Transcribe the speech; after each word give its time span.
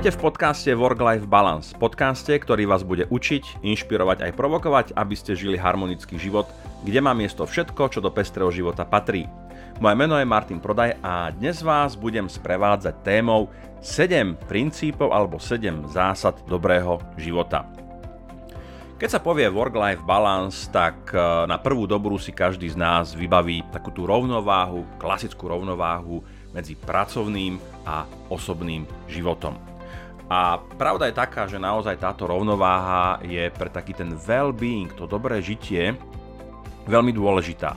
Vítajte 0.00 0.16
v 0.16 0.32
podcaste 0.32 0.70
Work-Life 0.72 1.28
Balance, 1.28 1.76
podcaste, 1.76 2.32
ktorý 2.32 2.64
vás 2.64 2.80
bude 2.80 3.04
učiť, 3.12 3.60
inšpirovať 3.60 4.24
aj 4.24 4.32
provokovať, 4.32 4.86
aby 4.96 5.12
ste 5.12 5.36
žili 5.36 5.60
harmonický 5.60 6.16
život, 6.16 6.48
kde 6.88 7.04
má 7.04 7.12
miesto 7.12 7.44
všetko, 7.44 7.92
čo 7.92 8.00
do 8.00 8.08
pestrého 8.08 8.48
života 8.48 8.88
patrí. 8.88 9.28
Moje 9.76 9.96
meno 10.00 10.16
je 10.16 10.24
Martin 10.24 10.56
Prodaj 10.56 10.96
a 11.04 11.28
dnes 11.36 11.60
vás 11.60 12.00
budem 12.00 12.32
sprevádzať 12.32 12.96
témou 13.04 13.52
7 13.84 14.40
princípov 14.48 15.12
alebo 15.12 15.36
7 15.36 15.92
zásad 15.92 16.40
dobrého 16.48 16.96
života. 17.20 17.68
Keď 18.96 19.08
sa 19.12 19.20
povie 19.20 19.52
work-life 19.52 20.00
balance, 20.08 20.64
tak 20.72 21.12
e, 21.12 21.20
na 21.44 21.60
prvú 21.60 21.84
dobrú 21.84 22.16
si 22.16 22.32
každý 22.32 22.72
z 22.72 22.76
nás 22.80 23.12
vybaví 23.12 23.68
takú 23.68 23.92
tú 23.92 24.08
rovnováhu, 24.08 24.80
klasickú 24.96 25.44
rovnováhu 25.44 26.24
medzi 26.56 26.72
pracovným 26.72 27.60
a 27.84 28.08
osobným 28.32 28.88
životom. 29.04 29.69
A 30.30 30.62
pravda 30.78 31.10
je 31.10 31.18
taká, 31.18 31.50
že 31.50 31.58
naozaj 31.58 31.98
táto 31.98 32.30
rovnováha 32.30 33.18
je 33.26 33.50
pre 33.50 33.66
taký 33.66 33.98
ten 33.98 34.14
well-being, 34.14 34.86
to 34.94 35.10
dobré 35.10 35.42
žitie, 35.42 35.98
veľmi 36.86 37.10
dôležitá. 37.10 37.74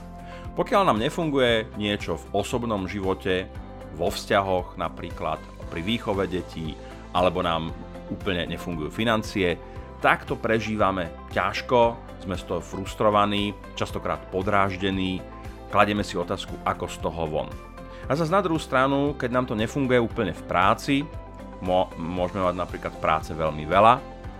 Pokiaľ 0.54 0.86
nám 0.86 1.02
nefunguje 1.02 1.66
niečo 1.74 2.14
v 2.14 2.26
osobnom 2.38 2.86
živote, 2.86 3.50
vo 3.98 4.06
vzťahoch 4.06 4.78
napríklad, 4.78 5.42
pri 5.66 5.82
výchove 5.82 6.30
detí, 6.30 6.78
alebo 7.10 7.42
nám 7.42 7.74
úplne 8.06 8.46
nefungujú 8.46 8.86
financie, 8.86 9.58
tak 9.98 10.22
to 10.22 10.38
prežívame 10.38 11.10
ťažko, 11.34 11.98
sme 12.22 12.38
z 12.38 12.44
toho 12.46 12.62
frustrovaní, 12.62 13.50
častokrát 13.74 14.30
podráždení, 14.30 15.18
kladieme 15.74 16.06
si 16.06 16.14
otázku, 16.14 16.54
ako 16.62 16.86
z 16.86 16.96
toho 17.02 17.22
von. 17.26 17.50
A 18.06 18.14
zase 18.14 18.30
na 18.30 18.38
druhú 18.38 18.62
stranu, 18.62 19.18
keď 19.18 19.30
nám 19.34 19.46
to 19.50 19.58
nefunguje 19.58 19.98
úplne 19.98 20.30
v 20.30 20.42
práci, 20.46 21.02
môžeme 21.96 22.44
mať 22.44 22.56
napríklad 22.60 22.94
práce 23.00 23.32
veľmi 23.32 23.64
veľa, 23.64 23.94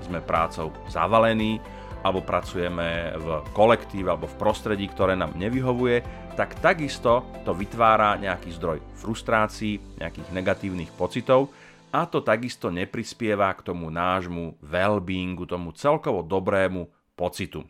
sme 0.04 0.20
prácou 0.20 0.68
zavalení, 0.92 1.58
alebo 2.04 2.20
pracujeme 2.20 3.16
v 3.16 3.28
kolektíve 3.56 4.12
alebo 4.12 4.28
v 4.28 4.36
prostredí, 4.36 4.84
ktoré 4.92 5.16
nám 5.16 5.32
nevyhovuje, 5.40 6.04
tak 6.36 6.60
takisto 6.60 7.24
to 7.48 7.56
vytvára 7.56 8.20
nejaký 8.20 8.52
zdroj 8.60 8.84
frustrácií, 9.00 9.80
nejakých 9.96 10.28
negatívnych 10.36 10.92
pocitov 10.92 11.48
a 11.94 12.04
to 12.04 12.20
takisto 12.20 12.68
neprispieva 12.68 13.48
k 13.56 13.64
tomu 13.72 13.88
nášmu 13.88 14.60
well-beingu, 14.60 15.48
tomu 15.48 15.72
celkovo 15.72 16.20
dobrému 16.20 16.90
pocitu. 17.16 17.64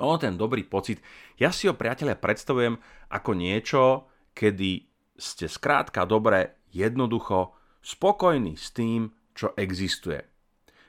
O, 0.00 0.16
ten 0.16 0.34
dobrý 0.34 0.64
pocit, 0.64 1.04
ja 1.36 1.52
si 1.52 1.68
ho 1.68 1.76
priateľe 1.76 2.16
predstavujem 2.16 2.80
ako 3.12 3.30
niečo, 3.36 4.08
kedy 4.32 4.88
ste 5.14 5.46
skrátka 5.46 6.08
dobre, 6.08 6.64
jednoducho 6.72 7.61
spokojní 7.82 8.56
s 8.56 8.70
tým, 8.70 9.10
čo 9.34 9.52
existuje. 9.58 10.22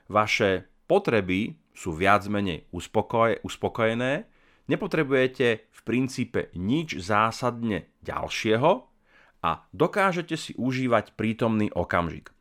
Vaše 0.07 0.69
potreby 0.85 1.57
sú 1.73 1.97
viac 1.97 2.23
menej 2.29 2.69
uspokoje, 2.69 3.41
uspokojené, 3.41 4.29
nepotrebujete 4.69 5.47
v 5.73 5.79
princípe 5.81 6.53
nič 6.53 7.01
zásadne 7.01 7.89
ďalšieho 8.05 8.71
a 9.43 9.49
dokážete 9.73 10.37
si 10.37 10.51
užívať 10.55 11.17
prítomný 11.17 11.73
okamžik. 11.73 12.31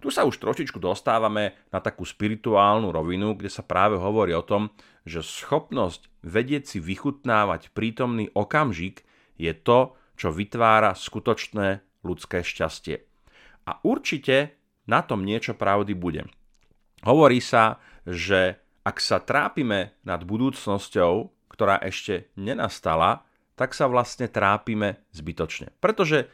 Tu 0.00 0.08
sa 0.08 0.24
už 0.24 0.40
trošičku 0.40 0.80
dostávame 0.80 1.56
na 1.68 1.84
takú 1.84 2.04
spirituálnu 2.08 2.88
rovinu, 2.88 3.36
kde 3.36 3.52
sa 3.52 3.60
práve 3.60 4.00
hovorí 4.00 4.32
o 4.32 4.44
tom, 4.44 4.72
že 5.04 5.20
schopnosť 5.20 6.08
vedieť 6.24 6.64
si 6.64 6.78
vychutnávať 6.80 7.72
prítomný 7.76 8.32
okamžik 8.32 9.04
je 9.36 9.52
to, 9.52 9.92
čo 10.16 10.32
vytvára 10.32 10.96
skutočné 10.96 11.84
ľudské 12.00 12.40
šťastie. 12.40 13.05
A 13.66 13.82
určite 13.82 14.54
na 14.86 15.02
tom 15.02 15.26
niečo 15.26 15.58
pravdy 15.58 15.92
bude. 15.98 16.30
Hovorí 17.02 17.42
sa, 17.42 17.82
že 18.06 18.62
ak 18.86 19.02
sa 19.02 19.18
trápime 19.18 19.98
nad 20.06 20.22
budúcnosťou, 20.22 21.34
ktorá 21.50 21.82
ešte 21.82 22.30
nenastala, 22.38 23.26
tak 23.58 23.74
sa 23.74 23.90
vlastne 23.90 24.30
trápime 24.30 25.02
zbytočne. 25.10 25.74
Pretože 25.82 26.30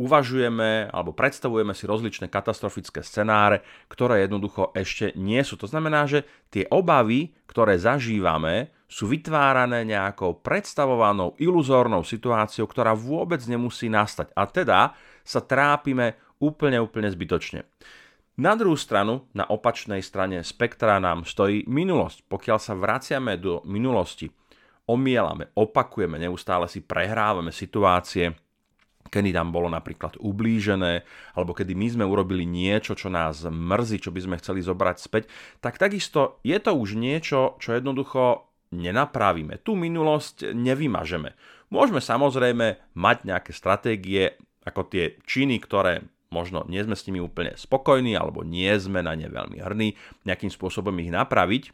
uvažujeme 0.00 0.88
alebo 0.88 1.12
predstavujeme 1.12 1.76
si 1.76 1.84
rozličné 1.84 2.32
katastrofické 2.32 3.04
scenáre, 3.04 3.60
ktoré 3.92 4.24
jednoducho 4.24 4.72
ešte 4.72 5.12
nie 5.20 5.42
sú. 5.44 5.60
To 5.60 5.68
znamená, 5.68 6.08
že 6.08 6.24
tie 6.48 6.64
obavy, 6.72 7.36
ktoré 7.44 7.76
zažívame, 7.76 8.72
sú 8.88 9.08
vytvárané 9.08 9.84
nejakou 9.88 10.40
predstavovanou 10.40 11.36
iluzórnou 11.40 12.04
situáciou, 12.04 12.68
ktorá 12.68 12.92
vôbec 12.92 13.40
nemusí 13.48 13.88
nastať. 13.88 14.32
A 14.36 14.44
teda 14.48 14.80
sa 15.24 15.40
trápime 15.40 16.16
úplne, 16.42 16.82
úplne 16.82 17.06
zbytočne. 17.06 17.62
Na 18.42 18.58
druhú 18.58 18.74
stranu, 18.74 19.28
na 19.36 19.46
opačnej 19.46 20.02
strane 20.02 20.42
spektra 20.42 20.98
nám 20.98 21.28
stojí 21.28 21.68
minulosť. 21.68 22.26
Pokiaľ 22.26 22.58
sa 22.58 22.74
vraciame 22.74 23.38
do 23.38 23.62
minulosti, 23.68 24.26
omielame, 24.88 25.54
opakujeme, 25.54 26.18
neustále 26.18 26.66
si 26.66 26.82
prehrávame 26.82 27.54
situácie, 27.54 28.34
kedy 29.12 29.36
nám 29.36 29.52
bolo 29.52 29.68
napríklad 29.68 30.16
ublížené, 30.16 31.04
alebo 31.36 31.52
kedy 31.52 31.76
my 31.76 31.86
sme 31.92 32.04
urobili 32.08 32.48
niečo, 32.48 32.96
čo 32.96 33.12
nás 33.12 33.44
mrzí, 33.44 34.00
čo 34.00 34.08
by 34.08 34.20
sme 34.24 34.40
chceli 34.40 34.64
zobrať 34.64 34.96
späť, 34.96 35.28
tak 35.60 35.76
takisto 35.76 36.40
je 36.40 36.56
to 36.56 36.72
už 36.72 36.96
niečo, 36.96 37.60
čo 37.60 37.76
jednoducho 37.76 38.48
nenapravíme. 38.72 39.60
Tú 39.60 39.76
minulosť 39.76 40.56
nevymažeme. 40.56 41.36
Môžeme 41.68 42.00
samozrejme 42.00 42.96
mať 42.96 43.16
nejaké 43.28 43.52
stratégie, 43.52 44.40
ako 44.64 44.88
tie 44.88 45.20
činy, 45.28 45.60
ktoré 45.60 46.08
možno 46.32 46.64
nie 46.66 46.80
sme 46.80 46.96
s 46.96 47.04
nimi 47.04 47.20
úplne 47.20 47.52
spokojní 47.54 48.16
alebo 48.16 48.40
nie 48.40 48.72
sme 48.80 49.04
na 49.04 49.12
ne 49.12 49.28
veľmi 49.28 49.60
hrdí, 49.60 49.94
nejakým 50.24 50.48
spôsobom 50.48 50.96
ich 51.04 51.12
napraviť, 51.12 51.70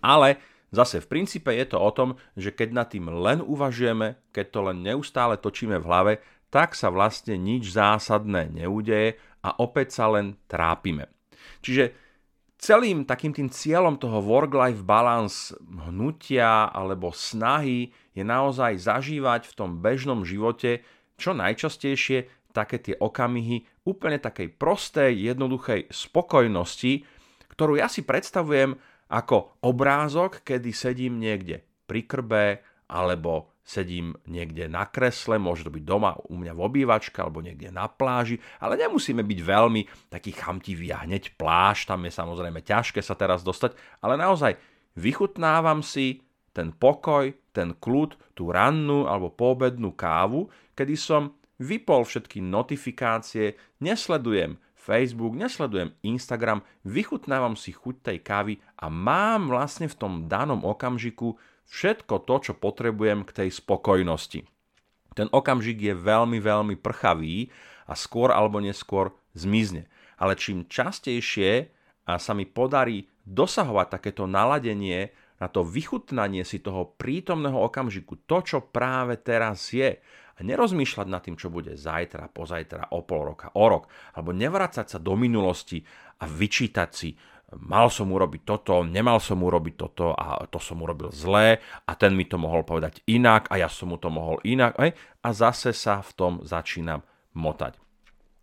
ale 0.00 0.40
zase 0.72 1.04
v 1.04 1.10
princípe 1.12 1.52
je 1.52 1.68
to 1.68 1.78
o 1.78 1.90
tom, 1.92 2.16
že 2.34 2.56
keď 2.56 2.68
nad 2.72 2.88
tým 2.88 3.12
len 3.12 3.44
uvažujeme, 3.44 4.16
keď 4.32 4.46
to 4.48 4.60
len 4.72 4.80
neustále 4.80 5.36
točíme 5.36 5.76
v 5.76 5.86
hlave, 5.86 6.12
tak 6.48 6.72
sa 6.72 6.88
vlastne 6.88 7.36
nič 7.36 7.76
zásadné 7.76 8.48
neudeje 8.48 9.20
a 9.44 9.60
opäť 9.60 10.00
sa 10.00 10.08
len 10.08 10.40
trápime. 10.48 11.12
Čiže 11.60 11.92
celým 12.56 13.04
takým 13.04 13.36
tým 13.36 13.52
cieľom 13.52 14.00
toho 14.00 14.24
work-life 14.24 14.82
balance 14.82 15.52
hnutia 15.60 16.72
alebo 16.72 17.12
snahy 17.12 17.92
je 18.16 18.24
naozaj 18.24 18.80
zažívať 18.80 19.52
v 19.52 19.56
tom 19.56 19.70
bežnom 19.84 20.24
živote 20.24 20.80
čo 21.20 21.36
najčastejšie 21.36 22.45
také 22.56 22.80
tie 22.80 22.96
okamihy 22.96 23.84
úplne 23.84 24.16
takej 24.16 24.56
prostej, 24.56 25.12
jednoduchej 25.12 25.92
spokojnosti, 25.92 27.04
ktorú 27.52 27.76
ja 27.76 27.92
si 27.92 28.00
predstavujem 28.00 28.72
ako 29.12 29.60
obrázok, 29.60 30.40
kedy 30.40 30.72
sedím 30.72 31.20
niekde 31.20 31.60
pri 31.84 32.08
krbe 32.08 32.44
alebo 32.88 33.52
sedím 33.66 34.14
niekde 34.30 34.70
na 34.70 34.86
kresle, 34.86 35.42
môže 35.42 35.66
to 35.66 35.74
byť 35.74 35.82
doma 35.82 36.14
u 36.30 36.38
mňa 36.38 36.54
v 36.54 36.64
obývačke 36.64 37.18
alebo 37.18 37.42
niekde 37.42 37.74
na 37.74 37.90
pláži, 37.90 38.38
ale 38.62 38.78
nemusíme 38.78 39.26
byť 39.26 39.40
veľmi 39.42 39.82
taký 40.06 40.38
chamtivý 40.38 40.94
a 40.94 41.02
hneď 41.02 41.34
pláž, 41.34 41.90
tam 41.90 42.06
je 42.06 42.14
samozrejme 42.14 42.62
ťažké 42.62 43.02
sa 43.02 43.18
teraz 43.18 43.42
dostať, 43.42 43.74
ale 43.98 44.14
naozaj 44.14 44.54
vychutnávam 44.94 45.82
si 45.82 46.22
ten 46.54 46.70
pokoj, 46.70 47.34
ten 47.50 47.74
kľud, 47.74 48.16
tú 48.38 48.54
rannú 48.54 49.10
alebo 49.10 49.34
poobednú 49.34 49.92
kávu, 49.98 50.46
kedy 50.78 50.94
som 50.94 51.34
vypol 51.60 52.04
všetky 52.04 52.44
notifikácie, 52.44 53.56
nesledujem 53.80 54.60
Facebook, 54.76 55.34
nesledujem 55.34 55.90
Instagram, 56.06 56.62
vychutnávam 56.86 57.58
si 57.58 57.74
chuť 57.74 57.94
tej 58.06 58.18
kávy 58.22 58.54
a 58.78 58.86
mám 58.86 59.50
vlastne 59.50 59.90
v 59.90 59.98
tom 59.98 60.12
danom 60.30 60.62
okamžiku 60.62 61.34
všetko 61.66 62.22
to, 62.22 62.34
čo 62.38 62.52
potrebujem 62.54 63.26
k 63.26 63.34
tej 63.42 63.48
spokojnosti. 63.50 64.46
Ten 65.16 65.26
okamžik 65.32 65.80
je 65.80 65.94
veľmi, 65.96 66.38
veľmi 66.38 66.76
prchavý 66.78 67.50
a 67.88 67.98
skôr 67.98 68.30
alebo 68.30 68.62
neskôr 68.62 69.10
zmizne. 69.34 69.88
Ale 70.20 70.38
čím 70.38 70.68
častejšie 70.70 71.72
a 72.06 72.20
sa 72.20 72.32
mi 72.36 72.46
podarí 72.46 73.10
dosahovať 73.26 73.98
takéto 73.98 74.28
naladenie 74.30 75.10
na 75.36 75.52
to 75.52 75.66
vychutnanie 75.66 76.46
si 76.48 76.64
toho 76.64 76.96
prítomného 76.96 77.60
okamžiku, 77.60 78.24
to, 78.24 78.40
čo 78.40 78.58
práve 78.72 79.20
teraz 79.20 79.68
je, 79.68 80.00
a 80.36 80.40
nerozmýšľať 80.44 81.06
nad 81.08 81.24
tým, 81.24 81.40
čo 81.40 81.48
bude 81.48 81.72
zajtra, 81.80 82.28
pozajtra, 82.28 82.92
o 82.92 83.00
pol 83.02 83.32
roka, 83.32 83.48
o 83.56 83.64
rok, 83.64 83.88
alebo 84.12 84.36
nevracať 84.36 84.86
sa 84.86 84.98
do 85.00 85.16
minulosti 85.16 85.80
a 86.20 86.28
vyčítať 86.28 86.90
si, 86.92 87.16
mal 87.54 87.88
som 87.88 88.10
urobiť 88.10 88.42
toto, 88.42 88.82
nemal 88.82 89.22
som 89.22 89.38
urobiť 89.40 89.74
toto 89.78 90.12
a 90.12 90.44
to 90.50 90.58
som 90.58 90.82
urobil 90.82 91.14
zlé 91.14 91.62
a 91.86 91.94
ten 91.94 92.12
mi 92.12 92.26
to 92.26 92.36
mohol 92.36 92.66
povedať 92.66 93.06
inak 93.06 93.46
a 93.48 93.62
ja 93.62 93.70
som 93.70 93.94
mu 93.94 93.96
to 94.02 94.10
mohol 94.10 94.42
inak 94.42 94.74
a 94.76 95.28
zase 95.30 95.70
sa 95.70 96.02
v 96.02 96.10
tom 96.18 96.32
začínam 96.42 97.06
motať. 97.38 97.78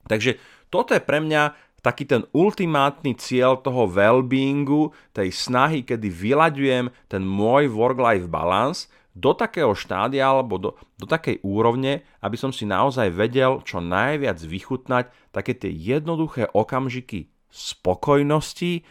Takže 0.07 0.39
toto 0.71 0.95
je 0.95 1.03
pre 1.03 1.19
mňa 1.19 1.73
taký 1.83 2.07
ten 2.07 2.23
ultimátny 2.31 3.19
cieľ 3.19 3.59
toho 3.59 3.91
well-beingu, 3.91 4.95
tej 5.11 5.35
snahy, 5.35 5.83
kedy 5.83 6.07
vyľaďujem 6.07 6.87
ten 7.11 7.23
môj 7.27 7.67
work-life 7.67 8.31
balance 8.31 8.87
do 9.13 9.31
takého 9.37 9.77
štádia 9.77 10.25
alebo 10.25 10.57
do, 10.57 10.69
do 10.97 11.05
takej 11.05 11.41
úrovne, 11.45 12.01
aby 12.19 12.37
som 12.37 12.49
si 12.49 12.65
naozaj 12.65 13.13
vedel 13.13 13.61
čo 13.61 13.77
najviac 13.77 14.41
vychutnať 14.41 15.05
také 15.29 15.53
tie 15.53 15.69
jednoduché 15.69 16.49
okamžiky 16.49 17.29
spokojnosti, 17.53 18.81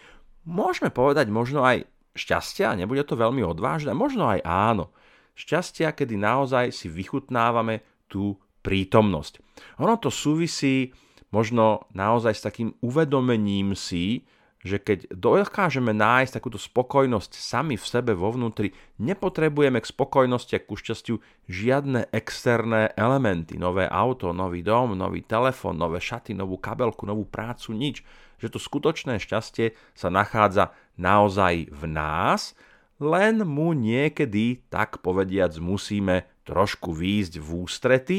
môžeme 0.46 0.94
povedať 0.94 1.26
možno 1.30 1.66
aj 1.66 1.82
šťastia, 2.14 2.78
nebude 2.78 3.02
to 3.02 3.18
veľmi 3.18 3.42
odvážne, 3.42 3.90
možno 3.96 4.30
aj 4.30 4.40
áno. 4.46 4.94
Šťastia, 5.34 5.90
kedy 5.96 6.14
naozaj 6.14 6.70
si 6.70 6.86
vychutnávame 6.86 7.82
tú 8.06 8.38
prítomnosť. 8.62 9.42
Ono 9.82 9.98
to 9.98 10.12
súvisí 10.12 10.94
možno 11.32 11.88
naozaj 11.96 12.36
s 12.36 12.44
takým 12.44 12.70
uvedomením 12.84 13.72
si, 13.72 14.28
že 14.62 14.78
keď 14.78 15.10
dokážeme 15.10 15.90
nájsť 15.90 16.38
takúto 16.38 16.54
spokojnosť 16.54 17.34
sami 17.34 17.74
v 17.74 17.82
sebe 17.82 18.14
vo 18.14 18.30
vnútri, 18.30 18.70
nepotrebujeme 19.02 19.82
k 19.82 19.90
spokojnosti 19.90 20.54
a 20.54 20.62
ku 20.62 20.78
šťastiu 20.78 21.18
žiadne 21.50 22.06
externé 22.14 22.94
elementy. 22.94 23.58
Nové 23.58 23.90
auto, 23.90 24.30
nový 24.30 24.62
dom, 24.62 24.94
nový 24.94 25.26
telefón, 25.26 25.82
nové 25.82 25.98
šaty, 25.98 26.38
novú 26.38 26.62
kabelku, 26.62 27.02
novú 27.10 27.26
prácu, 27.26 27.74
nič. 27.74 28.06
Že 28.38 28.54
to 28.54 28.58
skutočné 28.62 29.18
šťastie 29.18 29.74
sa 29.98 30.08
nachádza 30.14 30.70
naozaj 30.94 31.66
v 31.74 31.82
nás, 31.90 32.54
len 33.02 33.42
mu 33.42 33.74
niekedy, 33.74 34.62
tak 34.70 35.02
povediac, 35.02 35.58
musíme 35.58 36.30
trošku 36.46 36.94
výjsť 36.94 37.34
v 37.42 37.48
ústrety 37.66 38.18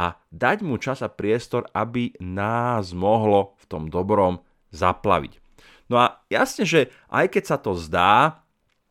a 0.00 0.16
dať 0.32 0.64
mu 0.64 0.80
čas 0.80 1.04
a 1.04 1.12
priestor, 1.12 1.68
aby 1.76 2.16
nás 2.16 2.96
mohlo 2.96 3.52
v 3.60 3.64
tom 3.68 3.92
dobrom 3.92 4.40
zaplaviť. 4.72 5.47
No 5.88 5.96
a 6.00 6.20
jasne, 6.28 6.68
že 6.68 6.92
aj 7.08 7.32
keď 7.32 7.44
sa 7.44 7.56
to 7.56 7.72
zdá, 7.76 8.44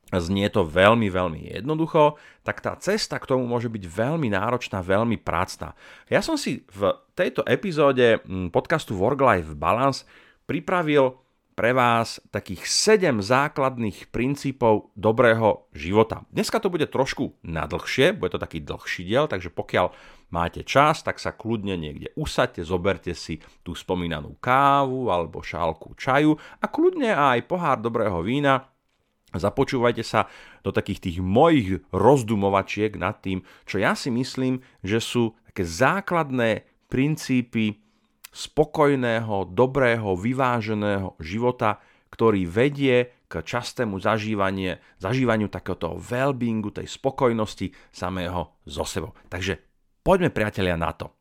znie 0.09 0.47
to 0.47 0.63
veľmi, 0.63 1.11
veľmi 1.11 1.51
jednoducho, 1.59 2.15
tak 2.47 2.63
tá 2.63 2.79
cesta 2.79 3.19
k 3.19 3.27
tomu 3.27 3.43
môže 3.43 3.67
byť 3.67 3.83
veľmi 3.83 4.31
náročná, 4.31 4.79
veľmi 4.79 5.19
prácna. 5.19 5.75
Ja 6.07 6.23
som 6.23 6.39
si 6.39 6.63
v 6.71 6.95
tejto 7.11 7.43
epizóde 7.43 8.23
mm, 8.23 8.55
podcastu 8.55 8.95
Work-Life 8.95 9.51
Balance 9.59 10.07
pripravil 10.47 11.19
pre 11.57 11.73
vás 11.73 12.21
takých 12.29 12.69
7 13.01 13.17
základných 13.17 14.13
princípov 14.13 14.93
dobrého 14.93 15.65
života. 15.73 16.23
Dneska 16.29 16.61
to 16.61 16.69
bude 16.69 16.85
trošku 16.87 17.33
nadlhšie, 17.41 18.13
bude 18.13 18.37
to 18.37 18.39
taký 18.39 18.61
dlhší 18.61 19.03
diel, 19.03 19.25
takže 19.25 19.49
pokiaľ 19.49 19.89
máte 20.33 20.63
čas, 20.63 21.03
tak 21.03 21.19
sa 21.19 21.35
kľudne 21.35 21.79
niekde 21.79 22.11
usadte, 22.19 22.63
zoberte 22.63 23.15
si 23.15 23.39
tú 23.63 23.75
spomínanú 23.75 24.35
kávu 24.39 25.11
alebo 25.11 25.43
šálku 25.43 25.95
čaju 25.95 26.35
a 26.59 26.65
kľudne 26.67 27.11
aj 27.15 27.47
pohár 27.47 27.79
dobrého 27.79 28.19
vína 28.23 28.67
Započúvajte 29.35 30.07
sa 30.07 30.31
do 30.63 30.71
takých 30.71 31.03
tých 31.03 31.17
mojich 31.19 31.83
rozdumovačiek 31.91 32.95
nad 32.95 33.19
tým, 33.19 33.43
čo 33.67 33.75
ja 33.75 33.91
si 33.91 34.07
myslím, 34.07 34.63
že 34.79 35.03
sú 35.03 35.35
také 35.51 35.67
základné 35.67 36.63
princípy 36.87 37.83
spokojného, 38.31 39.51
dobrého, 39.51 40.15
vyváženého 40.15 41.19
života, 41.19 41.83
ktorý 42.07 42.47
vedie 42.47 43.11
k 43.27 43.33
častému 43.43 43.99
zažívanie, 43.99 44.79
zažívaniu 45.03 45.51
takéhoto 45.51 45.99
well-beingu, 45.99 46.71
tej 46.71 46.87
spokojnosti 46.87 47.75
samého 47.91 48.55
zo 48.63 48.87
sebou. 48.87 49.11
Takže 49.27 49.66
poďme 50.07 50.31
priatelia 50.31 50.79
na 50.79 50.95
to. 50.95 51.11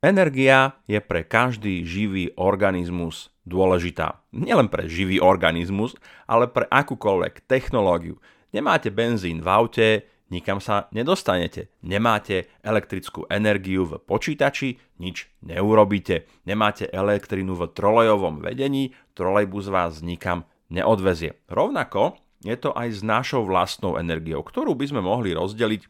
Energia 0.00 0.80
je 0.88 0.96
pre 0.96 1.28
každý 1.28 1.84
živý 1.84 2.32
organizmus 2.40 3.28
dôležitá. 3.44 4.24
Nielen 4.32 4.72
pre 4.72 4.88
živý 4.88 5.20
organizmus, 5.20 5.92
ale 6.24 6.48
pre 6.48 6.64
akúkoľvek 6.72 7.44
technológiu. 7.44 8.16
Nemáte 8.56 8.88
benzín 8.88 9.44
v 9.44 9.48
aute, 9.52 9.88
nikam 10.32 10.56
sa 10.56 10.88
nedostanete. 10.88 11.68
Nemáte 11.84 12.48
elektrickú 12.64 13.28
energiu 13.28 13.84
v 13.84 14.00
počítači, 14.00 14.80
nič 14.96 15.28
neurobíte. 15.44 16.24
Nemáte 16.48 16.88
elektrinu 16.88 17.52
v 17.60 17.68
trolejovom 17.76 18.40
vedení, 18.40 18.96
trolejbus 19.12 19.68
vás 19.68 20.00
nikam 20.00 20.48
neodvezie. 20.72 21.36
Rovnako 21.52 22.16
je 22.40 22.56
to 22.56 22.72
aj 22.72 22.88
s 22.88 23.00
našou 23.04 23.44
vlastnou 23.44 24.00
energiou, 24.00 24.40
ktorú 24.40 24.72
by 24.72 24.86
sme 24.88 25.00
mohli 25.04 25.36
rozdeliť 25.36 25.84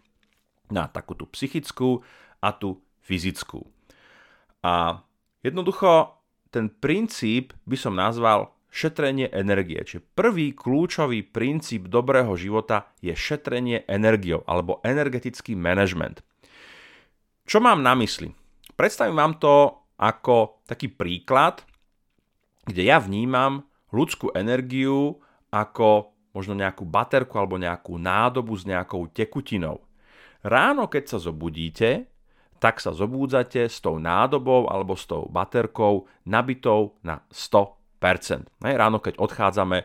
na 0.71 0.91
takú 0.91 1.15
tú 1.15 1.27
psychickú 1.31 2.03
a 2.43 2.51
tú 2.55 2.83
fyzickú. 3.03 3.67
A 4.63 5.03
jednoducho 5.43 6.19
ten 6.51 6.67
princíp 6.71 7.55
by 7.67 7.77
som 7.79 7.95
nazval 7.95 8.51
šetrenie 8.71 9.31
energie. 9.35 9.83
Čiže 9.83 10.07
prvý 10.15 10.55
kľúčový 10.55 11.27
princíp 11.27 11.91
dobrého 11.91 12.31
života 12.39 12.91
je 13.03 13.15
šetrenie 13.15 13.83
energiou 13.91 14.47
alebo 14.47 14.79
energetický 14.87 15.59
management. 15.59 16.23
Čo 17.47 17.59
mám 17.59 17.83
na 17.83 17.99
mysli? 17.99 18.31
Predstavím 18.79 19.19
vám 19.19 19.35
to 19.43 19.75
ako 19.99 20.63
taký 20.71 20.87
príklad, 20.87 21.67
kde 22.63 22.87
ja 22.87 23.03
vnímam 23.03 23.67
ľudskú 23.91 24.31
energiu 24.39 25.19
ako 25.51 26.10
možno 26.31 26.55
nejakú 26.55 26.87
baterku 26.87 27.37
alebo 27.39 27.59
nejakú 27.59 27.99
nádobu 27.99 28.55
s 28.55 28.67
nejakou 28.67 29.11
tekutinou. 29.11 29.83
Ráno, 30.41 30.89
keď 30.89 31.17
sa 31.17 31.19
zobudíte, 31.21 32.09
tak 32.61 32.81
sa 32.81 32.93
zobúdzate 32.93 33.69
s 33.69 33.81
tou 33.81 33.97
nádobou 33.97 34.69
alebo 34.69 34.93
s 34.97 35.09
tou 35.09 35.29
baterkou 35.29 36.09
nabitou 36.25 36.97
na 37.01 37.25
100 37.33 37.81
Hej, 38.01 38.81
ráno, 38.81 38.97
keď 38.97 39.21
odchádzame 39.21 39.85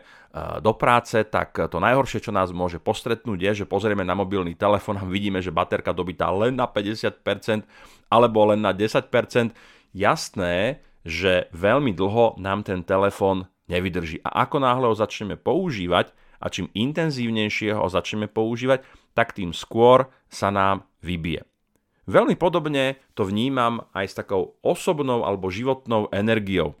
do 0.64 0.72
práce, 0.72 1.20
tak 1.28 1.52
to 1.52 1.76
najhoršie, 1.76 2.24
čo 2.24 2.32
nás 2.32 2.48
môže 2.48 2.80
postretnúť, 2.80 3.36
je, 3.36 3.52
že 3.62 3.66
pozrieme 3.68 4.08
na 4.08 4.16
mobilný 4.16 4.56
telefón 4.56 4.96
a 4.96 5.04
vidíme, 5.04 5.44
že 5.44 5.52
baterka 5.52 5.92
dobitá 5.92 6.32
len 6.32 6.56
na 6.56 6.64
50% 6.64 7.20
alebo 8.08 8.48
len 8.48 8.64
na 8.64 8.72
10%. 8.72 9.12
Jasné, 9.92 10.80
že 11.04 11.52
veľmi 11.52 11.92
dlho 11.92 12.40
nám 12.40 12.64
ten 12.64 12.80
telefón 12.80 13.52
nevydrží. 13.68 14.24
A 14.24 14.48
ako 14.48 14.64
náhle 14.64 14.88
ho 14.88 14.96
začneme 14.96 15.36
používať 15.36 16.16
a 16.40 16.46
čím 16.52 16.72
intenzívnejšie 16.72 17.74
ho 17.76 17.86
začneme 17.88 18.28
používať, 18.28 18.84
tak 19.16 19.32
tým 19.32 19.56
skôr 19.56 20.12
sa 20.28 20.52
nám 20.52 20.84
vybije. 21.00 21.44
Veľmi 22.06 22.38
podobne 22.38 23.02
to 23.18 23.26
vnímam 23.26 23.82
aj 23.90 24.06
s 24.06 24.14
takou 24.14 24.54
osobnou 24.62 25.26
alebo 25.26 25.50
životnou 25.50 26.06
energiou. 26.14 26.78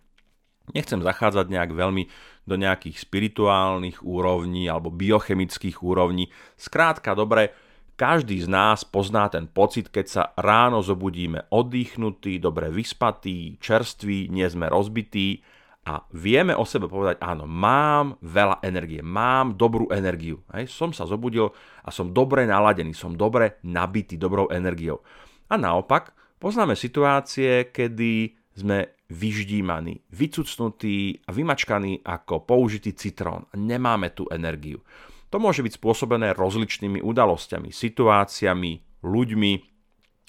Nechcem 0.70 1.02
zachádzať 1.02 1.46
nejak 1.50 1.74
veľmi 1.74 2.06
do 2.46 2.54
nejakých 2.54 3.02
spirituálnych 3.02 4.06
úrovní 4.06 4.70
alebo 4.70 4.90
biochemických 4.94 5.82
úrovní. 5.82 6.30
Skrátka, 6.54 7.18
dobre, 7.18 7.54
každý 7.98 8.38
z 8.38 8.48
nás 8.50 8.84
pozná 8.86 9.26
ten 9.26 9.50
pocit, 9.50 9.90
keď 9.90 10.06
sa 10.06 10.22
ráno 10.38 10.84
zobudíme 10.84 11.50
oddychnutí, 11.50 12.38
dobre 12.38 12.70
vyspatí, 12.70 13.58
čerství, 13.58 14.30
nie 14.30 14.46
sme 14.46 14.70
rozbití 14.70 15.42
a 15.86 16.02
vieme 16.10 16.50
o 16.50 16.66
sebe 16.66 16.90
povedať, 16.90 17.22
áno, 17.22 17.46
mám 17.46 18.18
veľa 18.18 18.58
energie, 18.66 18.98
mám 19.06 19.54
dobrú 19.54 19.86
energiu. 19.94 20.42
Hej, 20.50 20.66
som 20.74 20.90
sa 20.90 21.06
zobudil 21.06 21.54
a 21.86 21.94
som 21.94 22.10
dobre 22.10 22.42
naladený, 22.42 22.90
som 22.90 23.14
dobre 23.14 23.62
nabitý 23.62 24.18
dobrou 24.18 24.50
energiou. 24.50 24.98
A 25.46 25.54
naopak, 25.54 26.10
poznáme 26.42 26.74
situácie, 26.74 27.70
kedy 27.70 28.34
sme 28.50 28.98
vyždímaní, 29.06 30.02
vycucnutí 30.10 31.22
a 31.22 31.30
vymačkaní 31.30 32.02
ako 32.02 32.42
použitý 32.42 32.98
citrón. 32.98 33.46
Nemáme 33.54 34.10
tú 34.10 34.26
energiu. 34.34 34.82
To 35.30 35.38
môže 35.38 35.62
byť 35.62 35.78
spôsobené 35.78 36.34
rozličnými 36.34 36.98
udalosťami, 36.98 37.70
situáciami, 37.70 38.72
ľuďmi, 39.06 39.52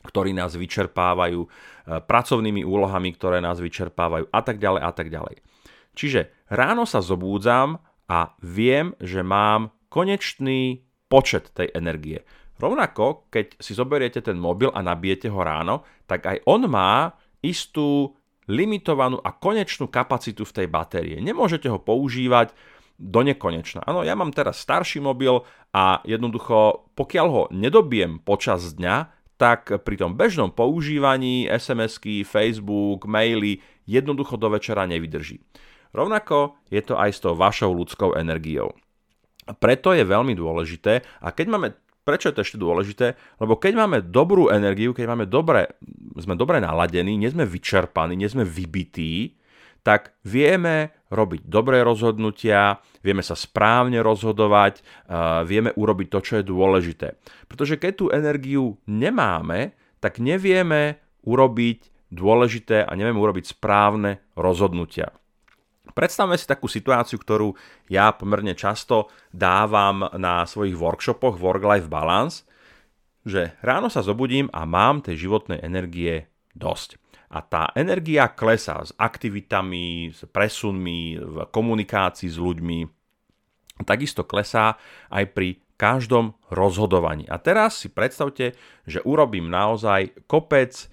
ktorí 0.05 0.37
nás 0.37 0.53
vyčerpávajú, 0.53 1.39
e, 1.41 1.47
pracovnými 2.05 2.61
úlohami, 2.61 3.09
ktoré 3.17 3.41
nás 3.41 3.57
vyčerpávajú 3.57 4.29
a 4.29 4.41
tak 4.45 4.61
ďalej 4.61 4.81
a 4.85 4.91
tak 4.93 5.09
ďalej. 5.09 5.46
Čiže 5.97 6.45
ráno 6.53 6.85
sa 6.85 7.01
zobúdzam 7.01 7.81
a 8.05 8.37
viem, 8.45 8.93
že 9.01 9.25
mám 9.25 9.73
konečný 9.89 10.85
počet 11.09 11.49
tej 11.57 11.73
energie. 11.73 12.21
Rovnako, 12.61 13.29
keď 13.33 13.57
si 13.57 13.73
zoberiete 13.73 14.21
ten 14.21 14.37
mobil 14.37 14.69
a 14.69 14.85
nabijete 14.85 15.33
ho 15.33 15.41
ráno, 15.41 15.81
tak 16.05 16.25
aj 16.29 16.37
on 16.45 16.69
má 16.69 17.17
istú 17.41 18.13
limitovanú 18.47 19.21
a 19.21 19.33
konečnú 19.35 19.89
kapacitu 19.89 20.45
v 20.45 20.55
tej 20.63 20.67
batérie. 20.69 21.17
Nemôžete 21.19 21.67
ho 21.67 21.77
používať 21.81 22.53
do 22.97 23.21
nekonečna. 23.21 23.85
Áno, 23.85 24.01
ja 24.01 24.17
mám 24.17 24.33
teraz 24.33 24.57
starší 24.57 24.97
mobil 25.03 25.45
a 25.69 26.01
jednoducho, 26.01 26.89
pokiaľ 26.97 27.27
ho 27.29 27.43
nedobiem 27.53 28.17
počas 28.17 28.73
dňa, 28.73 29.13
tak 29.37 29.69
pri 29.85 29.95
tom 30.01 30.17
bežnom 30.17 30.49
používaní 30.49 31.45
SMS-ky, 31.45 32.25
Facebook, 32.25 33.05
maily 33.05 33.61
jednoducho 33.85 34.33
do 34.33 34.49
večera 34.49 34.89
nevydrží. 34.89 35.37
Rovnako 35.97 36.61
je 36.69 36.85
to 36.85 36.93
aj 36.93 37.09
s 37.09 37.19
tou 37.25 37.33
vašou 37.33 37.73
ľudskou 37.73 38.13
energiou. 38.13 38.77
Preto 39.57 39.97
je 39.97 40.05
veľmi 40.05 40.37
dôležité, 40.37 41.01
a 41.25 41.33
keď 41.33 41.47
máme 41.49 41.67
Prečo 42.07 42.31
je 42.31 42.39
to 42.39 42.45
ešte 42.47 42.55
dôležité? 42.55 43.19
Lebo 43.35 43.59
keď 43.59 43.83
máme 43.83 43.99
dobrú 43.99 44.47
energiu, 44.47 44.95
keď 44.95 45.11
máme 45.11 45.27
dobre, 45.27 45.75
sme 46.15 46.39
dobre 46.39 46.63
naladení, 46.63 47.19
nie 47.19 47.27
sme 47.27 47.43
vyčerpaní, 47.43 48.15
nie 48.15 48.31
sme 48.31 48.47
vybití, 48.47 49.35
tak 49.83 50.15
vieme 50.23 50.95
robiť 51.11 51.43
dobré 51.51 51.83
rozhodnutia, 51.83 52.79
vieme 53.03 53.19
sa 53.19 53.35
správne 53.35 53.99
rozhodovať, 53.99 54.87
vieme 55.51 55.75
urobiť 55.75 56.07
to, 56.07 56.19
čo 56.23 56.33
je 56.39 56.47
dôležité. 56.47 57.19
Pretože 57.51 57.75
keď 57.75 57.91
tú 57.91 58.05
energiu 58.07 58.79
nemáme, 58.87 59.75
tak 59.99 60.23
nevieme 60.23 61.03
urobiť 61.27 62.07
dôležité 62.07 62.87
a 62.87 62.91
nevieme 62.95 63.19
urobiť 63.19 63.51
správne 63.51 64.23
rozhodnutia. 64.39 65.11
Predstavme 65.97 66.37
si 66.37 66.45
takú 66.45 66.69
situáciu, 66.69 67.17
ktorú 67.17 67.57
ja 67.89 68.13
pomerne 68.13 68.53
často 68.53 69.09
dávam 69.33 70.05
na 70.13 70.45
svojich 70.45 70.77
workshopoch 70.77 71.41
Work-Life 71.41 71.89
Balance, 71.89 72.45
že 73.25 73.57
ráno 73.65 73.89
sa 73.89 74.05
zobudím 74.05 74.45
a 74.53 74.69
mám 74.69 75.01
tej 75.01 75.25
životnej 75.25 75.57
energie 75.65 76.29
dosť. 76.53 77.01
A 77.33 77.41
tá 77.41 77.73
energia 77.73 78.29
klesá 78.29 78.85
s 78.85 78.93
aktivitami, 78.93 80.13
s 80.13 80.21
presunmi, 80.29 81.17
v 81.17 81.35
komunikácii 81.49 82.29
s 82.29 82.37
ľuďmi. 82.37 82.79
Takisto 83.81 84.21
klesá 84.21 84.77
aj 85.09 85.33
pri 85.33 85.65
každom 85.81 86.37
rozhodovaní. 86.53 87.25
A 87.25 87.41
teraz 87.41 87.81
si 87.81 87.89
predstavte, 87.89 88.53
že 88.85 89.01
urobím 89.01 89.49
naozaj 89.49 90.29
kopec 90.29 90.77
e, 90.77 90.85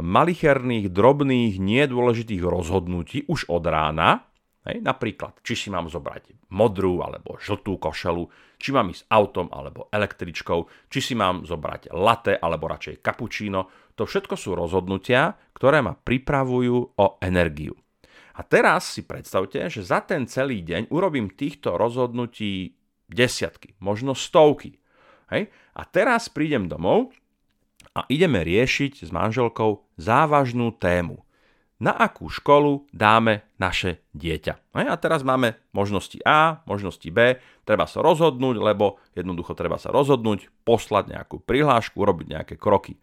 malicherných, 0.00 0.92
drobných, 0.92 1.56
nedôležitých 1.56 2.44
rozhodnutí 2.44 3.24
už 3.32 3.48
od 3.48 3.64
rána, 3.64 4.28
Hej, 4.62 4.78
napríklad, 4.78 5.42
či 5.42 5.58
si 5.58 5.68
mám 5.74 5.90
zobrať 5.90 6.54
modrú 6.54 7.02
alebo 7.02 7.34
žltú 7.34 7.82
košelu, 7.82 8.54
či 8.62 8.70
mám 8.70 8.94
ísť 8.94 9.10
autom 9.10 9.50
alebo 9.50 9.90
električkou, 9.90 10.86
či 10.86 11.02
si 11.02 11.14
mám 11.18 11.42
zobrať 11.42 11.90
latte 11.90 12.38
alebo 12.38 12.70
radšej 12.70 13.02
cappuccino. 13.02 13.66
To 13.98 14.06
všetko 14.06 14.38
sú 14.38 14.54
rozhodnutia, 14.54 15.34
ktoré 15.50 15.82
ma 15.82 15.98
pripravujú 15.98 16.94
o 16.94 17.06
energiu. 17.18 17.74
A 18.38 18.46
teraz 18.46 18.94
si 18.94 19.02
predstavte, 19.02 19.66
že 19.66 19.82
za 19.82 19.98
ten 20.06 20.30
celý 20.30 20.62
deň 20.62 20.94
urobím 20.94 21.34
týchto 21.34 21.74
rozhodnutí 21.74 22.78
desiatky, 23.10 23.74
možno 23.82 24.14
stovky. 24.14 24.78
Hej? 25.34 25.50
A 25.74 25.82
teraz 25.90 26.30
prídem 26.30 26.70
domov 26.70 27.10
a 27.98 28.06
ideme 28.06 28.46
riešiť 28.46 29.02
s 29.02 29.10
manželkou 29.10 29.90
závažnú 29.98 30.70
tému– 30.78 31.18
na 31.82 31.90
akú 31.98 32.30
školu 32.30 32.86
dáme 32.94 33.42
naše 33.58 34.06
dieťa. 34.14 34.70
A 34.78 34.94
teraz 34.94 35.26
máme 35.26 35.58
možnosti 35.74 36.22
A, 36.22 36.62
možnosti 36.62 37.10
B, 37.10 37.42
treba 37.66 37.90
sa 37.90 37.98
rozhodnúť, 38.06 38.62
lebo 38.62 39.02
jednoducho 39.18 39.58
treba 39.58 39.82
sa 39.82 39.90
rozhodnúť, 39.90 40.46
poslať 40.62 41.18
nejakú 41.18 41.42
prihlášku, 41.42 41.98
urobiť 41.98 42.26
nejaké 42.38 42.54
kroky. 42.54 43.02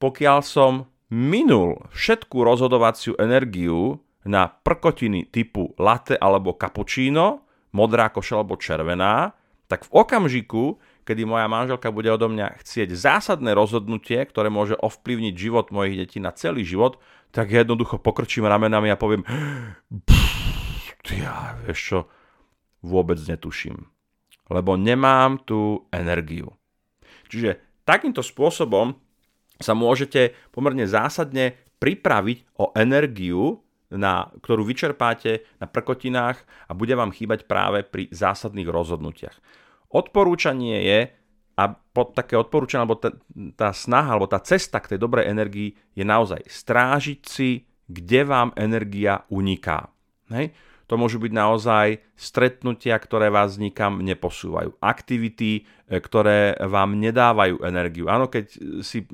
Pokiaľ 0.00 0.38
som 0.40 0.88
minul 1.12 1.84
všetku 1.92 2.40
rozhodovaciu 2.40 3.20
energiu 3.20 4.00
na 4.24 4.48
prkotiny 4.48 5.28
typu 5.28 5.76
latte 5.76 6.16
alebo 6.16 6.56
cappuccino, 6.56 7.44
modrá 7.76 8.08
koša 8.08 8.40
alebo 8.40 8.56
červená, 8.56 9.36
tak 9.68 9.84
v 9.84 9.92
okamžiku, 9.92 10.80
kedy 11.04 11.28
moja 11.28 11.46
manželka 11.46 11.92
bude 11.92 12.08
odo 12.08 12.32
mňa 12.32 12.60
chcieť 12.64 12.96
zásadné 12.96 13.52
rozhodnutie, 13.52 14.24
ktoré 14.24 14.48
môže 14.48 14.74
ovplyvniť 14.80 15.34
život 15.36 15.68
mojich 15.70 16.00
detí 16.00 16.18
na 16.18 16.32
celý 16.32 16.64
život, 16.64 16.98
tak 17.30 17.52
ja 17.52 17.62
jednoducho 17.62 18.00
pokrčím 18.00 18.48
ramenami 18.48 18.90
a 18.90 19.00
poviem 19.00 19.22
ja, 21.12 21.60
vieš 21.60 21.80
čo, 21.84 21.98
vôbec 22.80 23.20
netuším. 23.20 23.84
Lebo 24.48 24.76
nemám 24.80 25.40
tú 25.44 25.84
energiu. 25.92 26.56
Čiže 27.28 27.84
takýmto 27.84 28.24
spôsobom 28.24 28.96
sa 29.60 29.72
môžete 29.76 30.32
pomerne 30.52 30.88
zásadne 30.88 31.56
pripraviť 31.80 32.56
o 32.60 32.72
energiu, 32.76 33.60
na, 33.94 34.32
ktorú 34.42 34.66
vyčerpáte 34.66 35.44
na 35.60 35.68
prkotinách 35.68 36.42
a 36.66 36.72
bude 36.74 36.96
vám 36.96 37.14
chýbať 37.14 37.46
práve 37.46 37.86
pri 37.86 38.10
zásadných 38.10 38.66
rozhodnutiach. 38.66 39.36
Odporúčanie 39.94 40.82
je, 40.82 41.00
a 41.54 41.70
pod 41.70 42.18
také 42.18 42.34
odporúčanie, 42.34 42.82
alebo 42.82 42.98
tá, 42.98 43.14
tá 43.54 43.70
snaha, 43.70 44.18
alebo 44.18 44.26
tá 44.26 44.42
cesta 44.42 44.82
k 44.82 44.94
tej 44.94 44.98
dobrej 44.98 45.30
energii 45.30 45.78
je 45.94 46.02
naozaj 46.02 46.42
strážiť 46.50 47.20
si, 47.22 47.62
kde 47.86 48.26
vám 48.26 48.50
energia 48.58 49.22
uniká. 49.30 49.86
Hej? 50.34 50.50
To 50.84 51.00
môžu 51.00 51.16
byť 51.16 51.32
naozaj 51.32 51.86
stretnutia, 52.12 52.98
ktoré 53.00 53.32
vás 53.32 53.56
nikam 53.56 54.04
neposúvajú. 54.04 54.76
Aktivity, 54.84 55.64
e, 55.64 55.96
ktoré 55.96 56.60
vám 56.60 57.00
nedávajú 57.00 57.64
energiu. 57.64 58.12
Áno, 58.12 58.28
keď 58.28 58.52
si 58.84 59.08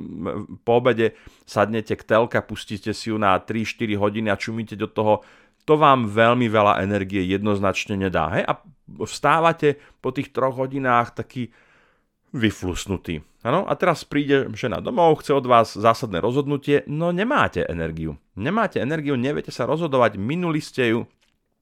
po 0.66 0.72
obede 0.82 1.14
sadnete 1.46 1.94
k 1.94 2.02
telke, 2.02 2.42
pustíte 2.42 2.90
si 2.90 3.14
ju 3.14 3.20
na 3.22 3.38
3-4 3.38 3.86
hodiny 3.94 4.28
a 4.34 4.40
čumíte 4.40 4.74
do 4.74 4.90
toho, 4.90 5.22
to 5.64 5.74
vám 5.76 6.08
veľmi 6.10 6.46
veľa 6.50 6.82
energie 6.82 7.22
jednoznačne 7.24 7.96
nedá. 7.96 8.32
Hej? 8.34 8.44
A 8.48 8.52
vstávate 9.06 9.78
po 10.02 10.10
tých 10.10 10.34
troch 10.34 10.56
hodinách 10.56 11.14
taký 11.14 11.52
vyflusnutý. 12.30 13.22
Ano? 13.42 13.66
A 13.66 13.74
teraz 13.74 14.06
príde 14.06 14.50
žena 14.54 14.78
domov, 14.78 15.24
chce 15.24 15.34
od 15.34 15.46
vás 15.46 15.74
zásadné 15.74 16.20
rozhodnutie, 16.20 16.86
no 16.86 17.10
nemáte 17.10 17.64
energiu. 17.66 18.20
Nemáte 18.36 18.78
energiu, 18.78 19.16
neviete 19.16 19.50
sa 19.50 19.66
rozhodovať, 19.66 20.20
minuli 20.20 20.60
ste 20.62 20.94
ju 20.94 21.00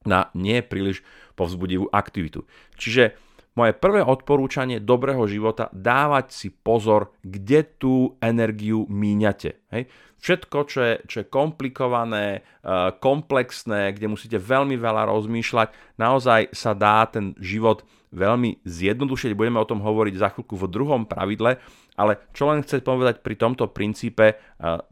na 0.07 0.31
nie 0.31 0.63
príliš 0.63 1.03
povzbudivú 1.35 1.91
aktivitu. 1.91 2.47
Čiže 2.79 3.19
moje 3.57 3.75
prvé 3.75 3.99
odporúčanie 3.99 4.79
dobrého 4.79 5.25
života 5.27 5.67
dávať 5.75 6.31
si 6.31 6.47
pozor, 6.47 7.11
kde 7.25 7.65
tú 7.65 8.15
energiu 8.23 8.87
míňate. 8.87 9.59
Hej? 9.75 9.91
Všetko, 10.19 10.57
čo 10.67 10.79
je, 10.83 10.93
čo 11.07 11.15
je 11.23 11.31
komplikované, 11.31 12.43
eh, 12.43 12.91
komplexné, 12.99 13.95
kde 13.95 14.11
musíte 14.11 14.35
veľmi 14.35 14.75
veľa 14.75 15.07
rozmýšľať, 15.07 15.95
naozaj 15.95 16.51
sa 16.51 16.75
dá 16.75 17.07
ten 17.07 17.31
život 17.39 17.87
veľmi 18.11 18.65
zjednodušiť. 18.65 19.37
Budeme 19.37 19.61
o 19.61 19.69
tom 19.69 19.79
hovoriť 19.79 20.15
za 20.19 20.29
chvíľku 20.33 20.59
v 20.59 20.67
druhom 20.67 21.03
pravidle, 21.07 21.61
ale 21.95 22.13
čo 22.35 22.49
len 22.49 22.65
chcem 22.65 22.81
povedať 22.81 23.21
pri 23.21 23.37
tomto 23.37 23.69
princípe, 23.69 24.33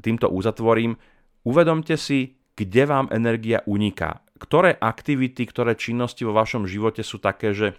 týmto 0.06 0.30
uzatvorím, 0.30 0.94
uvedomte 1.42 1.98
si, 1.98 2.38
kde 2.54 2.84
vám 2.86 3.10
energia 3.10 3.66
uniká. 3.66 4.22
Ktoré 4.38 4.78
aktivity, 4.78 5.50
ktoré 5.50 5.74
činnosti 5.74 6.22
vo 6.22 6.38
vašom 6.38 6.70
živote 6.70 7.02
sú 7.02 7.18
také, 7.18 7.58
že, 7.58 7.74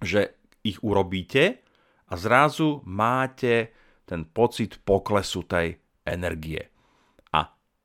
že 0.00 0.40
ich 0.64 0.80
urobíte 0.80 1.60
a 2.08 2.16
zrazu 2.16 2.80
máte 2.88 3.76
ten 4.08 4.24
pocit 4.24 4.80
poklesu 4.80 5.44
tej 5.44 5.76
energie. 6.08 6.71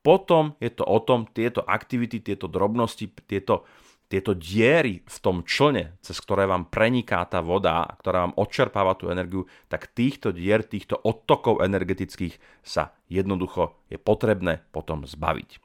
Potom 0.07 0.55
je 0.63 0.71
to 0.71 0.87
o 0.87 1.03
tom, 1.03 1.27
tieto 1.27 1.67
aktivity, 1.67 2.23
tieto 2.23 2.47
drobnosti, 2.47 3.11
tieto 3.27 3.67
tieto 4.07 4.31
diery 4.31 5.03
v 5.03 5.17
tom 5.19 5.43
člne, 5.43 5.99
cez 5.99 6.15
ktoré 6.23 6.47
vám 6.47 6.71
preniká 6.71 7.27
tá 7.27 7.43
voda, 7.43 7.83
ktorá 7.99 8.23
vám 8.23 8.39
odčerpáva 8.39 8.95
tú 8.95 9.11
energiu, 9.11 9.51
tak 9.67 9.91
týchto 9.91 10.31
dier, 10.31 10.63
týchto 10.63 10.95
odtokov 10.95 11.59
energetických 11.59 12.39
sa 12.63 12.95
jednoducho 13.11 13.75
je 13.91 13.99
potrebné 13.99 14.63
potom 14.71 15.03
zbaviť. 15.03 15.59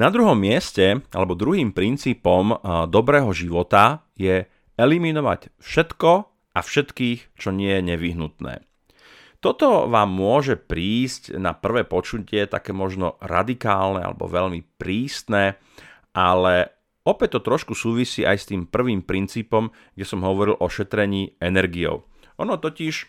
Na 0.00 0.08
druhom 0.08 0.40
mieste, 0.40 1.04
alebo 1.12 1.36
druhým 1.36 1.76
princípom 1.76 2.56
dobrého 2.88 3.28
života 3.36 4.08
je 4.16 4.48
eliminovať 4.80 5.52
všetko 5.60 6.10
a 6.56 6.58
všetkých, 6.64 7.36
čo 7.36 7.52
nie 7.52 7.76
je 7.76 7.82
nevyhnutné. 7.92 8.65
Toto 9.46 9.86
vám 9.86 10.10
môže 10.10 10.58
prísť 10.58 11.38
na 11.38 11.54
prvé 11.54 11.86
počutie 11.86 12.50
také 12.50 12.74
možno 12.74 13.14
radikálne 13.22 14.02
alebo 14.02 14.26
veľmi 14.26 14.74
prísne, 14.74 15.54
ale 16.10 16.74
opäť 17.06 17.38
to 17.38 17.54
trošku 17.54 17.78
súvisí 17.78 18.26
aj 18.26 18.42
s 18.42 18.50
tým 18.50 18.66
prvým 18.66 19.06
princípom, 19.06 19.70
kde 19.94 20.02
som 20.02 20.26
hovoril 20.26 20.58
o 20.58 20.66
šetrení 20.66 21.38
energiou. 21.38 22.10
Ono 22.42 22.58
totiž 22.58 23.06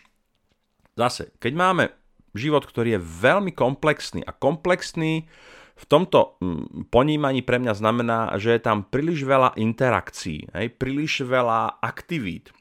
zase, 0.94 1.34
keď 1.42 1.52
máme 1.58 1.90
život, 2.38 2.62
ktorý 2.62 2.94
je 2.94 3.02
veľmi 3.02 3.50
komplexný 3.50 4.22
a 4.22 4.30
komplexný 4.30 5.26
v 5.74 5.84
tomto 5.90 6.38
mm, 6.38 6.86
ponímaní 6.94 7.42
pre 7.42 7.58
mňa 7.58 7.74
znamená, 7.74 8.38
že 8.38 8.54
je 8.54 8.62
tam 8.62 8.86
príliš 8.86 9.26
veľa 9.26 9.58
interakcií, 9.58 10.54
príliš 10.78 11.26
veľa 11.26 11.82
aktivít. 11.82 12.54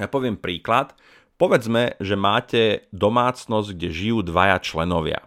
Ja 0.00 0.08
poviem 0.08 0.40
príklad, 0.40 0.96
Povedzme, 1.40 1.96
že 1.96 2.20
máte 2.20 2.84
domácnosť, 2.92 3.72
kde 3.72 3.88
žijú 3.88 4.20
dvaja 4.20 4.60
členovia. 4.60 5.24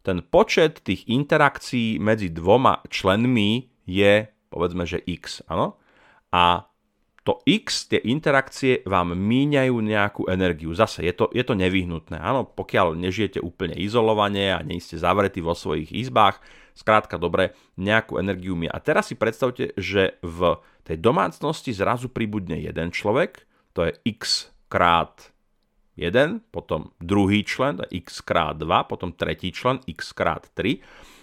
Ten 0.00 0.24
počet 0.24 0.80
tých 0.80 1.04
interakcií 1.12 2.00
medzi 2.00 2.32
dvoma 2.32 2.80
členmi 2.88 3.68
je, 3.84 4.32
povedzme, 4.48 4.88
že 4.88 4.96
x. 5.04 5.44
Áno? 5.44 5.76
A 6.32 6.64
to 7.20 7.44
x, 7.44 7.92
tie 7.92 8.00
interakcie 8.00 8.80
vám 8.88 9.12
míňajú 9.12 9.76
nejakú 9.76 10.22
energiu. 10.32 10.72
Zase 10.72 11.04
je 11.04 11.12
to, 11.12 11.28
je 11.36 11.44
to 11.44 11.52
nevyhnutné. 11.52 12.16
Áno, 12.16 12.48
pokiaľ 12.48 12.96
nežijete 12.96 13.44
úplne 13.44 13.76
izolovane 13.76 14.56
a 14.56 14.64
nie 14.64 14.80
ste 14.80 14.96
zavretí 14.96 15.44
vo 15.44 15.52
svojich 15.52 15.92
izbách, 15.92 16.40
skrátka 16.72 17.20
dobre, 17.20 17.52
nejakú 17.76 18.16
energiu 18.16 18.56
mi. 18.56 18.72
A 18.72 18.80
teraz 18.80 19.12
si 19.12 19.20
predstavte, 19.20 19.76
že 19.76 20.16
v 20.24 20.56
tej 20.88 20.96
domácnosti 20.96 21.76
zrazu 21.76 22.08
pribudne 22.08 22.56
jeden 22.56 22.88
človek, 22.88 23.44
to 23.76 23.84
je 23.84 23.92
x 24.16 24.48
krát 24.70 25.34
1, 25.98 26.48
potom 26.54 26.94
druhý 27.02 27.42
člen, 27.42 27.82
x 27.90 28.22
krát 28.22 28.56
2, 28.56 28.88
potom 28.88 29.10
tretí 29.12 29.50
člen, 29.50 29.82
x 29.84 30.14
krát 30.14 30.46
3. 30.54 30.80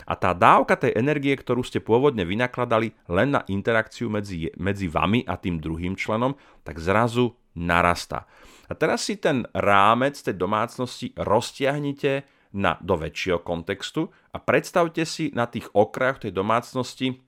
A 0.08 0.14
tá 0.16 0.32
dávka 0.32 0.76
tej 0.80 0.96
energie, 0.96 1.36
ktorú 1.36 1.64
ste 1.64 1.84
pôvodne 1.84 2.24
vynakladali 2.24 2.96
len 3.12 3.34
na 3.34 3.42
interakciu 3.48 4.08
medzi, 4.08 4.52
medzi 4.56 4.88
vami 4.88 5.24
a 5.26 5.36
tým 5.36 5.60
druhým 5.60 5.96
členom, 5.96 6.36
tak 6.64 6.80
zrazu 6.80 7.36
narastá. 7.58 8.30
A 8.68 8.76
teraz 8.76 9.08
si 9.08 9.18
ten 9.18 9.48
rámec 9.56 10.20
tej 10.20 10.36
domácnosti 10.36 11.12
roztiahnite 11.16 12.28
na, 12.56 12.80
do 12.80 12.96
väčšieho 12.96 13.44
kontextu 13.44 14.08
a 14.32 14.38
predstavte 14.40 15.04
si 15.04 15.32
na 15.36 15.48
tých 15.48 15.68
okrajoch 15.76 16.28
tej 16.28 16.32
domácnosti 16.32 17.20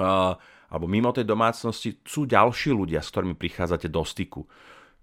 uh, 0.00 0.36
alebo 0.66 0.86
mimo 0.90 1.14
tej 1.14 1.22
domácnosti 1.22 2.02
sú 2.02 2.26
ďalší 2.26 2.74
ľudia, 2.74 2.98
s 2.98 3.10
ktorými 3.14 3.38
prichádzate 3.38 3.86
do 3.86 4.02
styku. 4.02 4.42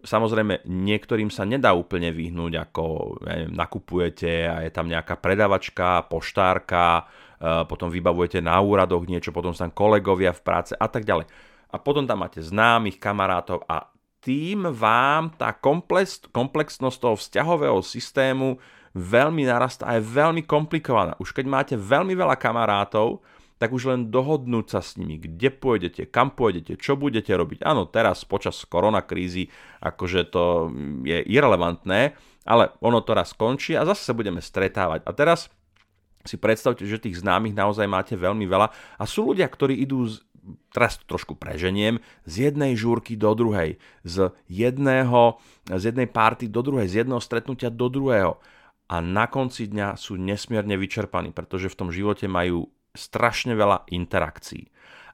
Samozrejme, 0.03 0.67
niektorým 0.67 1.31
sa 1.31 1.47
nedá 1.47 1.71
úplne 1.71 2.11
vyhnúť, 2.11 2.53
ako 2.59 2.83
ja 3.23 3.33
neviem, 3.39 3.55
nakupujete 3.55 4.31
a 4.51 4.59
je 4.67 4.71
tam 4.75 4.91
nejaká 4.91 5.15
predavačka, 5.15 6.03
poštárka, 6.11 7.07
e, 7.39 7.63
potom 7.63 7.87
vybavujete 7.87 8.43
na 8.43 8.59
úradoch 8.59 9.07
niečo, 9.07 9.31
potom 9.31 9.55
sú 9.55 9.63
tam 9.63 9.71
kolegovia 9.71 10.35
v 10.35 10.43
práce 10.43 10.75
a 10.75 10.87
tak 10.91 11.07
ďalej. 11.07 11.31
A 11.71 11.75
potom 11.79 12.03
tam 12.03 12.21
máte 12.21 12.43
známych, 12.43 12.99
kamarátov 12.99 13.63
a 13.65 13.87
tým 14.23 14.71
vám 14.71 15.35
tá 15.35 15.51
komplex, 15.51 16.23
komplexnosť 16.31 16.97
toho 16.99 17.15
vzťahového 17.19 17.79
systému 17.83 18.59
veľmi 18.95 19.43
narastá 19.43 19.89
a 19.89 19.97
je 19.97 20.05
veľmi 20.05 20.45
komplikovaná. 20.45 21.17
Už 21.17 21.33
keď 21.33 21.45
máte 21.49 21.75
veľmi 21.75 22.13
veľa 22.13 22.37
kamarátov, 22.37 23.19
tak 23.63 23.71
už 23.71 23.95
len 23.95 24.11
dohodnúť 24.11 24.75
sa 24.75 24.83
s 24.83 24.99
nimi, 24.99 25.15
kde 25.15 25.47
pôjdete, 25.47 26.11
kam 26.11 26.35
pôjdete, 26.35 26.75
čo 26.75 26.99
budete 26.99 27.31
robiť. 27.31 27.63
Áno, 27.63 27.87
teraz 27.87 28.27
počas 28.27 28.59
koronakrízy 28.67 29.47
akože 29.79 30.27
to 30.27 30.67
je 31.07 31.23
irrelevantné, 31.23 32.11
ale 32.43 32.75
ono 32.83 32.99
to 32.99 33.15
raz 33.15 33.31
skončí 33.31 33.71
a 33.79 33.87
zase 33.87 34.03
sa 34.03 34.11
budeme 34.11 34.43
stretávať. 34.43 35.07
A 35.07 35.15
teraz 35.15 35.47
si 36.27 36.35
predstavte, 36.35 36.83
že 36.83 36.99
tých 36.99 37.23
známych 37.23 37.55
naozaj 37.55 37.87
máte 37.87 38.19
veľmi 38.19 38.43
veľa 38.43 38.67
a 38.99 39.03
sú 39.07 39.31
ľudia, 39.31 39.47
ktorí 39.47 39.79
idú 39.79 40.11
z, 40.11 40.19
teraz 40.75 40.99
to 40.99 41.07
trošku 41.07 41.39
preženiem, 41.39 42.03
z 42.27 42.51
jednej 42.51 42.75
žúrky 42.75 43.15
do 43.15 43.31
druhej, 43.31 43.79
z, 44.03 44.35
jedného, 44.51 45.39
z 45.71 45.83
jednej 45.87 46.11
párty 46.11 46.51
do 46.51 46.59
druhej, 46.59 46.91
z 46.91 47.07
jedného 47.07 47.23
stretnutia 47.23 47.71
do 47.71 47.87
druhého 47.87 48.43
a 48.91 48.99
na 48.99 49.31
konci 49.31 49.71
dňa 49.71 49.95
sú 49.95 50.19
nesmierne 50.19 50.75
vyčerpaní, 50.75 51.31
pretože 51.31 51.71
v 51.71 51.79
tom 51.79 51.89
živote 51.95 52.27
majú 52.27 52.67
strašne 52.93 53.57
veľa 53.57 53.89
interakcií. 53.89 54.69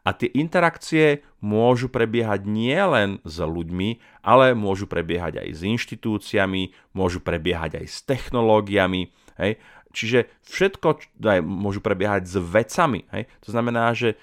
A 0.07 0.15
tie 0.15 0.31
interakcie 0.31 1.27
môžu 1.43 1.91
prebiehať 1.91 2.47
nielen 2.47 3.19
s 3.27 3.37
ľuďmi, 3.43 4.23
ale 4.23 4.55
môžu 4.55 4.87
prebiehať 4.87 5.43
aj 5.43 5.49
s 5.59 5.61
inštitúciami, 5.67 6.71
môžu 6.95 7.19
prebiehať 7.19 7.83
aj 7.83 7.85
s 7.85 7.97
technológiami. 8.07 9.11
Hej? 9.35 9.59
Čiže 9.91 10.19
všetko 10.47 10.87
aj, 11.19 11.39
môžu 11.43 11.83
prebiehať 11.83 12.31
s 12.31 12.35
vecami. 12.39 13.03
Hej? 13.11 13.27
To 13.43 13.49
znamená, 13.51 13.91
že 13.91 14.15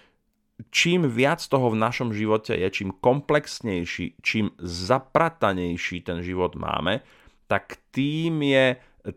čím 0.72 1.04
viac 1.04 1.44
toho 1.44 1.68
v 1.68 1.80
našom 1.80 2.16
živote 2.16 2.56
je, 2.56 2.68
čím 2.72 2.96
komplexnejší, 2.96 4.24
čím 4.24 4.56
zapratanejší 4.60 6.00
ten 6.00 6.24
život 6.24 6.56
máme, 6.56 7.04
tak 7.46 7.76
tým 7.92 8.40
je 8.42 8.66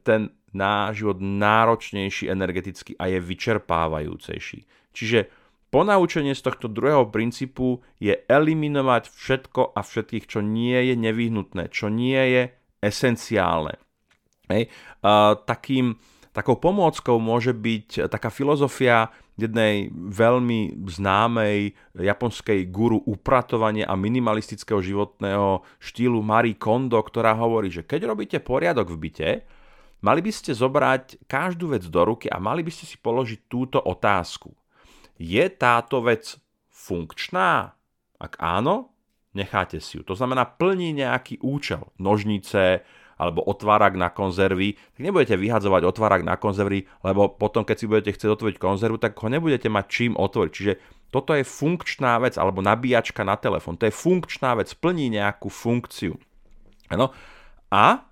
ten 0.03 0.29
náš 0.55 1.05
život 1.05 1.17
náročnejší 1.21 2.29
energeticky 2.29 2.97
a 2.97 3.09
je 3.11 3.19
vyčerpávajúcejší. 3.21 4.65
Čiže 4.93 5.29
ponaučenie 5.69 6.33
z 6.33 6.41
tohto 6.41 6.65
druhého 6.65 7.09
princípu 7.13 7.85
je 8.01 8.17
eliminovať 8.25 9.13
všetko 9.13 9.77
a 9.77 9.79
všetkých, 9.85 10.25
čo 10.25 10.41
nie 10.41 10.77
je 10.89 10.95
nevyhnutné, 10.97 11.69
čo 11.69 11.93
nie 11.93 12.17
je 12.17 12.43
esenciálne. 12.81 13.77
Hej. 14.49 14.73
Takým, 15.45 15.93
takou 16.33 16.57
pomôckou 16.57 17.21
môže 17.21 17.53
byť 17.53 18.09
taká 18.09 18.33
filozofia 18.33 19.13
jednej 19.39 19.87
veľmi 19.93 20.83
známej 20.89 21.71
japonskej 21.95 22.67
guru 22.67 22.99
upratovania 23.07 23.87
a 23.87 23.95
minimalistického 23.95 24.83
životného 24.83 25.63
štýlu 25.79 26.19
Marie 26.19 26.59
Kondo, 26.59 26.99
ktorá 26.99 27.37
hovorí, 27.39 27.71
že 27.71 27.87
keď 27.87 28.09
robíte 28.09 28.37
poriadok 28.43 28.91
v 28.91 28.99
byte, 28.99 29.29
Mali 29.99 30.23
by 30.23 30.31
ste 30.31 30.55
zobrať 30.55 31.27
každú 31.27 31.75
vec 31.75 31.83
do 31.83 32.01
ruky 32.07 32.31
a 32.31 32.39
mali 32.39 32.63
by 32.63 32.71
ste 32.71 32.87
si 32.87 32.95
položiť 32.95 33.51
túto 33.51 33.83
otázku. 33.83 34.55
Je 35.19 35.43
táto 35.51 35.99
vec 35.99 36.39
funkčná? 36.71 37.75
Ak 38.15 38.39
áno, 38.39 38.95
necháte 39.35 39.83
si 39.83 39.99
ju. 39.99 40.07
To 40.07 40.15
znamená, 40.15 40.47
plní 40.47 40.95
nejaký 40.95 41.43
účel. 41.43 41.91
Nožnice 41.99 42.87
alebo 43.19 43.43
otvárak 43.43 43.99
na 43.99 44.07
konzervy, 44.07 44.79
tak 44.95 45.01
nebudete 45.03 45.35
vyhadzovať 45.35 45.83
otvárak 45.83 46.23
na 46.23 46.39
konzervy, 46.39 46.87
lebo 47.03 47.27
potom, 47.27 47.67
keď 47.67 47.75
si 47.75 47.85
budete 47.91 48.15
chcieť 48.15 48.31
otvoriť 48.31 48.55
konzervu, 48.55 48.95
tak 48.95 49.19
ho 49.19 49.27
nebudete 49.27 49.67
mať 49.67 49.85
čím 49.91 50.13
otvoriť. 50.15 50.51
Čiže 50.55 50.73
toto 51.11 51.35
je 51.35 51.43
funkčná 51.43 52.15
vec, 52.23 52.39
alebo 52.39 52.63
nabíjačka 52.63 53.27
na 53.27 53.35
telefón. 53.35 53.75
To 53.75 53.91
je 53.91 53.93
funkčná 53.93 54.55
vec, 54.55 54.71
plní 54.71 55.11
nejakú 55.11 55.51
funkciu. 55.51 56.15
Ano. 56.87 57.11
A 57.67 58.08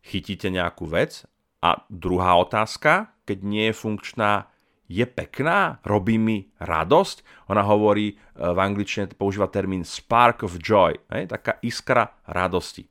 chytíte 0.00 0.48
nejakú 0.48 0.88
vec 0.88 1.24
a 1.60 1.84
druhá 1.92 2.40
otázka, 2.40 3.12
keď 3.28 3.38
nie 3.44 3.64
je 3.70 3.74
funkčná, 3.76 4.50
je 4.90 5.06
pekná, 5.06 5.78
robí 5.86 6.18
mi 6.18 6.50
radosť. 6.58 7.46
Ona 7.46 7.62
hovorí, 7.62 8.10
e, 8.10 8.14
v 8.34 8.58
angličtine 8.58 9.14
používa 9.14 9.46
termín 9.46 9.86
spark 9.86 10.42
of 10.42 10.58
joy, 10.58 10.98
hej, 11.14 11.30
taká 11.30 11.62
iskra 11.62 12.10
radosti. 12.26 12.90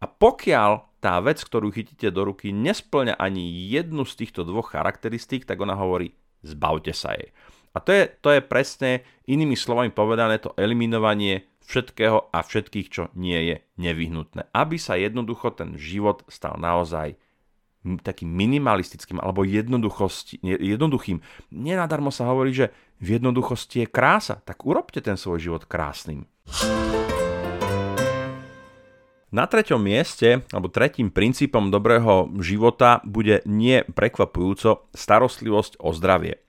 A 0.00 0.08
pokiaľ 0.08 1.00
tá 1.04 1.20
vec, 1.20 1.44
ktorú 1.44 1.68
chytíte 1.68 2.08
do 2.08 2.32
ruky, 2.32 2.48
nesplňa 2.48 3.20
ani 3.20 3.44
jednu 3.68 4.08
z 4.08 4.24
týchto 4.24 4.40
dvoch 4.40 4.72
charakteristík, 4.72 5.44
tak 5.44 5.60
ona 5.60 5.76
hovorí, 5.76 6.16
zbavte 6.40 6.96
sa 6.96 7.12
jej. 7.12 7.28
A 7.76 7.82
to 7.82 7.92
je, 7.92 8.08
to 8.24 8.32
je 8.32 8.40
presne, 8.40 9.04
inými 9.28 9.52
slovami 9.52 9.92
povedané, 9.92 10.40
to 10.40 10.56
eliminovanie 10.56 11.44
všetkého 11.64 12.30
a 12.30 12.38
všetkých, 12.44 12.88
čo 12.92 13.02
nie 13.16 13.40
je 13.52 13.56
nevyhnutné. 13.80 14.52
Aby 14.52 14.76
sa 14.76 15.00
jednoducho 15.00 15.52
ten 15.56 15.76
život 15.80 16.22
stal 16.28 16.56
naozaj 16.60 17.16
takým 18.00 18.32
minimalistickým 18.32 19.20
alebo 19.20 19.44
jednoduchým. 19.44 21.18
Nenadarmo 21.52 22.08
sa 22.08 22.24
hovorí, 22.32 22.56
že 22.56 22.72
v 23.00 23.20
jednoduchosti 23.20 23.84
je 23.84 23.92
krása. 23.92 24.40
Tak 24.40 24.64
urobte 24.64 25.04
ten 25.04 25.20
svoj 25.20 25.40
život 25.40 25.68
krásnym. 25.68 26.24
Na 29.34 29.50
treťom 29.50 29.82
mieste, 29.82 30.46
alebo 30.54 30.70
tretím 30.70 31.10
princípom 31.10 31.66
dobrého 31.66 32.30
života 32.38 33.02
bude 33.02 33.42
nie 33.42 33.82
prekvapujúco 33.82 34.86
starostlivosť 34.94 35.82
o 35.82 35.90
zdravie. 35.90 36.43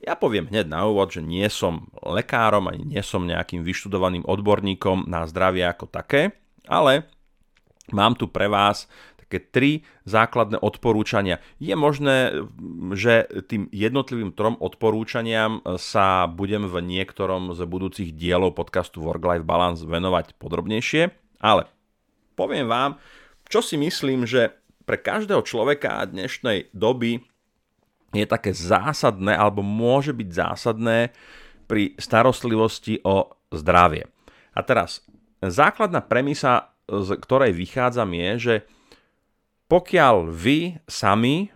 Ja 0.00 0.16
poviem 0.16 0.48
hneď 0.48 0.66
na 0.68 0.88
úvod, 0.88 1.12
že 1.12 1.20
nie 1.20 1.44
som 1.52 1.92
lekárom 2.00 2.66
ani 2.68 2.84
nie 2.84 3.02
som 3.04 3.28
nejakým 3.28 3.60
vyštudovaným 3.62 4.24
odborníkom 4.24 5.06
na 5.06 5.28
zdravie 5.28 5.64
ako 5.66 5.88
také, 5.88 6.36
ale 6.64 7.06
mám 7.92 8.16
tu 8.16 8.30
pre 8.30 8.48
vás 8.48 8.88
také 9.30 9.38
tri 9.46 9.70
základné 10.10 10.58
odporúčania. 10.58 11.38
Je 11.62 11.70
možné, 11.78 12.34
že 12.98 13.30
tým 13.46 13.70
jednotlivým 13.70 14.34
trom 14.34 14.58
odporúčaniam 14.58 15.62
sa 15.78 16.26
budem 16.26 16.66
v 16.66 16.82
niektorom 16.82 17.54
z 17.54 17.62
budúcich 17.62 18.10
dielov 18.10 18.58
podcastu 18.58 18.98
Work-Life 19.06 19.46
Balance 19.46 19.86
venovať 19.86 20.34
podrobnejšie, 20.34 21.14
ale 21.38 21.70
poviem 22.34 22.66
vám, 22.66 22.98
čo 23.46 23.62
si 23.62 23.78
myslím, 23.78 24.26
že 24.26 24.50
pre 24.82 24.98
každého 24.98 25.46
človeka 25.46 26.02
dnešnej 26.10 26.74
doby 26.74 27.22
je 28.10 28.26
také 28.26 28.50
zásadné 28.50 29.34
alebo 29.34 29.62
môže 29.62 30.10
byť 30.10 30.28
zásadné 30.30 31.14
pri 31.70 31.94
starostlivosti 31.96 32.98
o 33.06 33.30
zdravie. 33.54 34.10
A 34.54 34.60
teraz, 34.66 35.06
základná 35.38 36.02
premisa, 36.02 36.74
z 36.90 37.14
ktorej 37.22 37.54
vychádzam 37.54 38.10
je, 38.10 38.30
že 38.38 38.54
pokiaľ 39.70 40.26
vy 40.26 40.82
sami 40.90 41.54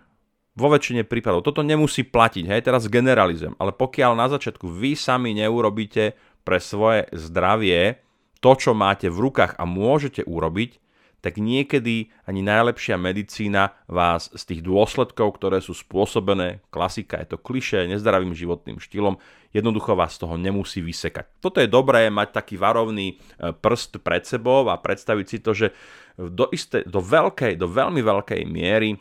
vo 0.55 0.71
väčšine 0.71 1.03
prípadov, 1.03 1.43
toto 1.43 1.59
nemusí 1.59 2.07
platiť, 2.07 2.47
hej, 2.47 2.63
teraz 2.63 2.87
generalizujem, 2.87 3.59
ale 3.59 3.75
pokiaľ 3.75 4.15
na 4.15 4.31
začiatku 4.31 4.71
vy 4.71 4.95
sami 4.95 5.35
neurobíte 5.35 6.15
pre 6.47 6.63
svoje 6.63 7.11
zdravie 7.11 7.99
to, 8.39 8.51
čo 8.55 8.71
máte 8.71 9.11
v 9.11 9.19
rukách 9.19 9.59
a 9.59 9.67
môžete 9.67 10.23
urobiť, 10.23 10.79
tak 11.25 11.41
niekedy 11.41 12.13
ani 12.29 12.45
najlepšia 12.45 13.01
medicína 13.01 13.73
vás 13.89 14.29
z 14.29 14.43
tých 14.45 14.61
dôsledkov, 14.61 15.41
ktoré 15.41 15.57
sú 15.57 15.73
spôsobené, 15.73 16.61
klasika 16.69 17.17
je 17.17 17.33
to 17.33 17.41
kliše, 17.41 17.89
nezdravým 17.89 18.37
životným 18.37 18.77
štýlom, 18.77 19.17
jednoducho 19.49 19.97
vás 19.97 20.13
z 20.13 20.21
toho 20.21 20.37
nemusí 20.37 20.85
vysekať. 20.85 21.41
Toto 21.41 21.57
je 21.57 21.65
dobré 21.65 22.13
mať 22.13 22.29
taký 22.29 22.61
varovný 22.61 23.17
e, 23.17 23.49
prst 23.57 24.05
pred 24.05 24.21
sebou 24.21 24.69
a 24.69 24.77
predstaviť 24.77 25.25
si 25.25 25.37
to, 25.41 25.57
že 25.57 25.73
do, 26.13 26.45
isté, 26.53 26.85
do, 26.85 27.01
veľkej, 27.01 27.57
do 27.57 27.65
veľmi 27.65 28.05
veľkej 28.05 28.45
miery 28.45 28.93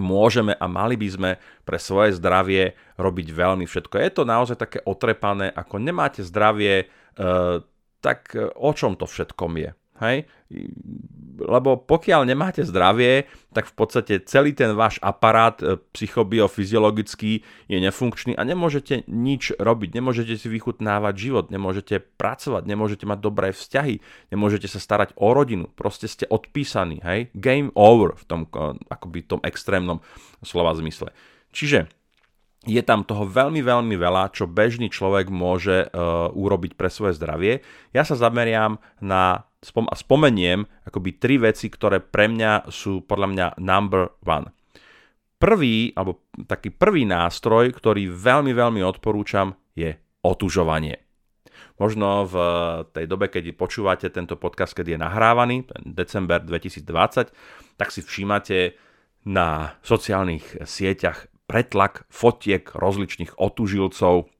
môžeme 0.00 0.56
a 0.56 0.64
mali 0.64 0.96
by 0.96 1.08
sme 1.12 1.30
pre 1.68 1.76
svoje 1.76 2.16
zdravie 2.16 2.72
robiť 2.96 3.28
veľmi 3.28 3.68
všetko. 3.68 4.00
Je 4.00 4.08
to 4.08 4.24
naozaj 4.24 4.56
také 4.56 4.80
otrepané, 4.88 5.52
ako 5.52 5.76
nemáte 5.76 6.24
zdravie, 6.24 6.88
e, 6.88 7.20
tak 8.00 8.32
e, 8.32 8.48
o 8.56 8.72
čom 8.72 8.96
to 8.96 9.04
všetkom 9.04 9.52
je? 9.60 9.76
Hej, 10.02 10.26
lebo 11.38 11.80
pokiaľ 11.80 12.28
nemáte 12.28 12.66
zdravie, 12.66 13.30
tak 13.54 13.70
v 13.70 13.74
podstate 13.74 14.20
celý 14.26 14.52
ten 14.52 14.76
váš 14.76 15.00
aparát 15.00 15.56
e, 15.62 15.80
psychobiofyziologický 15.96 17.46
je 17.70 17.78
nefunkčný 17.78 18.36
a 18.36 18.42
nemôžete 18.44 19.08
nič 19.08 19.56
robiť, 19.56 19.96
nemôžete 19.96 20.34
si 20.36 20.48
vychutnávať 20.50 21.14
život, 21.16 21.46
nemôžete 21.48 22.02
pracovať, 22.18 22.68
nemôžete 22.68 23.08
mať 23.08 23.18
dobré 23.22 23.48
vzťahy, 23.54 24.02
nemôžete 24.34 24.68
sa 24.68 24.82
starať 24.82 25.16
o 25.16 25.32
rodinu, 25.32 25.70
proste 25.72 26.10
ste 26.10 26.28
odpísaní, 26.28 27.00
hej, 27.00 27.32
game 27.32 27.72
over 27.78 28.18
v 28.18 28.24
tom, 28.28 28.40
e, 28.50 28.76
akoby 28.92 29.24
tom 29.24 29.40
extrémnom 29.46 30.04
slova 30.44 30.76
zmysle. 30.76 31.14
Čiže 31.52 31.88
je 32.62 32.78
tam 32.86 33.02
toho 33.02 33.26
veľmi, 33.26 33.58
veľmi 33.58 33.98
veľa, 33.98 34.30
čo 34.30 34.46
bežný 34.46 34.86
človek 34.86 35.26
môže 35.34 35.90
uh, 35.90 36.30
urobiť 36.30 36.78
pre 36.78 36.86
svoje 36.94 37.18
zdravie. 37.18 37.66
Ja 37.90 38.06
sa 38.06 38.14
zameriam 38.14 38.78
na 39.02 39.50
spom- 39.62 39.88
a 39.88 39.94
spomeniem 39.94 40.66
akoby 40.84 41.16
tri 41.16 41.38
veci, 41.38 41.70
ktoré 41.70 42.02
pre 42.02 42.26
mňa 42.26 42.68
sú 42.68 43.06
podľa 43.06 43.28
mňa 43.30 43.46
number 43.62 44.18
one. 44.26 44.50
Prvý, 45.38 45.90
alebo 45.94 46.22
taký 46.46 46.70
prvý 46.70 47.02
nástroj, 47.06 47.74
ktorý 47.74 48.10
veľmi, 48.10 48.54
veľmi 48.54 48.82
odporúčam, 48.82 49.54
je 49.74 49.94
otužovanie. 50.22 51.02
Možno 51.82 52.28
v 52.30 52.36
tej 52.94 53.10
dobe, 53.10 53.26
keď 53.26 53.58
počúvate 53.58 54.06
tento 54.12 54.38
podcast, 54.38 54.70
keď 54.70 54.94
je 54.94 54.98
nahrávaný, 55.02 55.56
december 55.82 56.38
2020, 56.38 57.34
tak 57.74 57.88
si 57.90 58.00
všímate 58.04 58.78
na 59.26 59.78
sociálnych 59.82 60.62
sieťach 60.62 61.26
pretlak 61.50 62.06
fotiek 62.06 62.70
rozličných 62.70 63.34
otužilcov 63.38 64.30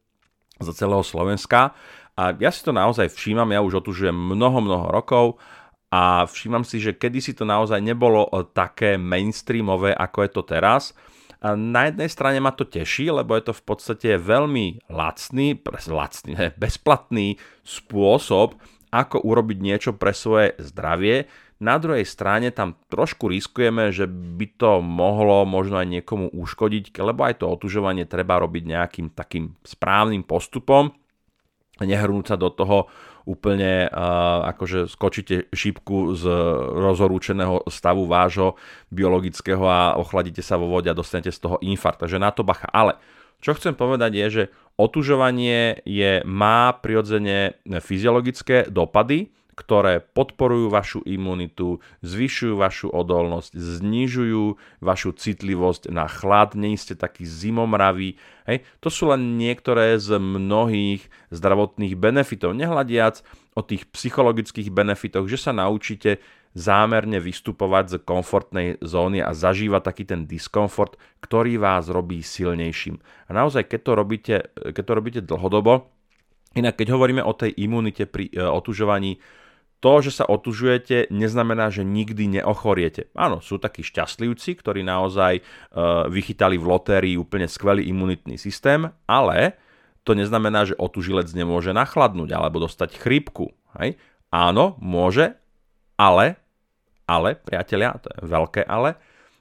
z 0.63 0.69
celého 0.71 1.03
Slovenska 1.03 1.75
a 2.13 2.37
ja 2.37 2.51
si 2.53 2.61
to 2.61 2.77
naozaj 2.77 3.09
všímam, 3.09 3.49
ja 3.57 3.65
už 3.65 3.81
otužujem 3.81 4.13
mnoho, 4.13 4.61
mnoho 4.61 4.87
rokov 4.93 5.41
a 5.89 6.29
všímam 6.29 6.65
si, 6.65 6.77
že 6.77 6.97
kedysi 6.97 7.33
to 7.33 7.49
naozaj 7.49 7.81
nebolo 7.81 8.29
také 8.53 9.01
mainstreamové, 9.01 9.97
ako 9.97 10.19
je 10.25 10.31
to 10.33 10.43
teraz. 10.45 10.83
A 11.43 11.59
na 11.59 11.91
jednej 11.91 12.07
strane 12.07 12.39
ma 12.39 12.55
to 12.55 12.69
teší, 12.69 13.11
lebo 13.11 13.35
je 13.35 13.51
to 13.51 13.55
v 13.57 13.63
podstate 13.67 14.09
veľmi 14.21 14.89
lacný, 14.93 15.59
lacný, 15.89 16.33
bezplatný 16.63 17.41
spôsob, 17.65 18.61
ako 18.93 19.17
urobiť 19.25 19.59
niečo 19.59 19.91
pre 19.97 20.13
svoje 20.13 20.53
zdravie. 20.61 21.27
Na 21.63 21.79
druhej 21.79 22.05
strane 22.05 22.53
tam 22.53 22.77
trošku 22.91 23.31
riskujeme, 23.31 23.89
že 23.89 24.05
by 24.11 24.47
to 24.59 24.85
mohlo 24.85 25.47
možno 25.49 25.81
aj 25.81 25.89
niekomu 25.89 26.29
uškodiť, 26.35 26.93
lebo 27.01 27.25
aj 27.25 27.41
to 27.41 27.49
otužovanie 27.49 28.05
treba 28.05 28.37
robiť 28.37 28.63
nejakým 28.69 29.07
takým 29.15 29.55
správnym 29.65 30.27
postupom 30.27 30.93
nehrnúť 31.81 32.35
sa 32.35 32.37
do 32.37 32.53
toho 32.53 32.93
úplne 33.23 33.87
uh, 33.87 34.51
akože 34.51 34.91
skočíte 34.91 35.47
šípku 35.55 36.19
z 36.19 36.27
rozhorúčeného 36.75 37.63
stavu 37.71 38.11
vášho 38.11 38.59
biologického 38.91 39.63
a 39.63 39.95
ochladíte 39.95 40.43
sa 40.43 40.59
vo 40.59 40.67
vode 40.67 40.91
a 40.91 40.99
dostanete 40.99 41.31
z 41.31 41.39
toho 41.39 41.57
infarkt. 41.63 42.03
Takže 42.03 42.19
na 42.19 42.35
to 42.35 42.43
bacha. 42.43 42.67
Ale 42.75 42.99
čo 43.39 43.55
chcem 43.55 43.79
povedať 43.79 44.11
je, 44.15 44.27
že 44.31 44.45
otužovanie 44.75 45.83
je, 45.87 46.23
má 46.27 46.75
prirodzene 46.75 47.59
fyziologické 47.67 48.71
dopady, 48.71 49.31
ktoré 49.53 50.01
podporujú 50.01 50.73
vašu 50.73 51.01
imunitu, 51.05 51.85
zvyšujú 52.01 52.55
vašu 52.57 52.89
odolnosť, 52.89 53.53
znižujú 53.53 54.57
vašu 54.81 55.13
citlivosť 55.13 55.93
na 55.93 56.09
chlad, 56.09 56.57
nie 56.57 56.77
ste 56.81 56.97
taký 56.97 57.29
zimomravý. 57.29 58.17
Hej. 58.49 58.65
To 58.81 58.89
sú 58.89 59.13
len 59.13 59.37
niektoré 59.37 60.01
z 60.01 60.17
mnohých 60.17 61.07
zdravotných 61.29 61.95
benefitov. 62.01 62.57
Nehľadiac 62.57 63.21
o 63.53 63.61
tých 63.61 63.85
psychologických 63.93 64.73
benefitoch, 64.73 65.29
že 65.29 65.37
sa 65.37 65.53
naučíte 65.53 66.25
zámerne 66.53 67.17
vystupovať 67.17 67.85
z 67.89 67.95
komfortnej 68.05 68.69
zóny 68.85 69.25
a 69.25 69.33
zažívať 69.33 69.83
taký 69.85 70.05
ten 70.05 70.29
diskomfort, 70.29 71.01
ktorý 71.25 71.57
vás 71.57 71.89
robí 71.89 72.21
silnejším. 72.21 73.01
A 73.29 73.31
naozaj, 73.33 73.69
keď 73.69 73.81
to 73.81 73.93
robíte, 73.97 74.35
keď 74.73 74.85
to 74.85 74.93
robíte 74.93 75.21
dlhodobo, 75.25 75.89
inak 76.57 76.77
keď 76.77 76.93
hovoríme 76.93 77.25
o 77.25 77.33
tej 77.33 77.57
imunite 77.57 78.05
pri 78.05 78.29
e, 78.29 78.41
otužovaní, 78.45 79.17
to, 79.83 79.99
že 79.99 80.23
sa 80.23 80.25
otužujete, 80.31 81.11
neznamená, 81.11 81.67
že 81.75 81.83
nikdy 81.83 82.39
neochoriete. 82.39 83.11
Áno, 83.19 83.43
sú 83.43 83.59
takí 83.59 83.83
šťastlivci, 83.83 84.55
ktorí 84.63 84.87
naozaj 84.87 85.33
e, 85.39 85.43
vychytali 86.07 86.55
v 86.55 86.69
lotérii 86.71 87.15
úplne 87.19 87.51
skvelý 87.51 87.91
imunitný 87.91 88.39
systém, 88.39 88.87
ale 89.11 89.59
to 90.07 90.15
neznamená, 90.15 90.71
že 90.71 90.79
otužilec 90.79 91.27
nemôže 91.35 91.75
nachladnúť 91.75 92.31
alebo 92.31 92.63
dostať 92.63 92.95
chrípku. 92.95 93.51
Hej? 93.83 93.99
Áno, 94.31 94.79
môže, 94.79 95.35
ale, 95.99 96.39
ale, 97.11 97.35
priatelia, 97.35 97.99
to 97.99 98.07
je 98.15 98.31
veľké 98.31 98.63
ale, 98.71 98.95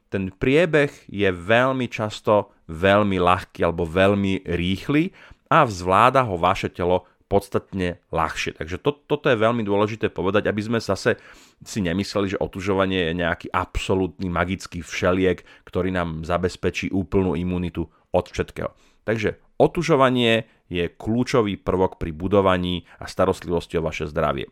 ten 0.10 0.34
priebeh 0.34 0.92
je 1.08 1.30
veľmi 1.30 1.86
často 1.88 2.52
veľmi 2.68 3.22
ľahký 3.22 3.62
alebo 3.64 3.88
veľmi 3.88 4.44
rýchly 4.44 5.14
a 5.48 5.64
zvláda 5.68 6.24
ho 6.28 6.36
vaše 6.36 6.68
telo 6.68 7.08
podstatne 7.32 8.04
ľahšie. 8.12 8.60
Takže 8.60 8.76
to, 8.84 8.92
toto 9.08 9.32
je 9.32 9.40
veľmi 9.40 9.64
dôležité 9.64 10.12
povedať, 10.12 10.52
aby 10.52 10.60
sme 10.60 10.80
zase 10.84 11.16
si 11.64 11.80
nemysleli, 11.80 12.36
že 12.36 12.42
otužovanie 12.44 13.08
je 13.08 13.14
nejaký 13.24 13.48
absolútny 13.56 14.28
magický 14.28 14.84
všeliek, 14.84 15.40
ktorý 15.64 15.96
nám 15.96 16.28
zabezpečí 16.28 16.92
úplnú 16.92 17.40
imunitu 17.40 17.88
od 18.12 18.26
všetkého. 18.28 18.76
Takže 19.08 19.40
otužovanie 19.56 20.44
je 20.68 20.92
kľúčový 20.92 21.56
prvok 21.56 21.96
pri 21.96 22.12
budovaní 22.12 22.84
a 23.00 23.08
starostlivosti 23.08 23.80
o 23.80 23.86
vaše 23.88 24.12
zdravie. 24.12 24.52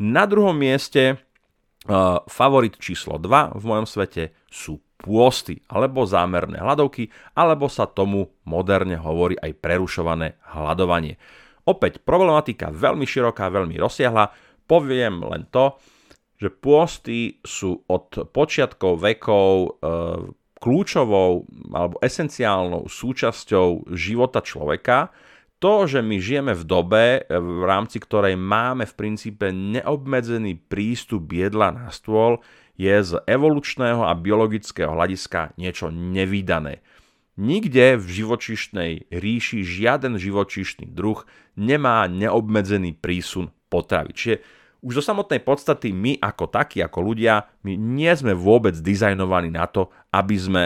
Na 0.00 0.24
druhom 0.24 0.56
mieste 0.56 1.14
uh, 1.14 2.24
favorit 2.24 2.80
číslo 2.80 3.20
2 3.20 3.60
v 3.60 3.64
mojom 3.68 3.86
svete 3.86 4.32
sú 4.48 4.80
pôsty 5.04 5.60
alebo 5.68 6.08
zámerné 6.08 6.64
hladovky, 6.64 7.12
alebo 7.36 7.68
sa 7.68 7.84
tomu 7.84 8.32
moderne 8.48 8.96
hovorí 8.96 9.36
aj 9.36 9.52
prerušované 9.60 10.40
hľadovanie. 10.56 11.20
Opäť 11.64 12.04
problematika 12.04 12.68
veľmi 12.68 13.08
široká, 13.08 13.48
veľmi 13.48 13.80
rozsiahla. 13.80 14.30
Poviem 14.68 15.24
len 15.24 15.48
to, 15.48 15.80
že 16.36 16.52
pôsty 16.52 17.40
sú 17.40 17.88
od 17.88 18.28
počiatkov 18.28 19.00
vekov 19.00 19.52
e, 19.56 19.68
kľúčovou 20.60 21.48
alebo 21.72 21.96
esenciálnou 22.04 22.84
súčasťou 22.88 23.92
života 23.96 24.44
človeka. 24.44 25.08
To, 25.62 25.88
že 25.88 26.04
my 26.04 26.20
žijeme 26.20 26.52
v 26.52 26.64
dobe, 26.68 27.04
e, 27.16 27.20
v 27.32 27.62
rámci 27.64 27.96
ktorej 27.96 28.36
máme 28.36 28.84
v 28.84 28.96
princípe 28.96 29.48
neobmedzený 29.48 30.60
prístup 30.68 31.32
jedla 31.32 31.72
na 31.72 31.88
stôl, 31.88 32.44
je 32.74 32.92
z 32.92 33.22
evolučného 33.24 34.02
a 34.04 34.12
biologického 34.18 34.92
hľadiska 34.92 35.54
niečo 35.56 35.94
nevydané. 35.94 36.82
Nikde 37.34 37.98
v 37.98 38.06
živočišnej 38.22 39.10
ríši 39.10 39.66
žiaden 39.66 40.14
živočišný 40.14 40.86
druh 40.94 41.26
nemá 41.58 42.06
neobmedzený 42.06 42.94
prísun 42.94 43.50
potravy. 43.66 44.14
Čiže 44.14 44.36
už 44.84 45.00
zo 45.00 45.02
samotnej 45.02 45.42
podstaty 45.42 45.90
my 45.90 46.20
ako 46.22 46.46
takí, 46.46 46.78
ako 46.84 47.00
ľudia, 47.02 47.48
my 47.66 47.74
nie 47.74 48.12
sme 48.14 48.36
vôbec 48.36 48.76
dizajnovaní 48.78 49.50
na 49.50 49.66
to, 49.66 49.90
aby 50.14 50.36
sme 50.38 50.64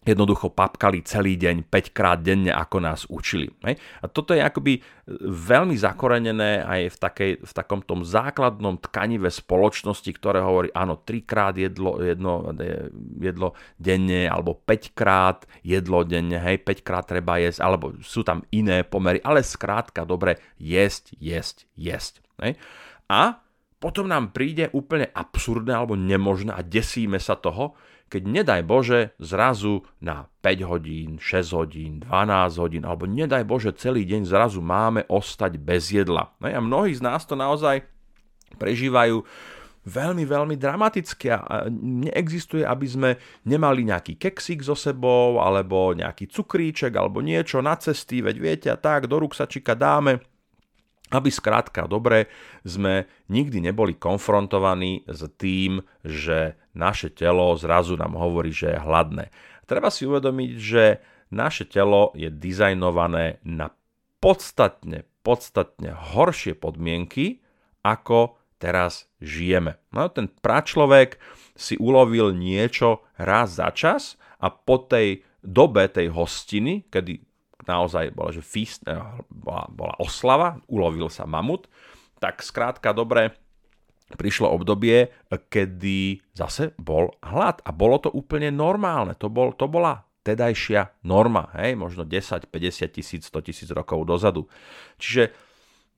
jednoducho 0.00 0.48
papkali 0.48 1.04
celý 1.04 1.36
deň 1.36 1.68
5 1.68 1.92
krát 1.92 2.24
denne, 2.24 2.48
ako 2.48 2.76
nás 2.80 3.04
učili. 3.12 3.52
Hej? 3.68 3.76
A 4.00 4.08
toto 4.08 4.32
je 4.32 4.40
akoby 4.40 4.80
veľmi 5.28 5.76
zakorenené 5.76 6.64
aj 6.64 6.80
v, 6.88 6.96
takej, 6.96 7.32
v 7.44 7.52
takom 7.52 7.84
tom 7.84 8.00
základnom 8.00 8.80
tkanive 8.80 9.28
spoločnosti, 9.28 10.08
ktoré 10.16 10.40
hovorí, 10.40 10.72
áno, 10.72 11.04
3 11.04 11.20
krát 11.28 11.54
jedlo, 11.60 12.00
jedno, 12.00 12.48
jedlo 13.20 13.52
denne, 13.76 14.24
alebo 14.24 14.56
5 14.56 14.96
krát 14.96 15.44
jedlo 15.60 16.00
denne, 16.08 16.40
hej, 16.40 16.64
5 16.64 16.80
krát 16.80 17.04
treba 17.04 17.36
jesť, 17.36 17.60
alebo 17.60 17.92
sú 18.00 18.24
tam 18.24 18.40
iné 18.56 18.80
pomery, 18.88 19.20
ale 19.20 19.44
skrátka, 19.44 20.08
dobre, 20.08 20.40
jesť, 20.56 21.12
jesť, 21.20 21.68
jesť. 21.76 22.24
Hej? 22.40 22.56
A 23.12 23.44
potom 23.80 24.08
nám 24.08 24.32
príde 24.32 24.68
úplne 24.72 25.08
absurdné 25.12 25.72
alebo 25.72 25.96
nemožné 25.96 26.52
a 26.52 26.64
desíme 26.64 27.16
sa 27.20 27.36
toho, 27.36 27.76
keď 28.10 28.22
nedaj 28.26 28.60
Bože 28.66 29.14
zrazu 29.22 29.86
na 30.02 30.26
5 30.42 30.66
hodín, 30.66 31.22
6 31.22 31.54
hodín, 31.54 32.02
12 32.02 32.58
hodín, 32.58 32.82
alebo 32.82 33.06
nedaj 33.06 33.46
Bože 33.46 33.70
celý 33.78 34.02
deň 34.02 34.26
zrazu 34.26 34.58
máme 34.58 35.06
ostať 35.06 35.62
bez 35.62 35.94
jedla. 35.94 36.34
No 36.42 36.50
a 36.50 36.58
mnohí 36.58 36.90
z 36.90 37.06
nás 37.06 37.22
to 37.22 37.38
naozaj 37.38 37.86
prežívajú 38.58 39.22
veľmi, 39.86 40.24
veľmi 40.26 40.56
dramaticky 40.58 41.32
a 41.32 41.70
neexistuje, 41.72 42.66
aby 42.66 42.86
sme 42.90 43.10
nemali 43.46 43.86
nejaký 43.86 44.20
keksík 44.20 44.60
so 44.60 44.76
sebou, 44.76 45.40
alebo 45.40 45.96
nejaký 45.96 46.28
cukríček, 46.28 46.92
alebo 46.98 47.24
niečo 47.24 47.64
na 47.64 47.78
cesty, 47.78 48.20
veď 48.20 48.36
viete, 48.36 48.68
a 48.68 48.76
tak 48.76 49.08
do 49.08 49.22
ruksačika 49.22 49.72
dáme 49.72 50.20
aby 51.10 51.28
skrátka 51.28 51.90
dobre 51.90 52.30
sme 52.62 53.10
nikdy 53.26 53.70
neboli 53.70 53.98
konfrontovaní 53.98 55.02
s 55.10 55.26
tým, 55.36 55.82
že 56.06 56.54
naše 56.72 57.10
telo 57.10 57.54
zrazu 57.58 57.98
nám 57.98 58.14
hovorí, 58.14 58.54
že 58.54 58.74
je 58.74 58.78
hladné. 58.78 59.34
Treba 59.66 59.90
si 59.90 60.06
uvedomiť, 60.06 60.50
že 60.58 60.84
naše 61.30 61.66
telo 61.66 62.10
je 62.14 62.30
dizajnované 62.30 63.42
na 63.46 63.70
podstatne, 64.18 65.06
podstatne 65.22 65.94
horšie 65.94 66.58
podmienky 66.58 67.42
ako 67.86 68.38
teraz 68.60 69.08
žijeme. 69.22 69.80
No 69.94 70.10
ten 70.12 70.28
pračlovek 70.28 71.16
si 71.56 71.80
ulovil 71.80 72.36
niečo 72.36 73.06
raz 73.16 73.56
za 73.56 73.72
čas 73.72 74.20
a 74.42 74.52
po 74.52 74.84
tej 74.84 75.24
dobe 75.40 75.88
tej 75.88 76.12
hostiny, 76.12 76.84
kedy 76.92 77.29
naozaj 77.64 78.12
bola, 78.12 78.30
že 78.32 78.44
feast, 78.44 78.84
eh, 78.86 78.96
bola, 79.28 79.64
bola 79.72 79.94
oslava, 80.00 80.60
ulovil 80.68 81.08
sa 81.12 81.24
mamut, 81.24 81.66
tak 82.20 82.44
skrátka 82.44 82.92
dobre, 82.92 83.36
prišlo 84.14 84.50
obdobie, 84.50 85.10
kedy 85.30 86.18
zase 86.34 86.74
bol 86.74 87.14
hlad 87.22 87.62
a 87.62 87.70
bolo 87.70 88.02
to 88.02 88.10
úplne 88.10 88.50
normálne. 88.50 89.14
To, 89.22 89.30
bol, 89.30 89.54
to 89.54 89.70
bola 89.70 90.02
tedajšia 90.26 91.06
norma, 91.06 91.48
hej, 91.56 91.78
možno 91.78 92.04
10, 92.04 92.50
50 92.50 92.90
tisíc, 92.90 93.22
100 93.30 93.46
tisíc 93.46 93.68
rokov 93.70 94.04
dozadu. 94.04 94.50
Čiže 95.00 95.32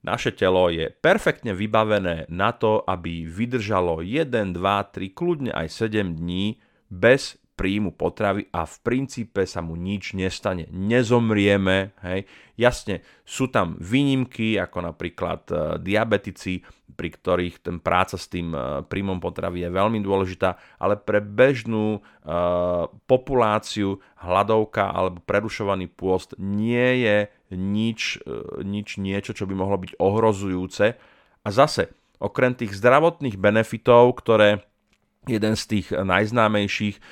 naše 0.02 0.34
telo 0.34 0.66
je 0.70 0.90
perfektne 0.90 1.54
vybavené 1.54 2.26
na 2.30 2.50
to, 2.54 2.82
aby 2.86 3.26
vydržalo 3.26 4.02
1, 4.02 4.54
2, 4.54 4.58
3, 4.58 5.18
kľudne 5.18 5.50
aj 5.54 5.66
7 5.70 6.18
dní 6.18 6.58
bez 6.90 7.41
príjmu 7.62 7.94
potravy 7.94 8.50
a 8.50 8.66
v 8.66 8.76
princípe 8.82 9.46
sa 9.46 9.62
mu 9.62 9.78
nič 9.78 10.18
nestane. 10.18 10.66
Nezomrieme, 10.74 11.94
hej. 12.02 12.26
Jasne, 12.58 13.06
sú 13.22 13.46
tam 13.54 13.78
výnimky, 13.78 14.58
ako 14.58 14.90
napríklad 14.90 15.46
e, 15.46 15.54
diabetici, 15.78 16.66
pri 16.90 17.08
ktorých 17.14 17.62
ten 17.62 17.78
práca 17.78 18.18
s 18.18 18.26
tým 18.26 18.50
e, 18.50 18.82
príjmom 18.82 19.22
potravy 19.22 19.62
je 19.62 19.70
veľmi 19.70 20.02
dôležitá, 20.02 20.58
ale 20.82 20.98
pre 20.98 21.22
bežnú 21.22 21.98
e, 21.98 22.00
populáciu 23.06 24.02
hladovka 24.18 24.90
alebo 24.90 25.22
prerušovaný 25.22 25.86
pôst 25.86 26.34
nie 26.42 27.06
je 27.06 27.16
nič, 27.54 28.18
e, 28.26 28.66
nič 28.66 28.98
niečo, 28.98 29.38
čo 29.38 29.46
by 29.46 29.54
mohlo 29.54 29.78
byť 29.78 30.02
ohrozujúce. 30.02 30.98
A 31.46 31.48
zase, 31.54 31.94
okrem 32.18 32.58
tých 32.58 32.74
zdravotných 32.74 33.38
benefitov, 33.38 34.18
ktoré 34.18 34.66
jeden 35.28 35.54
z 35.54 35.62
tých 35.68 35.86
najznámejších, 35.94 36.96
eh, 36.98 37.02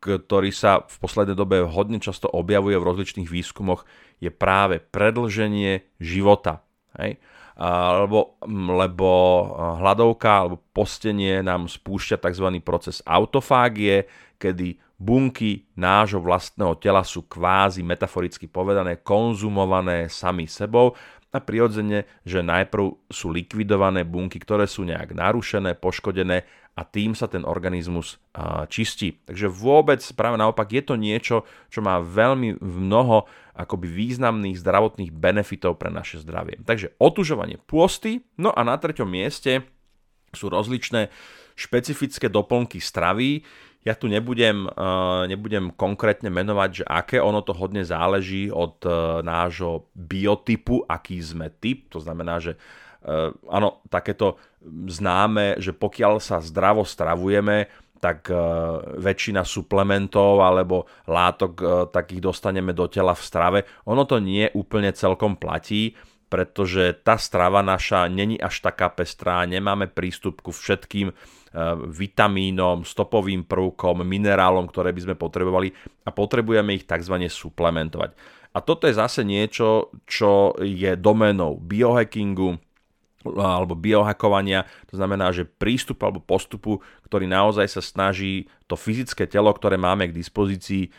ktorý 0.00 0.50
sa 0.50 0.86
v 0.88 0.96
poslednej 0.96 1.36
dobe 1.36 1.60
hodne 1.60 2.00
často 2.00 2.30
objavuje 2.30 2.78
v 2.80 2.88
rozličných 2.88 3.28
výskumoch, 3.28 3.84
je 4.16 4.32
práve 4.32 4.80
predlženie 4.80 5.84
života. 6.00 6.64
Hej? 6.96 7.20
Lebo, 7.60 8.40
lebo 8.48 9.10
hladovka 9.76 10.48
alebo 10.48 10.64
postenie 10.72 11.44
nám 11.44 11.68
spúšťa 11.68 12.16
tzv. 12.16 12.48
proces 12.64 13.04
autofágie, 13.04 14.08
kedy 14.40 14.80
bunky 14.96 15.68
nášho 15.76 16.24
vlastného 16.24 16.80
tela 16.80 17.04
sú 17.04 17.28
kvázi 17.28 17.84
metaforicky 17.84 18.48
povedané 18.48 19.04
konzumované 19.04 20.08
sami 20.08 20.48
sebou 20.48 20.96
a 21.30 21.38
prirodzene, 21.38 22.08
že 22.26 22.42
najprv 22.42 23.08
sú 23.12 23.30
likvidované 23.30 24.02
bunky, 24.02 24.42
ktoré 24.42 24.66
sú 24.66 24.82
nejak 24.82 25.14
narušené, 25.14 25.78
poškodené 25.78 26.42
a 26.78 26.82
tým 26.86 27.12
sa 27.12 27.26
ten 27.28 27.44
organizmus 27.44 28.16
čistí. 28.72 29.20
Takže 29.26 29.50
vôbec 29.50 30.00
práve 30.16 30.40
naopak 30.40 30.70
je 30.70 30.82
to 30.86 30.94
niečo, 30.96 31.36
čo 31.68 31.84
má 31.84 32.00
veľmi 32.00 32.62
mnoho 32.62 33.28
akoby 33.52 33.90
významných 33.90 34.56
zdravotných 34.56 35.12
benefitov 35.12 35.76
pre 35.76 35.92
naše 35.92 36.24
zdravie. 36.24 36.56
Takže 36.64 36.96
otužovanie 36.96 37.60
pôsty, 37.60 38.24
no 38.40 38.48
a 38.54 38.64
na 38.64 38.80
treťom 38.80 39.04
mieste 39.04 39.66
sú 40.32 40.48
rozličné 40.48 41.10
špecifické 41.58 42.30
doplnky 42.32 42.80
stravy. 42.80 43.44
Ja 43.80 43.96
tu 43.96 44.12
nebudem, 44.12 44.68
nebudem 45.28 45.72
konkrétne 45.72 46.28
menovať, 46.28 46.70
že 46.80 46.84
aké, 46.84 47.16
ono 47.16 47.40
to 47.40 47.56
hodne 47.56 47.80
záleží 47.84 48.52
od 48.52 48.80
nášho 49.24 49.88
biotypu, 49.96 50.84
aký 50.84 51.20
sme 51.20 51.48
typ, 51.48 51.88
to 51.88 52.00
znamená, 52.00 52.40
že 52.40 52.60
áno, 53.48 53.80
takéto 53.88 54.36
známe, 54.64 55.56
že 55.56 55.72
pokiaľ 55.72 56.20
sa 56.20 56.44
zdravo 56.44 56.84
stravujeme, 56.84 57.68
tak 58.00 58.32
eh, 58.32 58.36
väčšina 58.96 59.44
suplementov 59.44 60.40
alebo 60.40 60.88
látok 61.06 61.52
eh, 61.60 61.68
takých 61.92 62.32
dostaneme 62.32 62.72
do 62.72 62.88
tela 62.88 63.12
v 63.12 63.22
strave. 63.22 63.58
Ono 63.86 64.08
to 64.08 64.18
nie 64.18 64.48
úplne 64.56 64.90
celkom 64.96 65.36
platí, 65.36 65.94
pretože 66.32 67.04
tá 67.04 67.20
strava 67.20 67.60
naša 67.60 68.08
není 68.08 68.40
až 68.40 68.64
taká 68.64 68.88
pestrá, 68.88 69.44
nemáme 69.44 69.86
prístup 69.92 70.40
ku 70.40 70.50
všetkým 70.50 71.12
vitamínom, 71.90 72.86
stopovým 72.86 73.42
prvkom, 73.42 74.06
minerálom, 74.06 74.70
ktoré 74.70 74.94
by 74.94 75.02
sme 75.02 75.14
potrebovali 75.18 75.74
a 76.06 76.14
potrebujeme 76.14 76.78
ich 76.78 76.86
tzv. 76.86 77.26
suplementovať. 77.26 78.14
A 78.54 78.62
toto 78.62 78.86
je 78.86 78.94
zase 78.94 79.26
niečo, 79.26 79.90
čo 80.06 80.54
je 80.62 80.94
domenou 80.94 81.58
biohackingu, 81.58 82.62
alebo 83.24 83.76
biohakovania, 83.76 84.64
to 84.88 84.96
znamená, 84.96 85.28
že 85.28 85.44
prístup 85.44 86.00
alebo 86.00 86.24
postupu, 86.24 86.80
ktorý 87.04 87.28
naozaj 87.28 87.68
sa 87.68 87.82
snaží 87.84 88.48
to 88.64 88.78
fyzické 88.78 89.26
telo, 89.26 89.50
ktoré 89.50 89.76
máme 89.76 90.08
k 90.08 90.16
dispozícii, 90.16 90.86
e, 90.86 90.90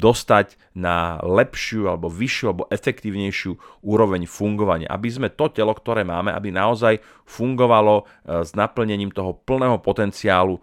dostať 0.00 0.56
na 0.72 1.20
lepšiu 1.20 1.86
alebo 1.86 2.08
vyššiu 2.08 2.46
alebo 2.48 2.64
efektívnejšiu 2.72 3.84
úroveň 3.84 4.24
fungovania. 4.24 4.88
Aby 4.88 5.08
sme 5.12 5.28
to 5.28 5.52
telo, 5.52 5.76
ktoré 5.76 6.02
máme, 6.02 6.32
aby 6.32 6.48
naozaj 6.48 6.98
fungovalo 7.28 8.02
e, 8.02 8.42
s 8.42 8.56
naplnením 8.56 9.12
toho 9.12 9.36
plného 9.36 9.78
potenciálu, 9.84 10.58
e, 10.58 10.60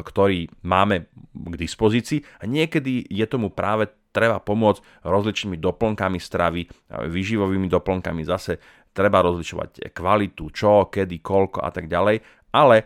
ktorý 0.00 0.48
máme 0.64 1.06
k 1.30 1.54
dispozícii. 1.60 2.24
A 2.40 2.48
niekedy 2.48 3.04
je 3.06 3.26
tomu 3.28 3.52
práve 3.52 3.92
treba 4.14 4.38
pomôcť 4.38 5.02
rozličnými 5.02 5.58
doplnkami 5.58 6.22
stravy, 6.22 6.70
výživovými 6.86 7.66
doplnkami 7.66 8.22
zase 8.22 8.62
treba 8.94 9.20
rozlišovať 9.26 9.90
kvalitu, 9.90 10.48
čo, 10.54 10.88
kedy, 10.88 11.20
koľko 11.20 11.60
a 11.60 11.70
tak 11.74 11.90
ďalej, 11.90 12.22
ale 12.54 12.76
e, 12.78 12.84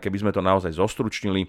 keby 0.00 0.16
sme 0.24 0.32
to 0.32 0.40
naozaj 0.40 0.72
zostručnili, 0.72 1.44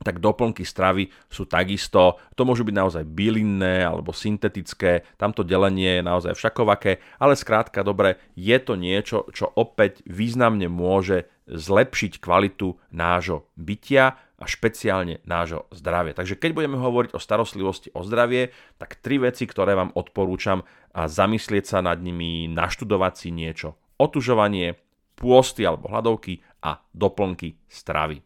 tak 0.00 0.16
doplnky 0.16 0.64
stravy 0.64 1.12
sú 1.28 1.44
takisto, 1.44 2.16
to 2.32 2.48
môžu 2.48 2.64
byť 2.64 2.72
naozaj 2.76 3.04
bylinné 3.04 3.84
alebo 3.84 4.16
syntetické, 4.16 5.04
tamto 5.20 5.44
delenie 5.44 6.00
je 6.00 6.04
naozaj 6.04 6.32
všakovaké, 6.36 7.04
ale 7.20 7.36
skrátka 7.36 7.84
dobre, 7.84 8.16
je 8.32 8.56
to 8.60 8.80
niečo, 8.80 9.28
čo 9.36 9.52
opäť 9.52 10.00
významne 10.08 10.72
môže 10.72 11.28
zlepšiť 11.50 12.22
kvalitu 12.22 12.78
nášho 12.94 13.44
bytia 13.58 14.16
a 14.40 14.44
špeciálne 14.48 15.20
nášho 15.28 15.68
zdravia. 15.68 16.16
Takže 16.16 16.40
keď 16.40 16.50
budeme 16.56 16.80
hovoriť 16.80 17.12
o 17.12 17.20
starostlivosti 17.20 17.92
o 17.92 18.00
zdravie, 18.00 18.56
tak 18.80 18.96
tri 18.96 19.20
veci, 19.20 19.44
ktoré 19.44 19.76
vám 19.76 19.92
odporúčam 19.92 20.64
a 20.96 21.06
zamyslieť 21.06 21.76
sa 21.76 21.78
nad 21.84 22.00
nimi, 22.00 22.48
naštudovať 22.48 23.14
si 23.14 23.28
niečo. 23.30 23.76
Otužovanie, 24.00 24.80
pôsty 25.12 25.68
alebo 25.68 25.92
hladovky 25.92 26.40
a 26.64 26.80
doplnky 26.96 27.60
stravy. 27.68 28.24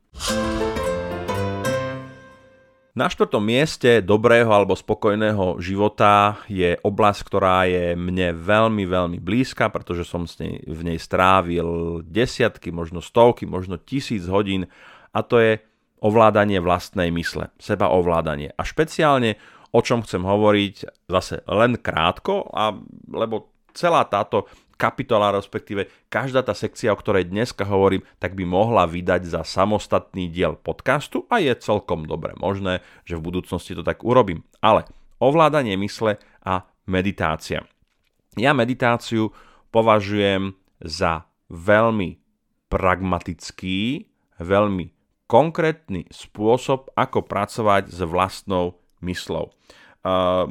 Na 2.94 3.10
štvrtom 3.10 3.42
mieste 3.42 3.98
dobrého 3.98 4.46
alebo 4.54 4.78
spokojného 4.78 5.58
života 5.58 6.38
je 6.46 6.78
oblasť, 6.78 7.20
ktorá 7.26 7.66
je 7.66 7.98
mne 7.98 8.38
veľmi, 8.38 8.86
veľmi 8.86 9.18
blízka, 9.18 9.66
pretože 9.66 10.06
som 10.06 10.30
v 10.30 10.80
nej 10.86 11.02
strávil 11.02 11.98
desiatky, 12.06 12.70
možno 12.70 13.02
stovky, 13.02 13.50
možno 13.50 13.82
tisíc 13.82 14.30
hodín 14.30 14.70
a 15.10 15.26
to 15.26 15.42
je 15.42 15.52
ovládanie 16.04 16.60
vlastnej 16.60 17.08
mysle, 17.08 17.48
seba 17.56 17.88
ovládanie. 17.88 18.52
A 18.54 18.62
špeciálne 18.62 19.40
o 19.74 19.80
čom 19.82 20.06
chcem 20.06 20.22
hovoriť 20.22 20.74
zase 21.10 21.42
len 21.50 21.74
krátko, 21.82 22.46
a, 22.54 22.70
lebo 23.10 23.50
celá 23.74 24.06
táto 24.06 24.46
kapitola, 24.78 25.34
respektíve 25.34 25.90
každá 26.06 26.46
tá 26.46 26.54
sekcia, 26.54 26.94
o 26.94 26.98
ktorej 26.98 27.26
dneska 27.26 27.66
hovorím, 27.66 28.06
tak 28.22 28.38
by 28.38 28.46
mohla 28.46 28.86
vydať 28.86 29.26
za 29.26 29.42
samostatný 29.42 30.30
diel 30.30 30.54
podcastu 30.54 31.26
a 31.26 31.42
je 31.42 31.50
celkom 31.58 32.06
dobre 32.06 32.38
možné, 32.38 32.86
že 33.02 33.18
v 33.18 33.26
budúcnosti 33.34 33.74
to 33.74 33.82
tak 33.82 34.06
urobím. 34.06 34.46
Ale 34.62 34.86
ovládanie 35.18 35.74
mysle 35.82 36.22
a 36.46 36.62
meditácia. 36.86 37.66
Ja 38.38 38.54
meditáciu 38.54 39.34
považujem 39.74 40.54
za 40.82 41.26
veľmi 41.50 42.18
pragmatický, 42.70 44.06
veľmi 44.42 44.93
konkrétny 45.24 46.04
spôsob, 46.12 46.92
ako 46.94 47.24
pracovať 47.24 47.88
s 47.88 48.00
vlastnou 48.04 48.76
myslou. 49.00 49.52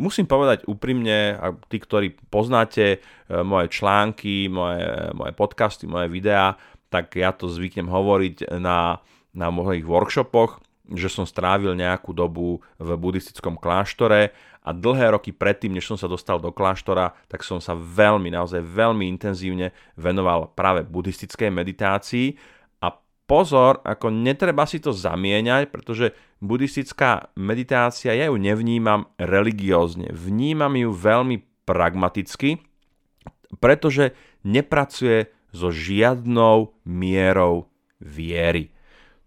Musím 0.01 0.25
povedať 0.25 0.65
úprimne, 0.65 1.37
a 1.37 1.53
tí, 1.69 1.77
ktorí 1.77 2.17
poznáte 2.33 2.97
uh, 2.97 3.45
moje 3.45 3.69
články, 3.69 4.49
moje, 4.49 4.81
moje 5.13 5.33
podcasty, 5.37 5.85
moje 5.85 6.09
videá, 6.09 6.57
tak 6.89 7.13
ja 7.13 7.29
to 7.29 7.45
zvyknem 7.45 7.85
hovoriť 7.85 8.49
na, 8.57 8.97
na 9.29 9.47
mojich 9.53 9.85
workshopoch, 9.85 10.57
že 10.89 11.05
som 11.05 11.29
strávil 11.29 11.77
nejakú 11.77 12.17
dobu 12.17 12.65
v 12.81 12.89
buddhistickom 12.97 13.61
kláštore 13.61 14.33
a 14.63 14.69
dlhé 14.73 15.13
roky 15.13 15.29
predtým, 15.29 15.73
než 15.73 15.85
som 15.85 16.01
sa 16.01 16.09
dostal 16.09 16.41
do 16.41 16.49
kláštora, 16.49 17.13
tak 17.29 17.45
som 17.45 17.61
sa 17.61 17.77
veľmi, 17.77 18.33
naozaj 18.33 18.61
veľmi 18.61 19.05
intenzívne 19.05 19.69
venoval 20.01 20.49
práve 20.57 20.81
buddhistickej 20.81 21.53
meditácii 21.53 22.27
pozor, 23.29 23.79
ako 23.85 24.11
netreba 24.11 24.67
si 24.67 24.83
to 24.83 24.91
zamieňať, 24.91 25.71
pretože 25.71 26.11
buddhistická 26.43 27.31
meditácia, 27.39 28.11
ja 28.11 28.27
ju 28.27 28.35
nevnímam 28.35 29.07
religiózne, 29.15 30.11
vnímam 30.11 30.73
ju 30.75 30.91
veľmi 30.91 31.37
pragmaticky, 31.63 32.59
pretože 33.63 34.11
nepracuje 34.43 35.31
so 35.53 35.69
žiadnou 35.69 36.75
mierou 36.83 37.71
viery. 38.01 38.72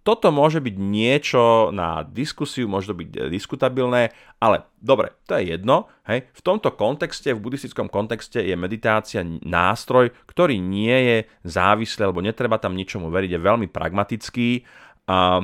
Toto 0.06 0.30
môže 0.30 0.62
byť 0.62 0.76
niečo 0.78 1.74
na 1.74 2.06
diskusiu, 2.06 2.70
môže 2.70 2.94
to 2.94 2.98
byť 3.02 3.26
diskutabilné, 3.26 4.14
ale 4.38 4.62
dobre, 4.78 5.10
to 5.26 5.34
je 5.34 5.58
jedno. 5.58 5.90
Hej. 6.06 6.30
V 6.30 6.40
tomto 6.46 6.70
kontexte, 6.78 7.34
v 7.34 7.42
buddhistickom 7.42 7.90
kontexte 7.90 8.38
je 8.38 8.54
meditácia 8.54 9.26
nástroj, 9.26 10.14
ktorý 10.30 10.62
nie 10.62 10.94
je 10.94 11.18
závislý, 11.42 12.06
alebo 12.06 12.22
netreba 12.22 12.54
tam 12.62 12.78
ničomu 12.78 13.10
veriť, 13.10 13.34
je 13.34 13.40
veľmi 13.42 13.66
pragmatický 13.66 14.62
a, 15.10 15.42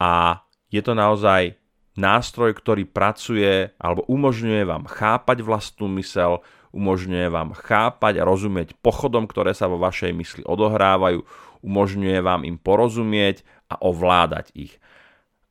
a 0.00 0.10
je 0.72 0.80
to 0.80 0.96
naozaj 0.96 1.60
nástroj, 1.92 2.56
ktorý 2.56 2.88
pracuje 2.88 3.76
alebo 3.76 4.08
umožňuje 4.08 4.64
vám 4.64 4.88
chápať 4.88 5.44
vlastnú 5.44 5.92
mysel, 6.00 6.40
umožňuje 6.72 7.28
vám 7.28 7.52
chápať 7.52 8.24
a 8.24 8.26
rozumieť 8.26 8.72
pochodom, 8.80 9.28
ktoré 9.28 9.52
sa 9.52 9.68
vo 9.68 9.76
vašej 9.76 10.16
mysli 10.16 10.42
odohrávajú, 10.48 11.20
umožňuje 11.60 12.18
vám 12.24 12.48
im 12.48 12.56
porozumieť 12.56 13.44
a 13.72 13.80
ovládať 13.80 14.52
ich. 14.52 14.76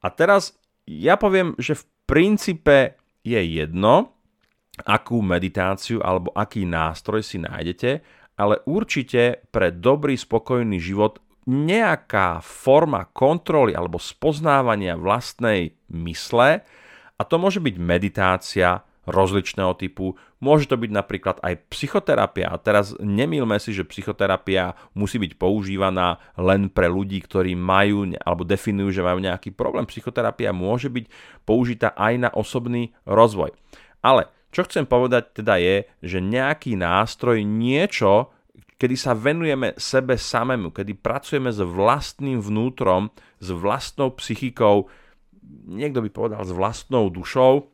A 0.02 0.14
teraz 0.14 0.58
ja 0.86 1.18
poviem, 1.18 1.58
že 1.58 1.78
v 1.78 1.84
princípe 2.06 2.78
je 3.22 3.38
jedno, 3.38 4.18
akú 4.82 5.22
meditáciu 5.22 6.02
alebo 6.02 6.34
aký 6.34 6.66
nástroj 6.66 7.22
si 7.22 7.38
nájdete, 7.38 8.02
ale 8.40 8.62
určite 8.66 9.46
pre 9.54 9.70
dobrý, 9.70 10.18
spokojný 10.18 10.82
život 10.82 11.22
nejaká 11.46 12.42
forma 12.42 13.10
kontroly 13.10 13.74
alebo 13.74 13.98
spoznávania 13.98 14.98
vlastnej 14.98 15.78
mysle, 15.94 16.62
a 17.18 17.22
to 17.22 17.36
môže 17.38 17.62
byť 17.62 17.76
meditácia, 17.78 18.82
rozličného 19.10 19.74
typu. 19.78 20.14
Môže 20.38 20.70
to 20.70 20.78
byť 20.78 20.92
napríklad 20.94 21.38
aj 21.42 21.70
psychoterapia. 21.74 22.54
A 22.54 22.62
teraz 22.62 22.94
nemýlme 23.02 23.58
si, 23.58 23.74
že 23.74 23.88
psychoterapia 23.88 24.78
musí 24.94 25.18
byť 25.18 25.38
používaná 25.38 26.22
len 26.38 26.70
pre 26.70 26.86
ľudí, 26.86 27.22
ktorí 27.22 27.58
majú 27.58 28.14
alebo 28.22 28.46
definujú, 28.46 28.94
že 28.94 29.06
majú 29.06 29.20
nejaký 29.22 29.54
problém. 29.54 29.90
Psychoterapia 29.90 30.54
môže 30.54 30.90
byť 30.90 31.06
použitá 31.46 31.98
aj 31.98 32.14
na 32.18 32.30
osobný 32.30 32.94
rozvoj. 33.10 33.54
Ale 34.06 34.30
čo 34.52 34.68
chcem 34.68 34.84
povedať 34.84 35.42
teda 35.42 35.58
je, 35.58 35.88
že 36.04 36.20
nejaký 36.20 36.76
nástroj, 36.76 37.42
niečo, 37.42 38.36
kedy 38.76 38.96
sa 39.00 39.16
venujeme 39.16 39.78
sebe 39.80 40.20
samému, 40.20 40.76
kedy 40.76 41.00
pracujeme 41.00 41.54
s 41.54 41.64
vlastným 41.64 42.44
vnútrom, 42.44 43.14
s 43.40 43.48
vlastnou 43.54 44.12
psychikou, 44.20 44.92
niekto 45.70 46.04
by 46.04 46.10
povedal 46.12 46.42
s 46.44 46.52
vlastnou 46.52 47.08
dušou, 47.08 47.71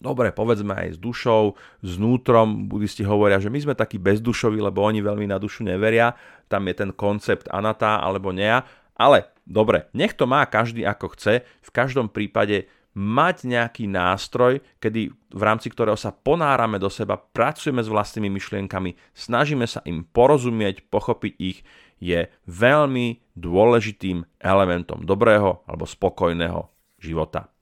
dobre, 0.00 0.32
povedzme 0.32 0.76
aj 0.76 0.88
s 0.96 0.98
dušou, 1.00 1.56
s 1.82 1.92
nútrom, 1.96 2.68
budisti 2.68 3.02
hovoria, 3.02 3.40
že 3.40 3.52
my 3.52 3.58
sme 3.62 3.74
takí 3.74 3.96
bezdušoví, 3.96 4.60
lebo 4.60 4.84
oni 4.84 5.00
veľmi 5.00 5.26
na 5.28 5.40
dušu 5.40 5.64
neveria, 5.64 6.14
tam 6.46 6.68
je 6.68 6.74
ten 6.76 6.90
koncept 6.92 7.48
anata 7.50 7.98
alebo 8.00 8.30
nea, 8.30 8.62
ale 8.96 9.32
dobre, 9.44 9.88
nech 9.92 10.16
to 10.16 10.24
má 10.24 10.44
každý 10.48 10.84
ako 10.84 11.16
chce, 11.16 11.44
v 11.44 11.70
každom 11.72 12.08
prípade 12.08 12.68
mať 12.96 13.44
nejaký 13.44 13.84
nástroj, 13.92 14.64
kedy 14.80 15.12
v 15.12 15.42
rámci 15.44 15.68
ktorého 15.68 16.00
sa 16.00 16.16
ponárame 16.16 16.80
do 16.80 16.88
seba, 16.88 17.20
pracujeme 17.20 17.84
s 17.84 17.92
vlastnými 17.92 18.32
myšlienkami, 18.32 18.96
snažíme 19.12 19.68
sa 19.68 19.84
im 19.84 20.00
porozumieť, 20.08 20.88
pochopiť 20.88 21.32
ich, 21.36 21.60
je 22.00 22.28
veľmi 22.48 23.36
dôležitým 23.36 24.24
elementom 24.40 25.04
dobrého 25.04 25.64
alebo 25.68 25.84
spokojného 25.84 26.68
života. 27.00 27.52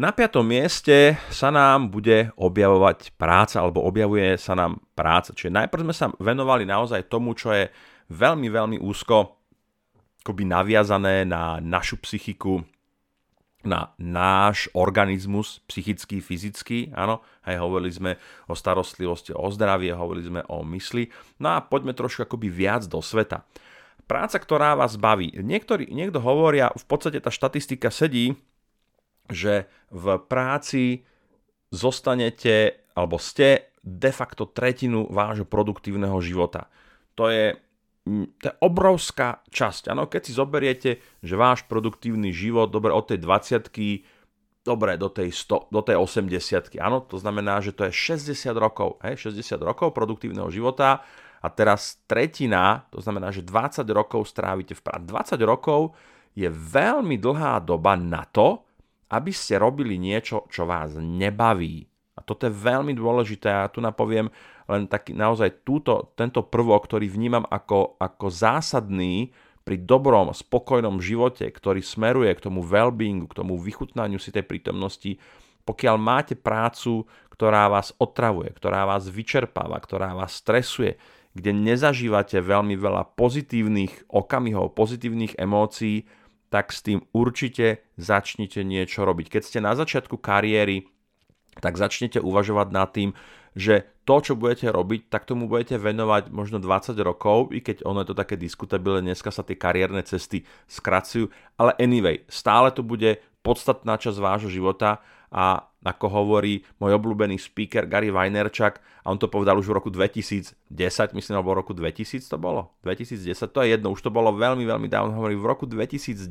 Na 0.00 0.08
piatom 0.08 0.48
mieste 0.48 1.20
sa 1.28 1.52
nám 1.52 1.92
bude 1.92 2.32
objavovať 2.40 3.12
práca, 3.20 3.60
alebo 3.60 3.84
objavuje 3.84 4.40
sa 4.40 4.56
nám 4.56 4.80
práca. 4.96 5.36
Čiže 5.36 5.52
najprv 5.52 5.84
sme 5.84 5.94
sa 5.94 6.06
venovali 6.16 6.64
naozaj 6.64 7.12
tomu, 7.12 7.36
čo 7.36 7.52
je 7.52 7.68
veľmi, 8.08 8.48
veľmi 8.48 8.76
úzko 8.80 9.36
akoby 10.24 10.48
naviazané 10.48 11.28
na 11.28 11.60
našu 11.60 12.00
psychiku, 12.00 12.64
na 13.68 13.92
náš 13.98 14.72
organizmus, 14.74 15.60
psychický, 15.68 16.24
fyzický, 16.24 16.94
áno, 16.94 17.22
aj 17.44 17.60
hovorili 17.60 17.92
sme 17.92 18.12
o 18.48 18.54
starostlivosti, 18.54 19.34
o 19.34 19.46
zdravie, 19.50 19.92
hovorili 19.94 20.26
sme 20.30 20.42
o 20.46 20.64
mysli, 20.66 21.10
no 21.42 21.58
a 21.58 21.62
poďme 21.62 21.94
trošku 21.94 22.26
akoby 22.26 22.48
viac 22.50 22.86
do 22.86 23.02
sveta. 23.02 23.44
Práca, 24.06 24.38
ktorá 24.38 24.74
vás 24.74 24.98
baví. 24.98 25.30
Niektorí, 25.36 25.90
niekto 25.94 26.18
hovoria, 26.18 26.74
v 26.74 26.84
podstate 26.86 27.22
tá 27.22 27.30
štatistika 27.30 27.90
sedí, 27.90 28.34
že 29.32 29.66
v 29.90 30.20
práci 30.28 31.02
zostanete 31.72 32.84
alebo 32.92 33.16
ste 33.16 33.72
de 33.82 34.12
facto 34.14 34.46
tretinu 34.46 35.08
vášho 35.10 35.48
produktívneho 35.48 36.14
života. 36.22 36.70
To 37.18 37.32
je, 37.32 37.58
to 38.38 38.44
je 38.46 38.54
obrovská 38.62 39.42
časť. 39.50 39.90
Ano, 39.90 40.06
keď 40.06 40.20
si 40.22 40.32
zoberiete, 40.36 40.90
že 41.24 41.34
váš 41.34 41.66
produktívny 41.66 42.30
život, 42.30 42.70
dobre, 42.70 42.94
od 42.94 43.10
tej 43.10 43.18
20 43.18 43.72
dobre, 44.62 44.94
do 44.94 45.10
tej, 45.10 45.34
100, 45.34 45.74
do 45.74 45.82
tej 45.82 45.98
80 45.98 46.78
áno, 46.78 47.02
to 47.02 47.18
znamená, 47.18 47.58
že 47.58 47.74
to 47.74 47.90
je 47.90 47.92
60 48.14 48.54
rokov, 48.54 49.02
hej, 49.02 49.34
60 49.34 49.58
rokov 49.58 49.90
produktívneho 49.90 50.46
života 50.54 51.02
a 51.42 51.50
teraz 51.50 51.98
tretina, 52.06 52.86
to 52.94 53.02
znamená, 53.02 53.34
že 53.34 53.42
20 53.42 53.82
rokov 53.90 54.30
strávite 54.30 54.78
v 54.78 54.82
práci. 54.86 55.10
20 55.10 55.42
rokov 55.42 55.98
je 56.38 56.46
veľmi 56.48 57.18
dlhá 57.18 57.58
doba 57.66 57.98
na 57.98 58.22
to, 58.30 58.62
aby 59.12 59.28
ste 59.30 59.60
robili 59.60 60.00
niečo, 60.00 60.48
čo 60.48 60.64
vás 60.64 60.96
nebaví. 60.96 61.84
A 62.16 62.24
toto 62.24 62.48
je 62.48 62.52
veľmi 62.52 62.96
dôležité. 62.96 63.52
Ja 63.52 63.68
tu 63.68 63.84
napoviem 63.84 64.32
len 64.68 64.88
taký 64.88 65.12
naozaj 65.12 65.64
túto, 65.68 66.16
tento 66.16 66.40
prvok, 66.40 66.88
ktorý 66.88 67.12
vnímam 67.12 67.44
ako, 67.44 68.00
ako 68.00 68.26
zásadný 68.32 69.32
pri 69.62 69.76
dobrom, 69.78 70.32
spokojnom 70.32 70.98
živote, 70.98 71.46
ktorý 71.46 71.84
smeruje 71.84 72.32
k 72.34 72.44
tomu 72.50 72.64
well-beingu, 72.64 73.30
k 73.30 73.38
tomu 73.44 73.60
vychutnaniu 73.60 74.18
si 74.18 74.34
tej 74.34 74.42
prítomnosti, 74.42 75.20
pokiaľ 75.62 75.96
máte 76.00 76.34
prácu, 76.34 77.06
ktorá 77.30 77.70
vás 77.70 77.94
otravuje, 78.00 78.50
ktorá 78.50 78.82
vás 78.88 79.06
vyčerpáva, 79.06 79.78
ktorá 79.78 80.18
vás 80.18 80.34
stresuje, 80.34 80.98
kde 81.32 81.54
nezažívate 81.54 82.42
veľmi 82.42 82.76
veľa 82.76 83.14
pozitívnych 83.16 84.10
okamihov, 84.10 84.74
pozitívnych 84.76 85.38
emócií, 85.38 86.04
tak 86.52 86.68
s 86.68 86.84
tým 86.84 87.00
určite 87.16 87.80
začnite 87.96 88.60
niečo 88.60 89.08
robiť. 89.08 89.32
Keď 89.32 89.42
ste 89.42 89.58
na 89.64 89.72
začiatku 89.72 90.20
kariéry, 90.20 90.84
tak 91.64 91.80
začnete 91.80 92.20
uvažovať 92.20 92.68
nad 92.68 92.92
tým, 92.92 93.16
že 93.56 93.88
to, 94.04 94.16
čo 94.20 94.32
budete 94.36 94.68
robiť, 94.68 95.08
tak 95.08 95.24
tomu 95.24 95.48
budete 95.48 95.80
venovať 95.80 96.28
možno 96.32 96.60
20 96.60 96.96
rokov, 97.00 97.52
i 97.56 97.64
keď 97.64 97.84
ono 97.88 98.04
je 98.04 98.12
to 98.12 98.16
také 98.16 98.36
diskutabilné, 98.36 99.12
dneska 99.12 99.32
sa 99.32 99.44
tie 99.44 99.56
kariérne 99.56 100.00
cesty 100.04 100.44
skracujú, 100.68 101.32
ale 101.56 101.76
anyway, 101.80 102.24
stále 102.28 102.72
to 102.72 102.84
bude 102.84 103.20
podstatná 103.44 103.96
časť 103.96 104.18
vášho 104.20 104.50
života 104.52 105.04
a 105.32 105.64
ako 105.82 106.06
hovorí 106.12 106.62
môj 106.78 106.94
obľúbený 106.94 107.40
speaker 107.40 107.88
Gary 107.88 108.12
Vaynerchuk, 108.12 108.78
a 109.02 109.06
on 109.10 109.18
to 109.18 109.26
povedal 109.26 109.58
už 109.58 109.66
v 109.66 109.76
roku 109.80 109.90
2010, 109.90 110.54
myslím, 111.16 111.34
alebo 111.34 111.56
v 111.56 111.58
roku 111.64 111.72
2000 111.74 112.28
to 112.28 112.38
bolo, 112.38 112.76
2010, 112.86 113.34
to 113.50 113.58
je 113.64 113.68
jedno, 113.74 113.90
už 113.90 114.04
to 114.04 114.12
bolo 114.12 114.30
veľmi, 114.30 114.62
veľmi 114.62 114.86
dávno, 114.86 115.16
hovorí, 115.16 115.34
v 115.34 115.48
roku 115.48 115.64
2010 115.66 116.22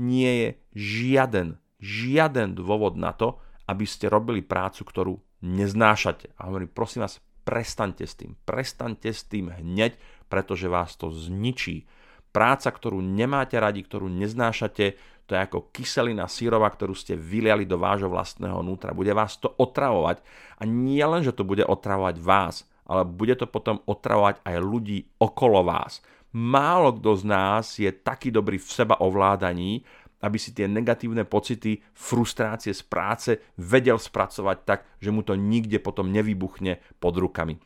nie 0.00 0.30
je 0.42 0.48
žiaden, 0.74 1.60
žiaden 1.78 2.58
dôvod 2.58 2.98
na 2.98 3.14
to, 3.14 3.38
aby 3.68 3.84
ste 3.84 4.08
robili 4.08 4.40
prácu, 4.40 4.82
ktorú 4.82 5.14
neznášate. 5.44 6.34
A 6.40 6.48
hovorí, 6.50 6.66
prosím 6.66 7.04
vás, 7.04 7.20
prestaňte 7.44 8.08
s 8.08 8.14
tým, 8.16 8.34
prestaňte 8.48 9.10
s 9.12 9.22
tým 9.28 9.52
hneď, 9.52 9.94
pretože 10.26 10.66
vás 10.66 10.96
to 10.96 11.12
zničí. 11.12 11.84
Práca, 12.28 12.68
ktorú 12.68 13.00
nemáte 13.00 13.56
radi, 13.56 13.80
ktorú 13.84 14.08
neznášate, 14.12 15.00
to 15.28 15.36
je 15.36 15.44
ako 15.44 15.68
kyselina 15.76 16.24
sírova, 16.24 16.72
ktorú 16.72 16.96
ste 16.96 17.12
vyliali 17.12 17.68
do 17.68 17.76
vášho 17.76 18.08
vlastného 18.08 18.64
nútra. 18.64 18.96
Bude 18.96 19.12
vás 19.12 19.36
to 19.36 19.52
otravovať 19.60 20.24
a 20.56 20.64
nie 20.64 21.04
len, 21.04 21.20
že 21.20 21.36
to 21.36 21.44
bude 21.44 21.60
otravovať 21.68 22.16
vás, 22.16 22.64
ale 22.88 23.04
bude 23.04 23.36
to 23.36 23.44
potom 23.44 23.84
otravovať 23.84 24.40
aj 24.40 24.56
ľudí 24.56 25.04
okolo 25.20 25.68
vás. 25.68 26.00
Málo 26.32 26.96
kto 26.96 27.12
z 27.20 27.24
nás 27.28 27.76
je 27.76 27.92
taký 27.92 28.32
dobrý 28.32 28.56
v 28.56 28.72
seba 28.72 28.96
ovládaní, 29.04 29.84
aby 30.24 30.40
si 30.40 30.56
tie 30.56 30.64
negatívne 30.64 31.28
pocity, 31.28 31.78
frustrácie 31.92 32.72
z 32.72 32.82
práce 32.88 33.30
vedel 33.60 34.00
spracovať 34.00 34.56
tak, 34.64 34.80
že 34.98 35.12
mu 35.12 35.20
to 35.22 35.36
nikde 35.36 35.78
potom 35.84 36.08
nevybuchne 36.10 36.80
pod 36.98 37.20
rukami. 37.20 37.60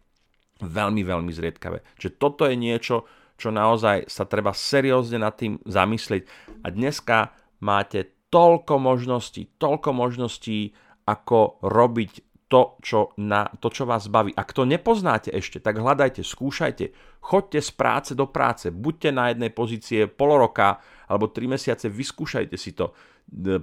Veľmi, 0.60 1.02
veľmi 1.06 1.30
zriedkavé. 1.30 1.80
Čiže 1.96 2.18
toto 2.18 2.44
je 2.44 2.58
niečo, 2.58 3.08
čo 3.40 3.48
naozaj 3.50 4.06
sa 4.06 4.28
treba 4.28 4.54
seriózne 4.54 5.18
nad 5.22 5.34
tým 5.34 5.58
zamyslieť. 5.64 6.22
A 6.62 6.70
dneska 6.70 7.34
máte 7.62 8.28
toľko 8.28 8.82
možností, 8.82 9.54
toľko 9.56 9.90
možností, 9.94 10.74
ako 11.06 11.62
robiť 11.62 12.12
to, 12.52 12.76
čo, 12.84 13.16
na, 13.16 13.48
to, 13.48 13.72
čo 13.72 13.88
vás 13.88 14.12
baví. 14.12 14.28
Ak 14.36 14.52
to 14.52 14.68
nepoznáte 14.68 15.32
ešte, 15.32 15.56
tak 15.56 15.80
hľadajte, 15.80 16.20
skúšajte, 16.20 16.92
choďte 17.24 17.60
z 17.64 17.70
práce 17.72 18.10
do 18.12 18.28
práce, 18.28 18.68
buďte 18.68 19.08
na 19.08 19.32
jednej 19.32 19.48
pozície 19.48 20.04
pol 20.04 20.36
roka 20.36 20.76
alebo 21.08 21.32
tri 21.32 21.48
mesiace, 21.48 21.88
vyskúšajte 21.88 22.56
si 22.60 22.76
to. 22.76 22.92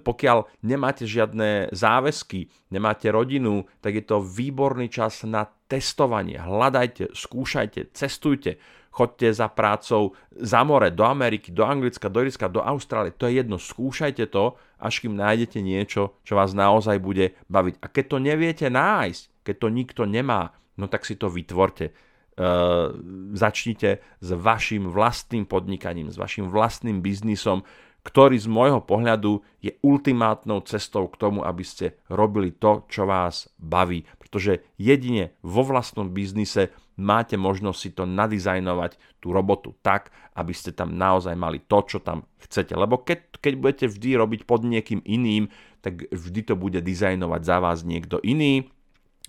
pokiaľ 0.01 0.65
nemáte 0.65 1.05
žiadne 1.05 1.69
záväzky, 1.69 2.49
nemáte 2.73 3.13
rodinu, 3.13 3.69
tak 3.77 3.93
je 3.93 4.03
to 4.09 4.25
výborný 4.25 4.89
čas 4.89 5.21
na 5.21 5.45
testovanie. 5.69 6.41
Hľadajte, 6.41 7.13
skúšajte, 7.13 7.93
cestujte, 7.93 8.57
chodte 8.99 9.31
za 9.31 9.47
prácou 9.47 10.11
za 10.35 10.59
more, 10.67 10.91
do 10.91 11.07
Ameriky, 11.07 11.55
do 11.55 11.63
Anglicka, 11.63 12.11
do 12.11 12.19
Irska, 12.19 12.51
do 12.51 12.59
Austrálie. 12.59 13.15
To 13.15 13.31
je 13.31 13.39
jedno, 13.39 13.55
skúšajte 13.55 14.27
to, 14.27 14.59
až 14.75 14.99
kým 14.99 15.15
nájdete 15.15 15.63
niečo, 15.63 16.19
čo 16.27 16.35
vás 16.35 16.51
naozaj 16.51 16.99
bude 16.99 17.39
baviť. 17.47 17.79
A 17.79 17.87
keď 17.87 18.05
to 18.11 18.17
neviete 18.19 18.67
nájsť, 18.67 19.47
keď 19.47 19.55
to 19.55 19.67
nikto 19.71 20.03
nemá, 20.03 20.51
no 20.75 20.91
tak 20.91 21.07
si 21.07 21.15
to 21.15 21.31
vytvorte. 21.31 21.95
Uh, 22.39 22.95
začnite 23.35 23.99
s 23.99 24.29
vašim 24.31 24.87
vlastným 24.87 25.43
podnikaním, 25.43 26.07
s 26.07 26.15
vašim 26.15 26.47
vlastným 26.47 27.03
biznisom, 27.03 27.67
ktorý 28.03 28.39
z 28.39 28.47
môjho 28.47 28.79
pohľadu 28.79 29.43
je 29.59 29.75
ultimátnou 29.83 30.63
cestou 30.63 31.11
k 31.11 31.19
tomu, 31.19 31.43
aby 31.43 31.63
ste 31.67 31.99
robili 32.07 32.55
to, 32.55 32.87
čo 32.87 33.03
vás 33.03 33.51
baví. 33.59 34.07
Pretože 34.17 34.63
jedine 34.79 35.35
vo 35.43 35.67
vlastnom 35.67 36.07
biznise 36.09 36.71
máte 36.99 37.39
možnosť 37.39 37.79
si 37.79 37.89
to 37.95 38.03
nadizajnovať, 38.07 39.19
tú 39.19 39.35
robotu 39.35 39.75
tak, 39.83 40.11
aby 40.35 40.55
ste 40.55 40.71
tam 40.71 40.95
naozaj 40.95 41.35
mali 41.35 41.59
to, 41.63 41.79
čo 41.83 41.99
tam 41.99 42.23
chcete. 42.39 42.75
Lebo 42.75 43.03
keď, 43.03 43.39
keď 43.39 43.53
budete 43.59 43.85
vždy 43.91 44.09
robiť 44.15 44.41
pod 44.47 44.63
niekým 44.63 45.03
iným, 45.03 45.51
tak 45.83 46.07
vždy 46.11 46.41
to 46.43 46.55
bude 46.59 46.79
dizajnovať 46.79 47.41
za 47.43 47.57
vás 47.59 47.83
niekto 47.83 48.19
iný 48.23 48.67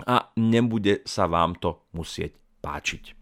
a 0.06 0.30
nebude 0.38 1.02
sa 1.06 1.26
vám 1.26 1.58
to 1.58 1.82
musieť 1.94 2.34
páčiť. 2.62 3.18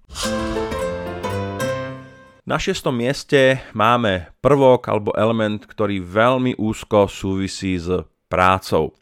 Na 2.49 2.57
šiestom 2.57 2.97
mieste 2.97 3.61
máme 3.77 4.33
prvok 4.41 4.81
alebo 4.89 5.13
element, 5.13 5.69
ktorý 5.69 6.01
veľmi 6.01 6.57
úzko 6.57 7.05
súvisí 7.05 7.77
s 7.77 7.93
prácou. 8.25 8.97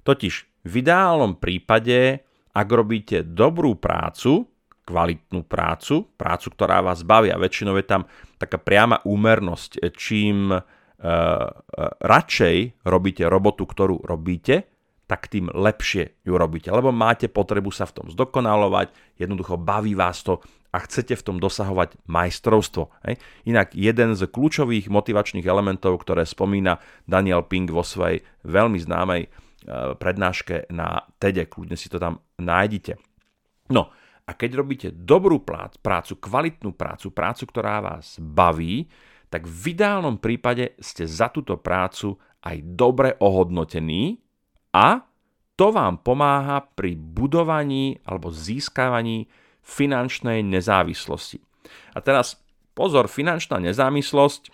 Totiž 0.00 0.64
v 0.64 0.80
ideálnom 0.80 1.36
prípade, 1.36 2.24
ak 2.56 2.68
robíte 2.72 3.28
dobrú 3.28 3.76
prácu, 3.76 4.48
kvalitnú 4.88 5.44
prácu, 5.44 6.16
prácu, 6.16 6.46
ktorá 6.48 6.80
vás 6.80 7.04
baví 7.04 7.28
a 7.28 7.36
väčšinou 7.36 7.76
je 7.76 7.84
tam 7.84 8.08
taká 8.40 8.56
priama 8.56 9.04
úmernosť, 9.04 9.92
čím 9.92 10.56
uh, 10.56 10.64
radšej 12.00 12.88
robíte 12.88 13.28
robotu, 13.28 13.68
ktorú 13.68 14.00
robíte, 14.00 14.64
tak 15.04 15.28
tým 15.28 15.52
lepšie 15.52 16.24
ju 16.24 16.40
robíte, 16.40 16.72
lebo 16.72 16.88
máte 16.88 17.28
potrebu 17.28 17.68
sa 17.68 17.84
v 17.84 18.00
tom 18.00 18.06
zdokonalovať, 18.08 19.20
jednoducho 19.20 19.60
baví 19.60 19.92
vás 19.92 20.24
to 20.24 20.40
a 20.72 20.76
chcete 20.80 21.12
v 21.20 21.22
tom 21.22 21.36
dosahovať 21.36 22.00
majstrovstvo. 22.08 22.88
Hej? 23.04 23.20
Inak 23.44 23.76
jeden 23.76 24.16
z 24.16 24.24
kľúčových 24.24 24.88
motivačných 24.88 25.44
elementov, 25.44 26.00
ktoré 26.00 26.24
spomína 26.24 26.80
Daniel 27.04 27.44
Pink 27.44 27.68
vo 27.68 27.84
svojej 27.84 28.24
veľmi 28.48 28.80
známej 28.80 29.22
e, 29.24 29.28
prednáške 30.00 30.72
na 30.72 31.04
TEDe, 31.20 31.44
kľudne 31.44 31.76
si 31.76 31.92
to 31.92 32.00
tam 32.00 32.24
nájdete. 32.40 32.96
No 33.68 33.92
a 34.24 34.30
keď 34.32 34.50
robíte 34.56 34.88
dobrú 34.96 35.44
prácu, 35.44 36.16
kvalitnú 36.16 36.72
prácu, 36.72 37.12
prácu, 37.12 37.44
ktorá 37.52 37.84
vás 37.84 38.16
baví, 38.16 38.88
tak 39.28 39.44
v 39.44 39.76
ideálnom 39.76 40.16
prípade 40.20 40.76
ste 40.80 41.04
za 41.04 41.28
túto 41.28 41.60
prácu 41.60 42.16
aj 42.44 42.56
dobre 42.64 43.16
ohodnotení 43.20 44.20
a 44.72 45.04
to 45.52 45.68
vám 45.68 46.00
pomáha 46.00 46.64
pri 46.64 46.96
budovaní 46.96 48.00
alebo 48.08 48.32
získavaní 48.32 49.28
finančnej 49.62 50.42
nezávislosti. 50.42 51.40
A 51.94 52.02
teraz 52.02 52.38
pozor, 52.74 53.06
finančná 53.08 53.62
nezávislosť 53.62 54.50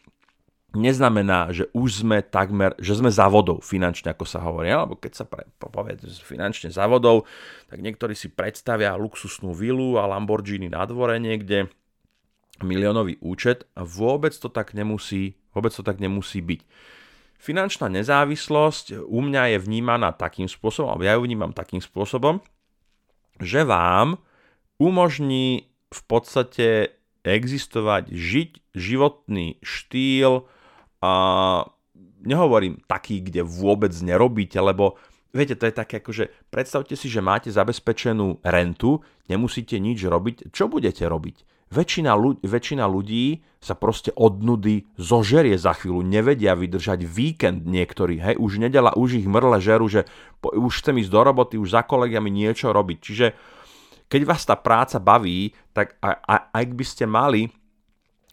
neznamená, 0.77 1.49
že 1.49 1.65
už 1.73 2.05
sme 2.05 2.21
takmer, 2.21 2.77
že 2.77 3.01
sme 3.01 3.09
za 3.09 3.25
vodou 3.33 3.65
finančne, 3.65 4.13
ako 4.13 4.25
sa 4.29 4.45
hovorí, 4.45 4.69
alebo 4.69 5.01
keď 5.01 5.13
sa 5.17 5.25
pre, 5.25 5.49
povie 5.57 5.97
finančne 6.21 6.69
za 6.69 6.85
vodou, 6.85 7.25
tak 7.73 7.81
niektorí 7.81 8.13
si 8.13 8.29
predstavia 8.29 8.93
luxusnú 9.01 9.57
vilu 9.57 9.97
a 9.97 10.05
Lamborghini 10.05 10.69
na 10.69 10.85
dvore 10.85 11.17
niekde, 11.17 11.73
miliónový 12.61 13.23
účet 13.23 13.71
a 13.79 13.87
vôbec 13.87 14.35
to 14.35 14.51
tak 14.51 14.75
nemusí, 14.75 15.39
vôbec 15.55 15.71
to 15.71 15.87
tak 15.87 16.03
nemusí 16.03 16.43
byť. 16.43 16.61
Finančná 17.39 17.87
nezávislosť 17.87 19.07
u 19.07 19.19
mňa 19.23 19.55
je 19.55 19.59
vnímaná 19.63 20.11
takým 20.11 20.51
spôsobom, 20.51 20.91
alebo 20.91 21.07
ja 21.07 21.15
ju 21.15 21.23
vnímam 21.23 21.55
takým 21.55 21.79
spôsobom, 21.79 22.43
že 23.39 23.63
vám 23.63 24.19
umožní 24.79 25.69
v 25.91 26.03
podstate 26.07 26.99
existovať, 27.27 28.15
žiť 28.15 28.51
životný 28.73 29.59
štýl 29.61 30.47
a 31.03 31.13
nehovorím 32.23 32.81
taký, 32.87 33.21
kde 33.21 33.45
vôbec 33.45 33.93
nerobíte, 34.01 34.59
lebo 34.59 34.97
viete, 35.35 35.55
to 35.59 35.69
je 35.69 35.75
také 35.75 36.01
ako, 36.01 36.11
že 36.15 36.25
predstavte 36.49 36.95
si, 36.97 37.07
že 37.11 37.23
máte 37.23 37.53
zabezpečenú 37.53 38.43
rentu, 38.43 39.05
nemusíte 39.29 39.77
nič 39.77 40.03
robiť, 40.07 40.51
čo 40.55 40.71
budete 40.71 41.05
robiť? 41.05 41.59
Väčšina, 41.69 42.17
ľudí, 42.17 42.41
väčšina 42.49 42.89
ľudí 42.89 43.45
sa 43.61 43.77
proste 43.77 44.09
od 44.17 44.41
nudy 44.41 44.89
zožerie 44.97 45.61
za 45.61 45.77
chvíľu, 45.77 46.01
nevedia 46.01 46.57
vydržať 46.57 47.05
víkend 47.05 47.69
niektorí, 47.69 48.17
hej, 48.25 48.41
už 48.41 48.57
nedela, 48.57 48.97
už 48.97 49.21
ich 49.21 49.29
mrle 49.29 49.61
žeru, 49.61 49.85
že 49.85 50.09
po, 50.41 50.49
už 50.49 50.81
chcem 50.81 50.97
ísť 50.97 51.13
do 51.13 51.21
roboty, 51.21 51.55
už 51.61 51.77
za 51.77 51.85
kolegami 51.85 52.33
niečo 52.33 52.73
robiť. 52.73 52.99
Čiže 53.05 53.27
keď 54.09 54.23
vás 54.25 54.43
tá 54.49 54.57
práca 54.57 54.97
baví, 54.97 55.53
tak 55.77 56.01
aj 56.01 56.41
ak 56.53 56.69
by 56.75 56.85
ste 56.85 57.05
mali 57.05 57.53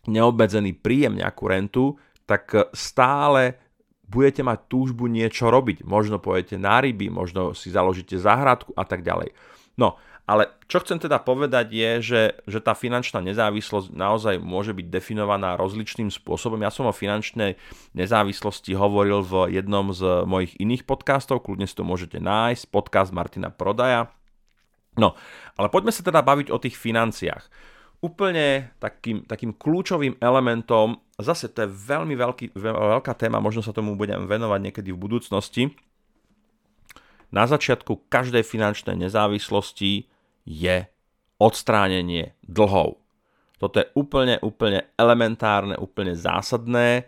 neobmedzený 0.07 0.79
príjem 0.79 1.19
nejakú 1.19 1.43
rentu, 1.51 1.85
tak 2.25 2.71
stále 2.73 3.59
budete 4.05 4.45
mať 4.45 4.69
túžbu 4.69 5.09
niečo 5.09 5.49
robiť. 5.49 5.85
Možno 5.85 6.21
pojete 6.21 6.57
na 6.57 6.81
ryby, 6.81 7.09
možno 7.09 7.53
si 7.57 7.73
založíte 7.73 8.17
záhradku 8.17 8.73
a 8.77 8.85
tak 8.85 9.01
ďalej. 9.01 9.33
No, 9.75 9.99
ale 10.25 10.49
čo 10.65 10.81
chcem 10.81 10.97
teda 10.97 11.21
povedať 11.21 11.69
je, 11.69 11.91
že, 12.01 12.23
že 12.49 12.57
tá 12.57 12.73
finančná 12.73 13.21
nezávislosť 13.21 13.93
naozaj 13.93 14.41
môže 14.41 14.73
byť 14.73 14.89
definovaná 14.89 15.53
rozličným 15.53 16.09
spôsobom. 16.09 16.57
Ja 16.65 16.73
som 16.73 16.89
o 16.89 16.93
finančnej 16.95 17.61
nezávislosti 17.93 18.73
hovoril 18.73 19.21
v 19.21 19.53
jednom 19.53 19.93
z 19.93 20.25
mojich 20.25 20.57
iných 20.57 20.89
podcastov, 20.89 21.45
kľudne 21.45 21.69
si 21.69 21.77
to 21.77 21.85
môžete 21.85 22.17
nájsť, 22.17 22.73
podcast 22.73 23.13
Martina 23.13 23.53
Prodaja. 23.53 24.09
No, 24.95 25.13
ale 25.59 25.67
poďme 25.67 25.91
sa 25.91 26.03
teda 26.03 26.23
baviť 26.23 26.51
o 26.51 26.61
tých 26.61 26.75
financiách. 26.79 27.43
Úplne 28.03 28.75
takým, 28.77 29.23
takým 29.25 29.55
kľúčovým 29.55 30.19
elementom, 30.19 30.99
zase 31.17 31.51
to 31.51 31.65
je 31.65 31.69
veľmi 31.71 32.15
veľký, 32.15 32.53
veľká 32.55 33.13
téma, 33.17 33.43
možno 33.43 33.63
sa 33.63 33.73
tomu 33.73 33.95
budem 33.95 34.27
venovať 34.27 34.59
niekedy 34.61 34.89
v 34.93 35.01
budúcnosti, 35.01 35.63
na 37.33 37.43
začiatku 37.49 38.07
každej 38.07 38.47
finančnej 38.47 38.95
nezávislosti 38.95 40.07
je 40.45 40.87
odstránenie 41.35 42.37
dlhov. 42.45 43.01
Toto 43.59 43.81
je 43.81 43.87
úplne, 43.95 44.39
úplne 44.39 44.87
elementárne, 44.95 45.75
úplne 45.79 46.15
zásadné. 46.15 47.07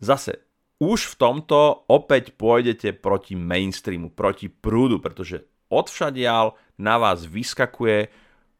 Zase 0.00 0.44
už 0.80 1.12
v 1.12 1.14
tomto 1.16 1.88
opäť 1.88 2.36
pôjdete 2.36 2.96
proti 2.96 3.32
mainstreamu, 3.36 4.12
proti 4.12 4.48
prúdu, 4.48 5.00
pretože 5.00 5.44
odvšadial 5.72 6.56
na 6.76 6.96
vás 7.00 7.24
vyskakuje 7.24 8.08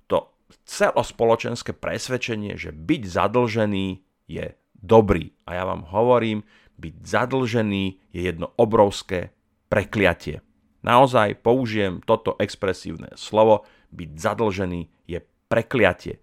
to 0.09 0.33
celospoločenské 0.65 1.77
presvedčenie, 1.77 2.57
že 2.57 2.73
byť 2.73 3.03
zadlžený 3.05 3.87
je 4.27 4.47
dobrý. 4.75 5.33
A 5.47 5.61
ja 5.61 5.65
vám 5.69 5.87
hovorím, 5.89 6.43
byť 6.77 6.95
zadlžený 7.05 7.85
je 8.13 8.21
jedno 8.21 8.53
obrovské 8.61 9.33
prekliatie. 9.73 10.45
Naozaj 10.87 11.43
použijem 11.43 11.99
toto 12.05 12.39
expresívne 12.39 13.11
slovo, 13.19 13.67
byť 13.91 14.11
zadlžený 14.15 14.81
je 15.11 15.19
prekliatie. 15.51 16.23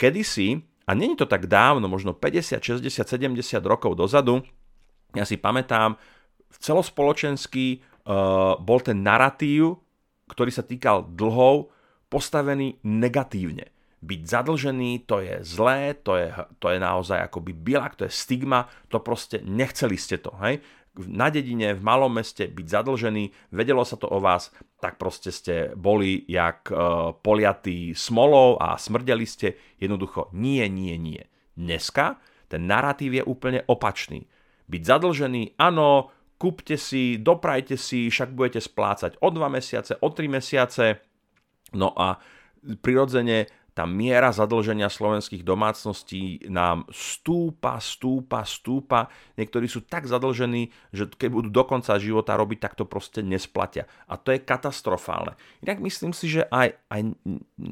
Kedysi, 0.00 0.64
a 0.88 0.96
není 0.96 1.14
to 1.14 1.28
tak 1.28 1.44
dávno, 1.44 1.84
možno 1.84 2.16
50, 2.16 2.64
60, 2.64 2.88
70 2.88 3.60
rokov 3.68 3.92
dozadu, 4.00 4.40
ja 5.12 5.26
si 5.26 5.36
pamätám, 5.36 5.98
celospoločenský 6.54 7.78
uh, 7.78 8.58
bol 8.58 8.78
ten 8.82 9.02
narratív 9.02 9.78
ktorý 10.30 10.54
sa 10.54 10.62
týkal 10.62 11.10
dlhov, 11.10 11.74
postavený 12.06 12.78
negatívne. 12.86 13.74
Byť 14.00 14.20
zadlžený, 14.24 15.04
to 15.04 15.20
je 15.20 15.44
zlé, 15.44 15.92
to 16.00 16.16
je, 16.16 16.32
to 16.56 16.72
je 16.72 16.78
naozaj 16.80 17.20
akoby 17.20 17.52
bilak, 17.52 18.00
to 18.00 18.08
je 18.08 18.12
stigma, 18.14 18.64
to 18.88 18.96
proste 19.02 19.44
nechceli 19.44 20.00
ste 20.00 20.16
to. 20.16 20.32
Hej? 20.40 20.64
Na 21.04 21.28
dedine, 21.28 21.76
v 21.76 21.84
malom 21.84 22.10
meste 22.10 22.48
byť 22.48 22.66
zadlžený, 22.66 23.52
vedelo 23.52 23.84
sa 23.84 24.00
to 24.00 24.08
o 24.08 24.18
vás, 24.18 24.50
tak 24.80 24.96
proste 24.96 25.28
ste 25.30 25.76
boli 25.76 26.24
jak 26.26 26.72
uh, 26.72 27.12
poliatí 27.12 27.92
smolou 27.92 28.56
a 28.56 28.80
smrdeli 28.80 29.28
ste. 29.28 29.60
Jednoducho 29.76 30.32
nie, 30.32 30.64
nie, 30.72 30.96
nie. 30.96 31.22
Dneska 31.54 32.18
ten 32.50 32.66
narratív 32.66 33.20
je 33.20 33.24
úplne 33.24 33.62
opačný. 33.70 34.26
Byť 34.66 34.82
zadlžený, 34.82 35.60
áno, 35.60 36.10
kúpte 36.40 36.80
si, 36.80 37.20
doprajte 37.20 37.76
si, 37.76 38.08
však 38.08 38.32
budete 38.32 38.64
splácať 38.64 39.20
o 39.20 39.28
2 39.28 39.44
mesiace, 39.52 40.00
o 40.00 40.08
3 40.08 40.24
mesiace. 40.32 41.04
No 41.76 41.92
a 41.92 42.16
prirodzene 42.80 43.44
tá 43.70 43.86
miera 43.86 44.34
zadlženia 44.34 44.90
slovenských 44.90 45.46
domácností 45.46 46.50
nám 46.50 46.84
stúpa, 46.90 47.78
stúpa, 47.78 48.42
stúpa. 48.42 49.06
Niektorí 49.38 49.70
sú 49.70 49.86
tak 49.86 50.10
zadlžení, 50.10 50.74
že 50.90 51.06
keď 51.06 51.28
budú 51.30 51.48
do 51.48 51.64
konca 51.64 51.94
života 51.96 52.34
robiť, 52.34 52.58
tak 52.58 52.74
to 52.74 52.84
proste 52.84 53.22
nesplatia. 53.22 53.86
A 54.10 54.18
to 54.18 54.34
je 54.34 54.42
katastrofálne. 54.42 55.38
Inak 55.62 55.78
myslím 55.80 56.10
si, 56.10 56.28
že 56.28 56.50
aj, 56.50 56.76
aj 56.90 57.00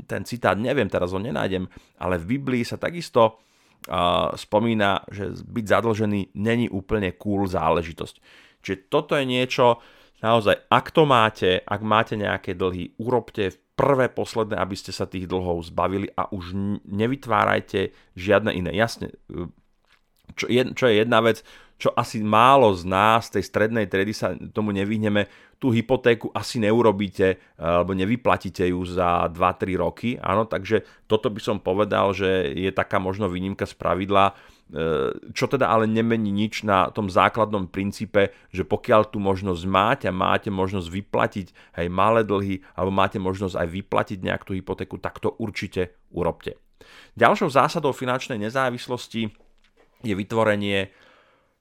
ten 0.07 0.23
citát, 0.23 0.55
neviem, 0.55 0.87
teraz 0.87 1.11
ho 1.11 1.21
nenájdem, 1.21 1.67
ale 1.99 2.17
v 2.17 2.39
Biblii 2.39 2.63
sa 2.63 2.79
takisto 2.79 3.43
uh, 3.91 4.33
spomína, 4.39 5.03
že 5.11 5.35
byť 5.35 5.65
zadlžený 5.67 6.21
není 6.39 6.71
úplne 6.71 7.11
cool 7.19 7.45
záležitosť. 7.51 8.47
Čiže 8.69 8.93
toto 8.93 9.17
je 9.17 9.25
niečo, 9.25 9.81
naozaj, 10.21 10.69
ak 10.69 10.93
to 10.93 11.09
máte, 11.09 11.65
ak 11.65 11.81
máte 11.81 12.21
nejaké 12.21 12.53
dlhy, 12.53 13.01
urobte 13.01 13.57
prvé, 13.73 14.13
posledné, 14.13 14.61
aby 14.61 14.77
ste 14.77 14.93
sa 14.93 15.09
tých 15.09 15.25
dlhov 15.25 15.65
zbavili 15.73 16.13
a 16.13 16.29
už 16.29 16.53
nevytvárajte 16.85 17.97
žiadne 18.13 18.53
iné. 18.53 18.77
Jasne, 18.77 19.17
e, 19.33 19.49
čo 20.37 20.45
je, 20.53 20.63
čo 20.77 20.85
je 20.85 21.01
jedna 21.01 21.25
vec, 21.25 21.41
čo 21.79 21.95
asi 21.95 22.21
málo 22.21 22.75
z 22.75 22.85
nás, 22.85 23.31
tej 23.31 23.47
strednej 23.47 23.87
triedy 23.89 24.11
sa 24.13 24.35
tomu 24.53 24.75
nevyhneme, 24.75 25.31
tú 25.63 25.71
hypotéku 25.71 26.29
asi 26.35 26.59
neurobíte 26.59 27.39
alebo 27.55 27.95
nevyplatíte 27.95 28.67
ju 28.67 28.83
za 28.83 29.31
2-3 29.31 29.79
roky. 29.79 30.19
Áno, 30.19 30.47
takže 30.47 30.83
toto 31.07 31.31
by 31.31 31.39
som 31.39 31.63
povedal, 31.63 32.11
že 32.13 32.51
je 32.51 32.71
taká 32.75 32.99
možno 32.99 33.31
výnimka 33.31 33.63
z 33.63 33.79
pravidla 33.79 34.35
E, 34.35 34.58
čo 35.33 35.45
teda 35.49 35.65
ale 35.73 35.89
nemení 35.89 36.29
nič 36.29 36.61
na 36.61 36.93
tom 36.93 37.09
základnom 37.09 37.73
princípe, 37.73 38.37
že 38.53 38.69
pokiaľ 38.69 39.09
tú 39.09 39.17
možnosť 39.17 39.65
máte 39.65 40.05
a 40.05 40.13
máte 40.13 40.53
možnosť 40.53 40.93
vyplatiť 40.93 41.47
hej, 41.81 41.89
malé 41.89 42.21
dlhy 42.21 42.61
alebo 42.77 42.93
máte 42.93 43.17
možnosť 43.17 43.57
aj 43.57 43.69
vyplatiť 43.69 44.19
nejak 44.21 44.45
tú 44.45 44.53
hypotéku, 44.53 45.01
tak 45.01 45.25
to 45.25 45.33
určite 45.41 45.97
urobte. 46.13 46.61
Ďalšou 47.17 47.49
zásadou 47.49 47.97
finančnej 47.97 48.37
nezávislosti 48.37 49.33
je 50.05 50.15
vytvorenie 50.15 50.93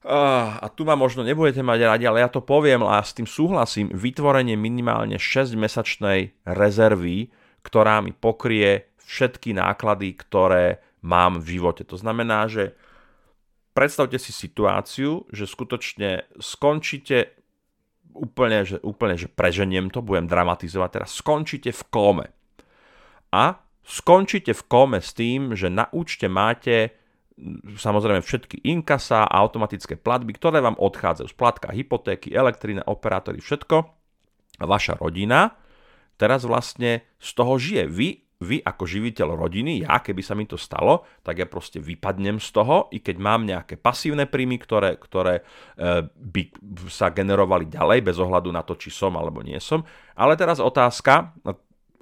a 0.08 0.68
tu 0.72 0.88
ma 0.88 0.96
možno 0.96 1.24
nebudete 1.24 1.60
mať 1.60 1.80
radi, 1.84 2.06
ale 2.08 2.24
ja 2.24 2.30
to 2.32 2.40
poviem 2.40 2.84
a 2.86 3.00
s 3.04 3.12
tým 3.12 3.28
súhlasím, 3.28 3.92
vytvorenie 3.92 4.56
minimálne 4.56 5.20
6-mesačnej 5.20 6.48
rezervy, 6.48 7.32
ktorá 7.64 8.00
mi 8.00 8.16
pokrie 8.16 8.92
všetky 9.04 9.56
náklady, 9.56 10.16
ktoré 10.16 10.80
mám 11.04 11.44
v 11.44 11.60
živote. 11.60 11.84
To 11.88 12.00
znamená, 12.00 12.48
že 12.48 12.76
predstavte 13.78 14.18
si 14.18 14.34
situáciu, 14.34 15.30
že 15.30 15.46
skutočne 15.46 16.26
skončíte 16.42 17.38
úplne, 18.18 18.66
že, 18.66 18.82
úplne, 18.82 19.14
že 19.14 19.30
preženiem 19.30 19.94
to, 19.94 20.02
budem 20.02 20.26
dramatizovať 20.26 20.90
teraz, 20.90 21.14
skončíte 21.14 21.70
v 21.70 21.84
kóme. 21.94 22.26
A 23.30 23.62
skončíte 23.86 24.58
v 24.58 24.64
kóme 24.66 24.98
s 24.98 25.14
tým, 25.14 25.54
že 25.54 25.70
na 25.70 25.86
účte 25.94 26.26
máte 26.26 26.98
samozrejme 27.78 28.26
všetky 28.26 28.66
inkasa 28.66 29.30
a 29.30 29.38
automatické 29.46 29.94
platby, 29.94 30.34
ktoré 30.42 30.58
vám 30.58 30.74
odchádzajú. 30.82 31.30
Splatka 31.30 31.70
hypotéky, 31.70 32.34
elektrina, 32.34 32.82
operátory, 32.82 33.38
všetko. 33.38 33.94
Vaša 34.58 34.98
rodina 34.98 35.54
teraz 36.18 36.50
vlastne 36.50 37.06
z 37.22 37.30
toho 37.38 37.62
žije. 37.62 37.86
Vy 37.86 38.27
vy 38.38 38.62
ako 38.62 38.86
živiteľ 38.86 39.34
rodiny, 39.34 39.82
ja 39.82 39.98
keby 39.98 40.22
sa 40.22 40.38
mi 40.38 40.46
to 40.46 40.62
stalo, 40.62 41.10
tak 41.26 41.42
ja 41.42 41.50
proste 41.50 41.82
vypadnem 41.82 42.38
z 42.38 42.50
toho, 42.54 42.86
i 42.94 43.02
keď 43.02 43.18
mám 43.18 43.50
nejaké 43.50 43.82
pasívne 43.82 44.30
príjmy, 44.30 44.62
ktoré, 44.62 44.94
ktoré 45.02 45.42
e, 45.42 45.44
by 46.06 46.42
sa 46.86 47.10
generovali 47.10 47.66
ďalej, 47.66 48.06
bez 48.06 48.18
ohľadu 48.22 48.54
na 48.54 48.62
to, 48.62 48.78
či 48.78 48.94
som 48.94 49.18
alebo 49.18 49.42
nie 49.42 49.58
som. 49.58 49.82
Ale 50.14 50.38
teraz 50.38 50.62
otázka, 50.62 51.34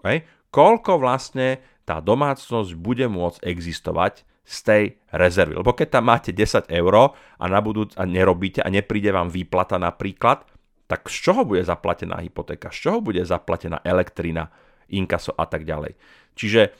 hej, 0.04 0.28
koľko 0.52 1.00
vlastne 1.00 1.64
tá 1.88 2.04
domácnosť 2.04 2.76
bude 2.76 3.08
môcť 3.08 3.40
existovať 3.48 4.28
z 4.46 4.58
tej 4.62 4.84
rezervy. 5.16 5.56
Lebo 5.58 5.72
keď 5.72 5.88
tam 6.00 6.12
máte 6.12 6.36
10 6.36 6.68
eur 6.70 6.94
a, 7.16 7.46
na 7.48 7.60
budúc- 7.64 7.96
a 7.96 8.04
nerobíte 8.04 8.60
a 8.60 8.68
nepríde 8.68 9.10
vám 9.10 9.32
výplata 9.32 9.80
napríklad, 9.80 10.44
tak 10.86 11.10
z 11.10 11.18
čoho 11.32 11.42
bude 11.48 11.66
zaplatená 11.66 12.22
hypotéka, 12.22 12.70
z 12.70 12.78
čoho 12.90 13.00
bude 13.02 13.26
zaplatená 13.26 13.82
elektrina, 13.82 14.54
inkaso 14.92 15.34
a 15.36 15.46
tak 15.50 15.64
ďalej. 15.64 15.98
Čiže 16.36 16.76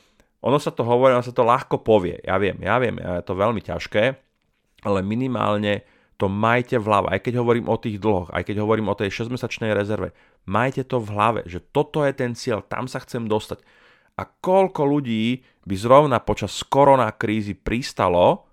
ono 0.46 0.62
sa 0.62 0.70
to 0.70 0.86
hovorí, 0.86 1.18
ono 1.18 1.26
sa 1.26 1.34
to 1.34 1.42
ľahko 1.42 1.82
povie. 1.82 2.22
Ja 2.22 2.38
viem, 2.38 2.62
ja 2.62 2.78
viem, 2.78 3.02
je 3.02 3.26
to 3.26 3.34
veľmi 3.34 3.62
ťažké, 3.66 4.04
ale 4.86 5.00
minimálne 5.02 5.82
to 6.16 6.32
majte 6.32 6.80
v 6.80 6.86
hlave. 6.86 7.08
Aj 7.12 7.20
keď 7.20 7.42
hovorím 7.42 7.68
o 7.68 7.76
tých 7.76 8.00
dlhoch, 8.00 8.32
aj 8.32 8.46
keď 8.48 8.62
hovorím 8.64 8.88
o 8.88 8.96
tej 8.96 9.12
6-mesačnej 9.12 9.74
rezerve, 9.76 10.16
majte 10.48 10.86
to 10.88 11.02
v 11.02 11.12
hlave, 11.12 11.42
že 11.50 11.60
toto 11.60 12.06
je 12.06 12.14
ten 12.16 12.32
cieľ, 12.38 12.64
tam 12.64 12.88
sa 12.88 13.04
chcem 13.04 13.28
dostať. 13.28 13.60
A 14.16 14.24
koľko 14.24 14.88
ľudí 14.88 15.44
by 15.68 15.76
zrovna 15.76 16.24
počas 16.24 16.56
korona 16.64 17.12
krízy 17.12 17.52
pristalo 17.52 18.48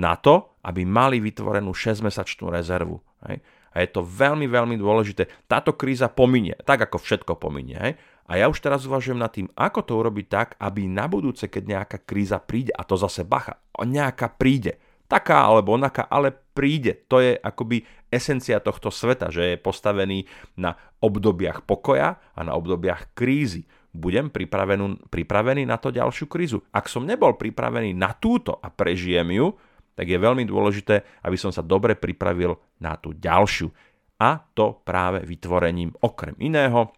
na 0.00 0.16
to, 0.16 0.56
aby 0.64 0.88
mali 0.88 1.20
vytvorenú 1.20 1.76
6-mesačnú 1.76 2.48
rezervu. 2.48 3.02
Hej? 3.28 3.44
A 3.74 3.84
je 3.84 3.88
to 3.92 4.00
veľmi, 4.00 4.48
veľmi 4.48 4.80
dôležité. 4.80 5.28
Táto 5.44 5.76
kríza 5.76 6.08
pominie, 6.08 6.56
tak 6.64 6.88
ako 6.88 6.96
všetko 7.04 7.36
pominie. 7.36 7.76
Hej? 7.76 7.92
A 8.28 8.36
ja 8.36 8.52
už 8.52 8.60
teraz 8.60 8.84
uvažujem 8.84 9.16
nad 9.16 9.32
tým, 9.32 9.48
ako 9.56 9.80
to 9.88 9.92
urobiť 9.96 10.26
tak, 10.28 10.48
aby 10.60 10.84
na 10.84 11.08
budúce, 11.08 11.48
keď 11.48 11.62
nejaká 11.64 11.98
kríza 12.04 12.36
príde, 12.36 12.76
a 12.76 12.84
to 12.84 13.00
zase 13.00 13.24
bacha, 13.24 13.56
nejaká 13.80 14.36
príde, 14.36 14.76
taká 15.08 15.48
alebo 15.48 15.72
onaká, 15.72 16.04
ale 16.12 16.36
príde. 16.52 17.08
To 17.08 17.24
je 17.24 17.40
akoby 17.40 17.88
esencia 18.12 18.60
tohto 18.60 18.92
sveta, 18.92 19.32
že 19.32 19.56
je 19.56 19.56
postavený 19.56 20.28
na 20.60 20.76
obdobiach 21.00 21.64
pokoja 21.64 22.20
a 22.36 22.40
na 22.44 22.52
obdobiach 22.52 23.16
krízy. 23.16 23.64
Budem 23.88 24.28
pripravený, 24.28 25.64
na 25.64 25.80
to 25.80 25.88
ďalšiu 25.88 26.28
krízu. 26.28 26.60
Ak 26.68 26.92
som 26.92 27.08
nebol 27.08 27.40
pripravený 27.40 27.96
na 27.96 28.12
túto 28.12 28.60
a 28.60 28.68
prežijem 28.68 29.32
ju, 29.32 29.56
tak 29.96 30.04
je 30.04 30.20
veľmi 30.20 30.44
dôležité, 30.44 31.24
aby 31.24 31.34
som 31.40 31.48
sa 31.50 31.64
dobre 31.64 31.96
pripravil 31.96 32.54
na 32.84 32.94
tú 33.00 33.16
ďalšiu. 33.16 33.72
A 34.20 34.44
to 34.52 34.84
práve 34.84 35.24
vytvorením 35.24 35.96
okrem 36.04 36.36
iného 36.38 36.92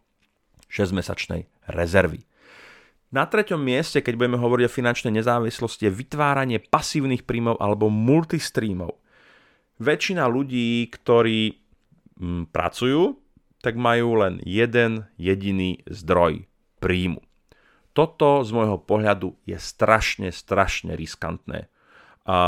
6-mesačnej 0.71 1.51
rezervy. 1.69 2.25
Na 3.11 3.27
treťom 3.27 3.59
mieste, 3.59 3.99
keď 3.99 4.15
budeme 4.15 4.39
hovoriť 4.39 4.65
o 4.71 4.77
finančnej 4.79 5.13
nezávislosti, 5.19 5.91
je 5.91 5.99
vytváranie 5.99 6.63
pasívnych 6.63 7.27
príjmov 7.27 7.59
alebo 7.59 7.91
multistreamov. 7.91 9.03
Väčšina 9.83 10.31
ľudí, 10.31 10.87
ktorí 10.87 11.59
mm, 12.23 12.55
pracujú, 12.55 13.19
tak 13.61 13.75
majú 13.75 14.23
len 14.23 14.39
jeden 14.47 15.11
jediný 15.19 15.83
zdroj 15.91 16.47
príjmu. 16.79 17.19
Toto 17.91 18.47
z 18.47 18.51
môjho 18.55 18.79
pohľadu 18.79 19.35
je 19.43 19.59
strašne, 19.59 20.31
strašne 20.31 20.95
riskantné. 20.95 21.67
A 22.31 22.39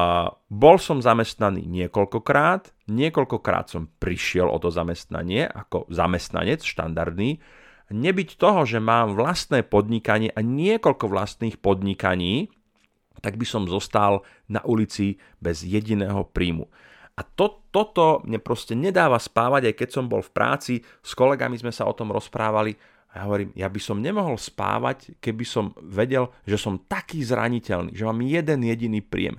bol 0.46 0.78
som 0.78 1.02
zamestnaný 1.02 1.66
niekoľkokrát, 1.66 2.86
niekoľkokrát 2.86 3.66
som 3.66 3.90
prišiel 3.98 4.46
o 4.46 4.62
to 4.62 4.70
zamestnanie 4.70 5.42
ako 5.50 5.90
zamestnanec 5.90 6.62
štandardný, 6.62 7.42
nebyť 7.92 8.40
toho, 8.40 8.66
že 8.66 8.82
mám 8.82 9.14
vlastné 9.14 9.62
podnikanie 9.62 10.32
a 10.32 10.40
niekoľko 10.40 11.06
vlastných 11.08 11.56
podnikaní, 11.60 12.48
tak 13.22 13.38
by 13.38 13.46
som 13.46 13.70
zostal 13.70 14.26
na 14.50 14.58
ulici 14.66 15.20
bez 15.38 15.62
jediného 15.62 16.26
príjmu. 16.26 16.66
A 17.12 17.22
to, 17.22 17.62
toto 17.68 18.24
mne 18.24 18.40
proste 18.40 18.72
nedáva 18.72 19.20
spávať, 19.20 19.70
aj 19.70 19.74
keď 19.78 19.88
som 19.92 20.08
bol 20.08 20.24
v 20.24 20.32
práci, 20.32 20.74
s 21.04 21.12
kolegami 21.12 21.60
sme 21.60 21.70
sa 21.70 21.84
o 21.84 21.92
tom 21.92 22.08
rozprávali 22.10 22.74
a 23.12 23.20
ja 23.20 23.22
hovorím, 23.28 23.50
ja 23.52 23.68
by 23.68 23.80
som 23.80 24.00
nemohol 24.00 24.40
spávať, 24.40 25.12
keby 25.20 25.44
som 25.44 25.76
vedel, 25.84 26.32
že 26.48 26.56
som 26.56 26.80
taký 26.80 27.20
zraniteľný, 27.20 27.92
že 27.92 28.08
mám 28.08 28.24
jeden 28.24 28.64
jediný 28.64 29.04
príjem. 29.04 29.36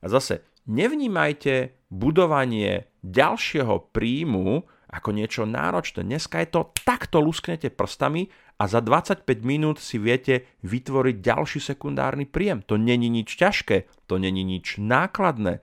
A 0.00 0.08
zase, 0.08 0.40
nevnímajte 0.64 1.76
budovanie 1.92 2.88
ďalšieho 3.04 3.92
príjmu 3.92 4.64
ako 4.90 5.14
niečo 5.14 5.46
náročné. 5.46 6.02
Dneska 6.02 6.42
je 6.42 6.48
to 6.50 6.74
takto 6.82 7.22
lusknete 7.22 7.70
prstami 7.70 8.26
a 8.58 8.66
za 8.66 8.82
25 8.82 9.24
minút 9.46 9.78
si 9.78 10.02
viete 10.02 10.50
vytvoriť 10.66 11.16
ďalší 11.22 11.62
sekundárny 11.62 12.26
príjem. 12.26 12.66
To 12.66 12.74
není 12.74 13.06
nič 13.06 13.38
ťažké, 13.38 13.86
to 14.10 14.18
není 14.18 14.42
nič 14.42 14.82
nákladné. 14.82 15.62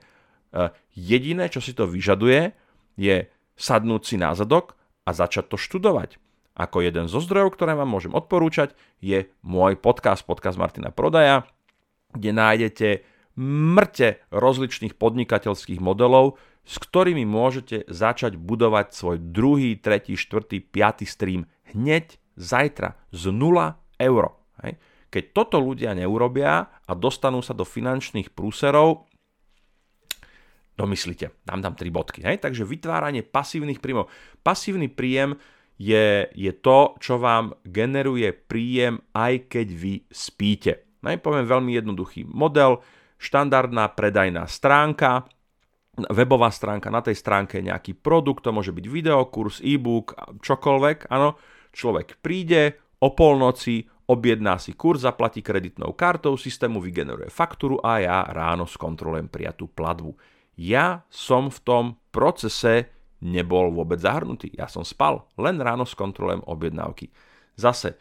jediné, 0.96 1.52
čo 1.52 1.60
si 1.60 1.76
to 1.76 1.84
vyžaduje, 1.84 2.56
je 2.96 3.28
sadnúť 3.60 4.02
si 4.02 4.16
na 4.16 4.32
zadok 4.32 4.80
a 5.04 5.12
začať 5.12 5.52
to 5.52 5.56
študovať. 5.60 6.16
Ako 6.58 6.82
jeden 6.82 7.06
zo 7.06 7.22
zdrojov, 7.22 7.54
ktoré 7.54 7.78
vám 7.78 7.86
môžem 7.86 8.10
odporúčať, 8.16 8.74
je 8.98 9.30
môj 9.46 9.78
podcast, 9.78 10.26
podcast 10.26 10.58
Martina 10.58 10.90
Prodaja, 10.90 11.46
kde 12.16 12.34
nájdete 12.34 12.88
mŕte 13.38 14.18
rozličných 14.34 14.98
podnikateľských 14.98 15.78
modelov, 15.78 16.34
s 16.68 16.76
ktorými 16.76 17.24
môžete 17.24 17.88
začať 17.88 18.36
budovať 18.36 18.92
svoj 18.92 19.16
druhý, 19.32 19.80
tretí, 19.80 20.20
štvrtý, 20.20 20.60
piatý 20.60 21.08
stream 21.08 21.48
hneď 21.72 22.20
zajtra 22.36 23.00
z 23.08 23.32
0 23.32 23.72
eur. 23.96 24.24
Hej. 24.60 24.76
Keď 25.08 25.24
toto 25.32 25.56
ľudia 25.64 25.96
neurobia 25.96 26.68
a 26.68 26.92
dostanú 26.92 27.40
sa 27.40 27.56
do 27.56 27.64
finančných 27.64 28.36
prúserov, 28.36 29.08
domyslite, 30.76 31.32
dám 31.48 31.64
tam 31.64 31.72
tri 31.72 31.88
bodky. 31.88 32.20
Hej. 32.20 32.44
Takže 32.44 32.68
vytváranie 32.68 33.24
pasívnych 33.24 33.80
príjmov. 33.80 34.12
Pasívny 34.44 34.92
príjem 34.92 35.40
je, 35.80 36.28
je 36.36 36.52
to, 36.52 37.00
čo 37.00 37.16
vám 37.16 37.56
generuje 37.64 38.28
príjem, 38.36 39.00
aj 39.16 39.48
keď 39.48 39.66
vy 39.72 39.94
spíte. 40.12 40.84
No, 41.00 41.16
poviem 41.16 41.48
veľmi 41.48 41.72
jednoduchý 41.80 42.28
model, 42.28 42.84
štandardná 43.16 43.88
predajná 43.94 44.44
stránka, 44.50 45.24
webová 46.06 46.54
stránka, 46.54 46.92
na 46.92 47.02
tej 47.02 47.18
stránke 47.18 47.58
nejaký 47.58 47.98
produkt, 47.98 48.46
to 48.46 48.54
môže 48.54 48.70
byť 48.70 48.86
videokurs, 48.86 49.58
e-book, 49.64 50.14
čokoľvek, 50.38 51.10
áno, 51.10 51.34
človek 51.74 52.22
príde 52.22 52.78
o 53.02 53.10
polnoci, 53.14 53.86
objedná 54.06 54.56
si 54.62 54.72
kurz, 54.78 55.02
zaplatí 55.02 55.42
kreditnou 55.42 55.92
kartou, 55.98 56.38
systému 56.38 56.78
vygeneruje 56.80 57.28
faktúru 57.28 57.82
a 57.82 57.98
ja 58.00 58.18
ráno 58.24 58.64
skontrolujem 58.64 59.28
prijatú 59.28 59.68
platbu. 59.68 60.16
Ja 60.58 61.06
som 61.10 61.50
v 61.50 61.58
tom 61.62 61.84
procese 62.10 62.90
nebol 63.22 63.70
vôbec 63.74 63.98
zahrnutý. 63.98 64.50
Ja 64.54 64.66
som 64.70 64.82
spal, 64.82 65.26
len 65.38 65.58
ráno 65.58 65.86
skontrolujem 65.86 66.42
objednávky. 66.46 67.10
Zase, 67.58 67.98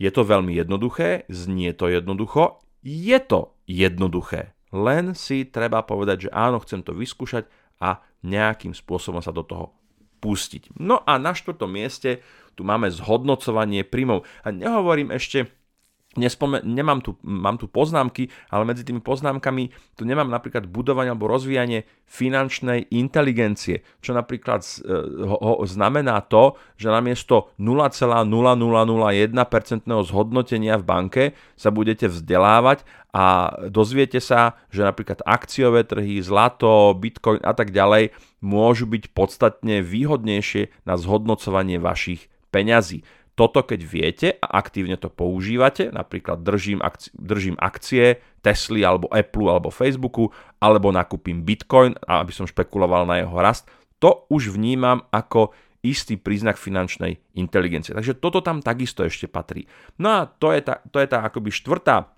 je 0.00 0.10
to 0.10 0.22
veľmi 0.24 0.54
jednoduché, 0.54 1.28
znie 1.28 1.74
to 1.74 1.90
jednoducho, 1.90 2.62
je 2.80 3.18
to 3.20 3.52
jednoduché. 3.68 4.56
Len 4.70 5.18
si 5.18 5.46
treba 5.46 5.82
povedať, 5.82 6.28
že 6.28 6.30
áno, 6.30 6.62
chcem 6.62 6.80
to 6.80 6.94
vyskúšať 6.94 7.46
a 7.82 8.02
nejakým 8.22 8.76
spôsobom 8.76 9.18
sa 9.24 9.34
do 9.34 9.42
toho 9.42 9.74
pustiť. 10.20 10.76
No 10.76 11.00
a 11.02 11.16
na 11.16 11.32
štvrtom 11.32 11.70
mieste 11.70 12.20
tu 12.54 12.62
máme 12.62 12.92
zhodnocovanie 12.92 13.82
príjmov. 13.88 14.28
A 14.44 14.52
nehovorím 14.52 15.10
ešte 15.10 15.48
Nespome- 16.18 16.66
nemám 16.66 16.98
tu, 16.98 17.14
mám 17.22 17.54
tu 17.54 17.70
poznámky, 17.70 18.34
ale 18.50 18.66
medzi 18.66 18.82
tými 18.82 18.98
poznámkami 18.98 19.70
tu 19.94 20.02
nemám 20.02 20.26
napríklad 20.26 20.66
budovanie 20.66 21.14
alebo 21.14 21.30
rozvíjanie 21.30 21.86
finančnej 22.10 22.90
inteligencie, 22.90 23.86
čo 24.02 24.10
napríklad 24.18 24.66
e, 24.82 24.90
ho, 25.22 25.38
ho, 25.38 25.62
znamená 25.62 26.18
to, 26.26 26.58
že 26.74 26.90
namiesto 26.90 27.54
0,0001% 27.62 28.26
zhodnotenia 29.86 30.82
v 30.82 30.84
banke 30.84 31.22
sa 31.54 31.70
budete 31.70 32.10
vzdelávať 32.10 32.82
a 33.14 33.54
dozviete 33.70 34.18
sa, 34.18 34.58
že 34.74 34.82
napríklad 34.82 35.22
akciové 35.22 35.86
trhy, 35.86 36.18
zlato, 36.26 36.90
bitcoin 36.98 37.38
a 37.46 37.54
tak 37.54 37.70
ďalej 37.70 38.10
môžu 38.42 38.90
byť 38.90 39.14
podstatne 39.14 39.78
výhodnejšie 39.78 40.74
na 40.90 40.98
zhodnocovanie 40.98 41.78
vašich 41.78 42.26
peňazí. 42.50 43.06
Toto 43.40 43.64
keď 43.64 43.80
viete 43.88 44.28
a 44.36 44.60
aktívne 44.60 45.00
to 45.00 45.08
používate, 45.08 45.88
napríklad 45.88 46.44
držím, 46.44 46.84
akcie, 46.84 47.08
držím 47.16 47.56
akcie 47.56 48.20
Tesly 48.44 48.84
alebo 48.84 49.08
Apple 49.08 49.48
alebo 49.48 49.72
Facebooku, 49.72 50.28
alebo 50.60 50.92
nakúpim 50.92 51.40
Bitcoin, 51.40 51.96
aby 52.04 52.36
som 52.36 52.44
špekuloval 52.44 53.08
na 53.08 53.24
jeho 53.24 53.32
rast, 53.40 53.64
to 53.96 54.28
už 54.28 54.52
vnímam 54.52 55.08
ako 55.08 55.56
istý 55.80 56.20
príznak 56.20 56.60
finančnej 56.60 57.16
inteligencie. 57.40 57.96
Takže 57.96 58.20
toto 58.20 58.44
tam 58.44 58.60
takisto 58.60 59.08
ešte 59.08 59.24
patrí. 59.24 59.64
No 59.96 60.20
a 60.20 60.28
to 60.28 60.52
je 60.52 60.60
tá, 60.60 60.84
to 60.92 61.00
je 61.00 61.08
tá 61.08 61.24
akoby 61.24 61.48
štvrtá 61.48 62.12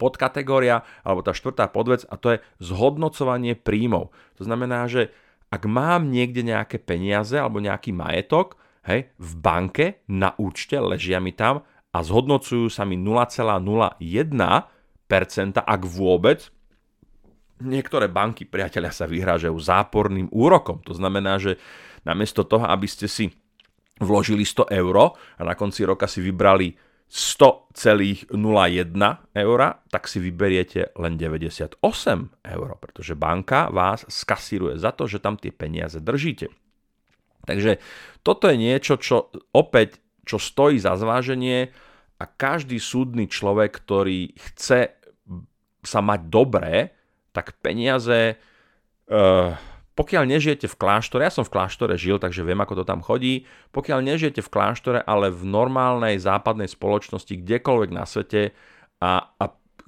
podkategória, 0.00 0.80
alebo 1.04 1.20
tá 1.20 1.36
štvrtá 1.36 1.68
podvec 1.68 2.08
a 2.08 2.16
to 2.16 2.32
je 2.32 2.38
zhodnocovanie 2.64 3.60
príjmov. 3.60 4.08
To 4.40 4.48
znamená, 4.48 4.88
že 4.88 5.12
ak 5.52 5.68
mám 5.68 6.08
niekde 6.08 6.40
nejaké 6.40 6.80
peniaze 6.80 7.36
alebo 7.36 7.60
nejaký 7.60 7.92
majetok, 7.92 8.56
hej, 8.86 9.10
v 9.18 9.32
banke 9.38 10.06
na 10.08 10.32
účte, 10.38 10.78
ležia 10.78 11.18
mi 11.18 11.34
tam 11.34 11.66
a 11.92 11.98
zhodnocujú 12.02 12.70
sa 12.70 12.86
mi 12.86 12.96
0,01%, 12.98 14.00
ak 15.60 15.80
vôbec. 15.86 16.50
Niektoré 17.56 18.12
banky, 18.12 18.44
priatelia, 18.44 18.92
sa 18.92 19.08
vyhrážajú 19.08 19.56
záporným 19.56 20.28
úrokom. 20.28 20.84
To 20.84 20.92
znamená, 20.92 21.40
že 21.40 21.56
namiesto 22.04 22.44
toho, 22.44 22.68
aby 22.68 22.84
ste 22.84 23.08
si 23.08 23.32
vložili 23.96 24.44
100 24.44 24.68
eur 24.76 25.16
a 25.16 25.40
na 25.40 25.56
konci 25.56 25.88
roka 25.88 26.04
si 26.04 26.20
vybrali 26.20 26.76
100,01 27.06 28.34
eur, 29.32 29.60
tak 29.88 30.02
si 30.10 30.18
vyberiete 30.18 30.90
len 30.98 31.14
98 31.14 31.80
eur, 32.44 32.68
pretože 32.82 33.14
banka 33.14 33.70
vás 33.70 34.02
skasíruje 34.10 34.76
za 34.76 34.90
to, 34.90 35.06
že 35.06 35.22
tam 35.22 35.38
tie 35.38 35.54
peniaze 35.54 36.02
držíte. 36.02 36.65
Takže 37.46 37.78
toto 38.26 38.50
je 38.50 38.56
niečo, 38.58 38.98
čo 38.98 39.30
opäť 39.54 40.02
čo 40.26 40.42
stojí 40.42 40.82
za 40.82 40.98
zváženie 40.98 41.70
a 42.18 42.24
každý 42.26 42.82
súdny 42.82 43.30
človek, 43.30 43.70
ktorý 43.70 44.34
chce 44.34 44.98
sa 45.86 46.00
mať 46.02 46.26
dobré, 46.26 46.90
tak 47.30 47.54
peniaze, 47.62 48.34
uh, 48.34 49.54
pokiaľ 49.94 50.24
nežijete 50.26 50.66
v 50.66 50.76
kláštore, 50.76 51.22
ja 51.22 51.32
som 51.32 51.46
v 51.46 51.54
kláštore 51.54 51.94
žil, 51.94 52.18
takže 52.18 52.42
viem, 52.42 52.58
ako 52.58 52.82
to 52.82 52.84
tam 52.84 53.00
chodí, 53.00 53.46
pokiaľ 53.70 54.02
nežijete 54.02 54.42
v 54.42 54.52
kláštore, 54.52 54.98
ale 55.06 55.30
v 55.30 55.46
normálnej 55.46 56.18
západnej 56.18 56.66
spoločnosti, 56.66 57.32
kdekoľvek 57.32 57.90
na 57.94 58.04
svete 58.04 58.50
a, 58.98 59.30
a 59.38 59.44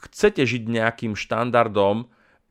chcete 0.08 0.46
žiť 0.46 0.62
nejakým 0.70 1.18
štandardom, 1.18 2.06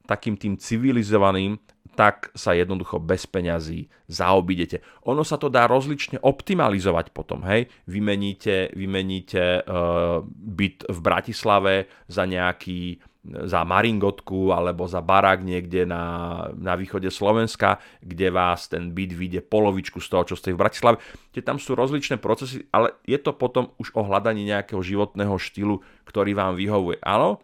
takým 0.06 0.36
tým 0.36 0.60
civilizovaným, 0.60 1.58
tak 1.98 2.30
sa 2.38 2.54
jednoducho 2.54 3.02
bez 3.02 3.26
peňazí 3.26 3.90
zaobidete. 4.06 4.86
Ono 5.10 5.26
sa 5.26 5.42
to 5.42 5.50
dá 5.50 5.66
rozlične 5.66 6.22
optimalizovať 6.22 7.10
potom, 7.10 7.42
hej. 7.50 7.66
Vymeníte, 7.90 8.70
vymeníte 8.78 9.66
uh, 9.66 10.22
byt 10.30 10.86
v 10.86 11.00
Bratislave 11.02 11.90
za 12.06 12.30
nejaký 12.30 13.02
za 13.28 13.68
Maringotku 13.68 14.56
alebo 14.56 14.88
za 14.88 15.04
barák 15.04 15.44
niekde 15.44 15.84
na, 15.84 16.48
na 16.56 16.80
východe 16.80 17.12
Slovenska, 17.12 17.76
kde 18.00 18.32
vás 18.32 18.72
ten 18.72 18.96
byt 18.96 19.12
vyjde 19.12 19.42
polovičku 19.44 20.00
z 20.00 20.08
toho, 20.08 20.24
čo 20.24 20.40
ste 20.40 20.56
v 20.56 20.62
Bratislave. 20.64 21.04
Tie 21.36 21.44
tam 21.44 21.60
sú 21.60 21.76
rozličné 21.76 22.24
procesy, 22.24 22.64
ale 22.72 22.96
je 23.04 23.20
to 23.20 23.36
potom 23.36 23.76
už 23.84 23.92
o 24.00 24.08
hľadaní 24.08 24.48
nejakého 24.48 24.80
životného 24.80 25.36
štýlu, 25.36 25.84
ktorý 26.08 26.40
vám 26.40 26.56
vyhovuje. 26.56 27.04
Áno, 27.04 27.44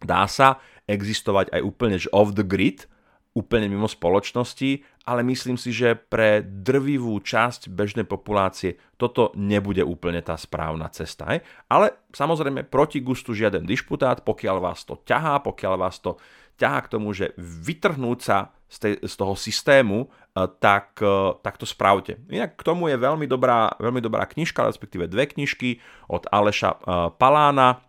dá 0.00 0.24
sa 0.24 0.64
existovať 0.88 1.52
aj 1.52 1.60
úplne 1.60 2.00
off 2.08 2.32
the 2.32 2.46
grid, 2.46 2.88
úplne 3.36 3.68
mimo 3.68 3.86
spoločnosti, 3.86 4.82
ale 5.08 5.20
myslím 5.24 5.56
si, 5.56 5.72
že 5.72 5.96
pre 5.96 6.44
drvivú 6.44 7.16
časť 7.22 7.72
bežnej 7.72 8.04
populácie 8.04 8.76
toto 9.00 9.32
nebude 9.38 9.80
úplne 9.80 10.20
tá 10.20 10.34
správna 10.36 10.90
cesta. 10.92 11.28
Hej? 11.32 11.46
Ale 11.70 11.96
samozrejme 12.12 12.66
proti 12.68 13.00
gustu 13.00 13.32
žiaden 13.32 13.64
dišputát, 13.64 14.24
pokiaľ 14.24 14.56
vás 14.60 14.84
to 14.84 15.00
ťahá, 15.06 15.40
pokiaľ 15.40 15.74
vás 15.80 16.02
to 16.02 16.20
ťahá 16.58 16.82
k 16.84 16.92
tomu, 16.92 17.14
že 17.14 17.32
vytrhnúť 17.38 18.18
sa 18.18 18.50
z, 18.68 18.76
tej, 18.76 18.94
z 19.06 19.14
toho 19.16 19.34
systému, 19.38 19.98
eh, 20.04 20.44
tak, 20.60 21.00
eh, 21.00 21.32
tak 21.40 21.56
to 21.56 21.64
spravte. 21.64 22.20
Inak 22.28 22.58
k 22.58 22.66
tomu 22.66 22.92
je 22.92 23.00
veľmi 23.00 23.24
dobrá, 23.24 23.72
veľmi 23.80 24.02
dobrá 24.04 24.28
knižka, 24.28 24.66
respektíve 24.66 25.08
dve 25.08 25.30
knižky 25.30 25.80
od 26.10 26.28
Aleša 26.28 26.70
eh, 26.74 26.78
Palána, 27.16 27.87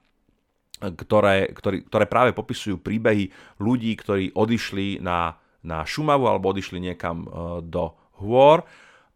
ktoré, 0.79 1.51
ktorý, 1.51 1.83
ktoré 1.85 2.05
práve 2.07 2.31
popisujú 2.31 2.79
príbehy 2.79 3.29
ľudí, 3.59 3.93
ktorí 3.99 4.31
odišli 4.31 5.03
na, 5.03 5.35
na 5.61 5.83
Šumavu 5.83 6.25
alebo 6.25 6.55
odišli 6.55 6.79
niekam 6.79 7.27
uh, 7.27 7.59
do 7.59 7.91
hôr. 8.23 8.63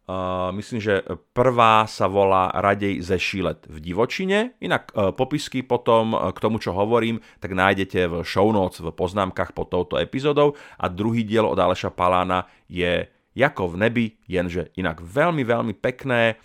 Uh, 0.04 0.52
myslím, 0.60 0.84
že 0.84 1.00
prvá 1.32 1.88
sa 1.88 2.04
volá 2.04 2.52
Radej 2.52 3.00
ze 3.00 3.16
Šilet 3.16 3.64
v 3.64 3.80
divočine. 3.80 4.52
Inak 4.60 4.92
uh, 4.92 5.16
popisky 5.16 5.64
potom 5.64 6.12
k 6.12 6.38
tomu, 6.44 6.60
čo 6.60 6.76
hovorím, 6.76 7.24
tak 7.40 7.56
nájdete 7.56 8.12
v 8.12 8.14
show 8.20 8.52
notes, 8.52 8.84
v 8.84 8.92
poznámkach 8.92 9.56
pod 9.56 9.72
touto 9.72 9.96
epizódou. 9.96 10.60
A 10.76 10.92
druhý 10.92 11.24
diel 11.24 11.48
od 11.48 11.56
Aleša 11.56 11.88
Palána 11.88 12.44
je 12.68 13.08
Jako 13.34 13.74
v 13.74 13.76
nebi, 13.82 14.06
jenže 14.30 14.70
inak 14.78 15.02
veľmi, 15.02 15.42
veľmi 15.42 15.74
pekné, 15.74 16.38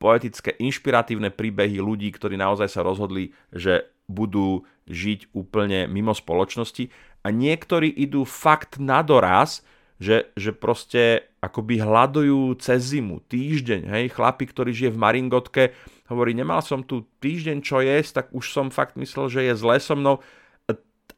poetické, 0.00 0.56
inšpiratívne 0.56 1.28
príbehy 1.28 1.76
ľudí, 1.76 2.08
ktorí 2.08 2.40
naozaj 2.40 2.72
sa 2.72 2.80
rozhodli, 2.80 3.36
že 3.52 3.92
budú 4.12 4.68
žiť 4.86 5.32
úplne 5.32 5.88
mimo 5.88 6.12
spoločnosti 6.12 6.92
a 7.24 7.32
niektorí 7.32 7.88
idú 7.88 8.28
fakt 8.28 8.76
na 8.76 9.00
doraz, 9.00 9.64
že, 10.02 10.34
že 10.34 10.50
proste 10.50 11.30
akoby 11.38 11.78
hľadujú 11.78 12.58
cez 12.58 12.90
zimu, 12.94 13.22
týždeň, 13.30 13.86
hej, 13.86 14.04
chlapi, 14.10 14.50
ktorý 14.50 14.74
žije 14.74 14.90
v 14.90 15.02
Maringotke, 15.02 15.64
hovorí, 16.10 16.34
nemal 16.34 16.58
som 16.60 16.82
tu 16.82 17.06
týždeň 17.22 17.62
čo 17.62 17.78
jesť, 17.78 18.10
tak 18.22 18.26
už 18.34 18.50
som 18.50 18.74
fakt 18.74 18.98
myslel, 18.98 19.30
že 19.30 19.40
je 19.46 19.54
zle 19.54 19.78
so 19.78 19.94
mnou. 19.94 20.18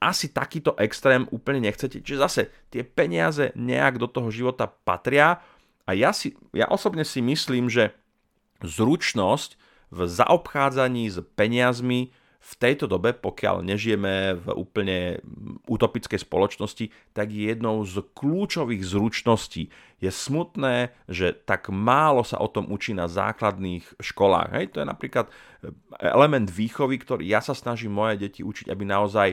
Asi 0.04 0.28
takýto 0.28 0.76
extrém 0.76 1.24
úplne 1.32 1.64
nechcete. 1.64 2.04
Čiže 2.04 2.20
zase 2.20 2.42
tie 2.68 2.84
peniaze 2.84 3.56
nejak 3.56 3.96
do 3.96 4.04
toho 4.04 4.28
života 4.28 4.68
patria 4.68 5.40
a 5.88 5.96
ja, 5.96 6.12
si, 6.12 6.36
ja 6.52 6.68
osobne 6.68 7.08
si 7.08 7.24
myslím, 7.24 7.72
že 7.72 7.96
zručnosť 8.60 9.56
v 9.88 9.98
zaobchádzaní 10.04 11.08
s 11.08 11.24
peniazmi 11.36 12.12
v 12.44 12.52
tejto 12.60 12.84
dobe, 12.84 13.16
pokiaľ 13.16 13.64
nežijeme 13.64 14.36
v 14.36 14.46
úplne 14.52 15.24
utopickej 15.64 16.20
spoločnosti, 16.20 16.92
tak 17.16 17.32
je 17.32 17.48
jednou 17.48 17.80
z 17.88 18.04
kľúčových 18.12 18.84
zručností. 18.84 19.72
Je 20.04 20.10
smutné, 20.12 20.92
že 21.08 21.32
tak 21.32 21.72
málo 21.72 22.20
sa 22.20 22.36
o 22.36 22.52
tom 22.52 22.68
učí 22.68 22.92
na 22.92 23.08
základných 23.08 23.96
školách. 23.96 24.48
Hej, 24.60 24.76
to 24.76 24.84
je 24.84 24.86
napríklad 24.92 25.32
element 25.96 26.52
výchovy, 26.52 27.00
ktorý 27.00 27.24
ja 27.24 27.40
sa 27.40 27.56
snažím 27.56 27.96
moje 27.96 28.20
deti 28.20 28.44
učiť, 28.44 28.68
aby 28.68 28.84
naozaj 28.84 29.28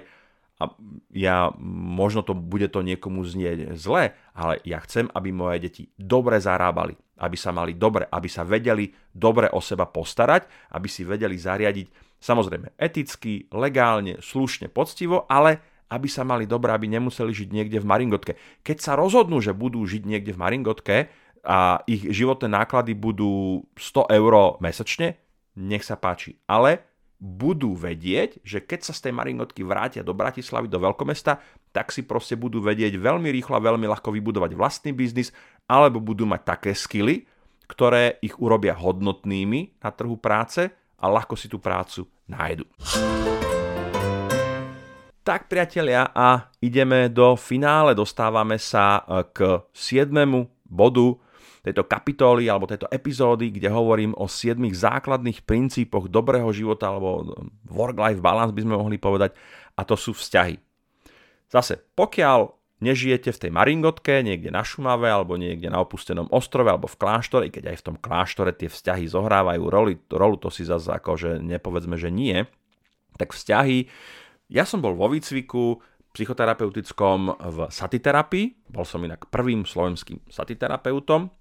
a 0.61 0.69
ja, 1.09 1.49
možno 1.97 2.21
to 2.21 2.37
bude 2.37 2.69
to 2.69 2.85
niekomu 2.85 3.25
znieť 3.25 3.73
zle, 3.73 4.13
ale 4.37 4.53
ja 4.61 4.77
chcem, 4.85 5.09
aby 5.09 5.33
moje 5.33 5.57
deti 5.57 5.83
dobre 5.97 6.37
zarábali, 6.37 6.93
aby 7.17 7.33
sa 7.33 7.49
mali 7.49 7.73
dobre, 7.73 8.05
aby 8.05 8.29
sa 8.29 8.45
vedeli 8.45 8.93
dobre 9.09 9.49
o 9.49 9.57
seba 9.57 9.89
postarať, 9.89 10.69
aby 10.77 10.85
si 10.85 11.01
vedeli 11.01 11.33
zariadiť 11.33 12.10
samozrejme 12.21 12.77
eticky, 12.77 13.49
legálne, 13.51 14.21
slušne, 14.21 14.69
poctivo, 14.69 15.25
ale 15.25 15.59
aby 15.91 16.07
sa 16.07 16.23
mali 16.23 16.47
dobre, 16.47 16.71
aby 16.71 16.87
nemuseli 16.87 17.35
žiť 17.35 17.49
niekde 17.51 17.83
v 17.83 17.89
Maringotke. 17.89 18.33
Keď 18.63 18.77
sa 18.79 18.95
rozhodnú, 18.95 19.43
že 19.43 19.51
budú 19.51 19.83
žiť 19.83 20.07
niekde 20.07 20.31
v 20.31 20.39
Maringotke 20.39 20.97
a 21.43 21.83
ich 21.83 22.07
životné 22.07 22.47
náklady 22.47 22.95
budú 22.95 23.65
100 23.75 24.07
eur 24.07 24.55
mesačne, 24.63 25.19
nech 25.59 25.83
sa 25.83 25.99
páči. 25.99 26.39
Ale 26.47 26.87
budú 27.21 27.77
vedieť, 27.77 28.41
že 28.41 28.63
keď 28.63 28.79
sa 28.87 28.93
z 28.95 29.09
tej 29.09 29.13
Maringotky 29.13 29.61
vrátia 29.61 30.01
do 30.01 30.15
Bratislavy, 30.15 30.71
do 30.71 30.81
veľkomesta, 30.81 31.37
tak 31.69 31.93
si 31.93 32.07
proste 32.07 32.39
budú 32.39 32.63
vedieť 32.63 32.97
veľmi 32.97 33.29
rýchlo 33.29 33.59
a 33.59 33.65
veľmi 33.67 33.85
ľahko 33.85 34.09
vybudovať 34.15 34.57
vlastný 34.57 34.95
biznis, 34.95 35.29
alebo 35.69 36.01
budú 36.01 36.25
mať 36.25 36.41
také 36.41 36.71
skily, 36.73 37.27
ktoré 37.69 38.17
ich 38.25 38.33
urobia 38.41 38.73
hodnotnými 38.73 39.83
na 39.83 39.89
trhu 39.93 40.17
práce 40.17 40.71
a 41.01 41.05
ľahko 41.09 41.33
si 41.33 41.49
tú 41.49 41.57
prácu 41.57 42.05
nájdu. 42.29 42.69
Tak 45.21 45.49
priatelia 45.49 46.09
a 46.13 46.49
ideme 46.61 47.09
do 47.09 47.37
finále, 47.37 47.93
dostávame 47.93 48.57
sa 48.57 49.05
e, 49.05 49.25
k 49.29 49.37
7. 49.69 50.09
bodu 50.65 51.13
tejto 51.61 51.85
kapitoly 51.85 52.49
alebo 52.49 52.65
tejto 52.65 52.89
epizódy, 52.89 53.53
kde 53.53 53.69
hovorím 53.69 54.17
o 54.17 54.25
7 54.25 54.57
základných 54.57 55.45
princípoch 55.45 56.09
dobrého 56.09 56.49
života 56.49 56.89
alebo 56.89 57.37
work-life 57.69 58.17
balance 58.17 58.49
by 58.49 58.61
sme 58.65 58.75
mohli 58.81 58.97
povedať 58.97 59.37
a 59.77 59.85
to 59.85 59.93
sú 59.93 60.17
vzťahy. 60.17 60.57
Zase, 61.53 61.77
pokiaľ 61.93 62.60
nežijete 62.81 63.29
v 63.29 63.41
tej 63.47 63.51
Maringotke, 63.53 64.25
niekde 64.25 64.49
na 64.49 64.65
Šumave 64.65 65.07
alebo 65.07 65.37
niekde 65.37 65.69
na 65.69 65.79
opustenom 65.79 66.27
ostrove 66.33 66.67
alebo 66.67 66.89
v 66.89 66.97
kláštore, 66.97 67.43
i 67.47 67.53
keď 67.53 67.71
aj 67.71 67.77
v 67.79 67.85
tom 67.93 67.97
kláštore 68.01 68.51
tie 68.57 68.67
vzťahy 68.67 69.05
zohrávajú 69.07 69.63
roli, 69.69 69.95
rolu, 70.09 70.41
to 70.41 70.49
si 70.49 70.65
zase 70.65 70.89
ako, 70.89 71.15
že 71.15 71.29
nepovedzme, 71.39 71.95
že 71.95 72.09
nie, 72.09 72.43
tak 73.15 73.37
vzťahy 73.37 73.87
ja 74.51 74.67
som 74.67 74.83
bol 74.83 74.99
vo 74.99 75.07
výcviku 75.07 75.79
psychoterapeutickom 76.11 77.39
v 77.39 77.57
satiterapii, 77.71 78.67
bol 78.67 78.83
som 78.83 78.99
inak 78.99 79.31
prvým 79.31 79.63
slovenským 79.63 80.27
satiterapeutom 80.27 81.31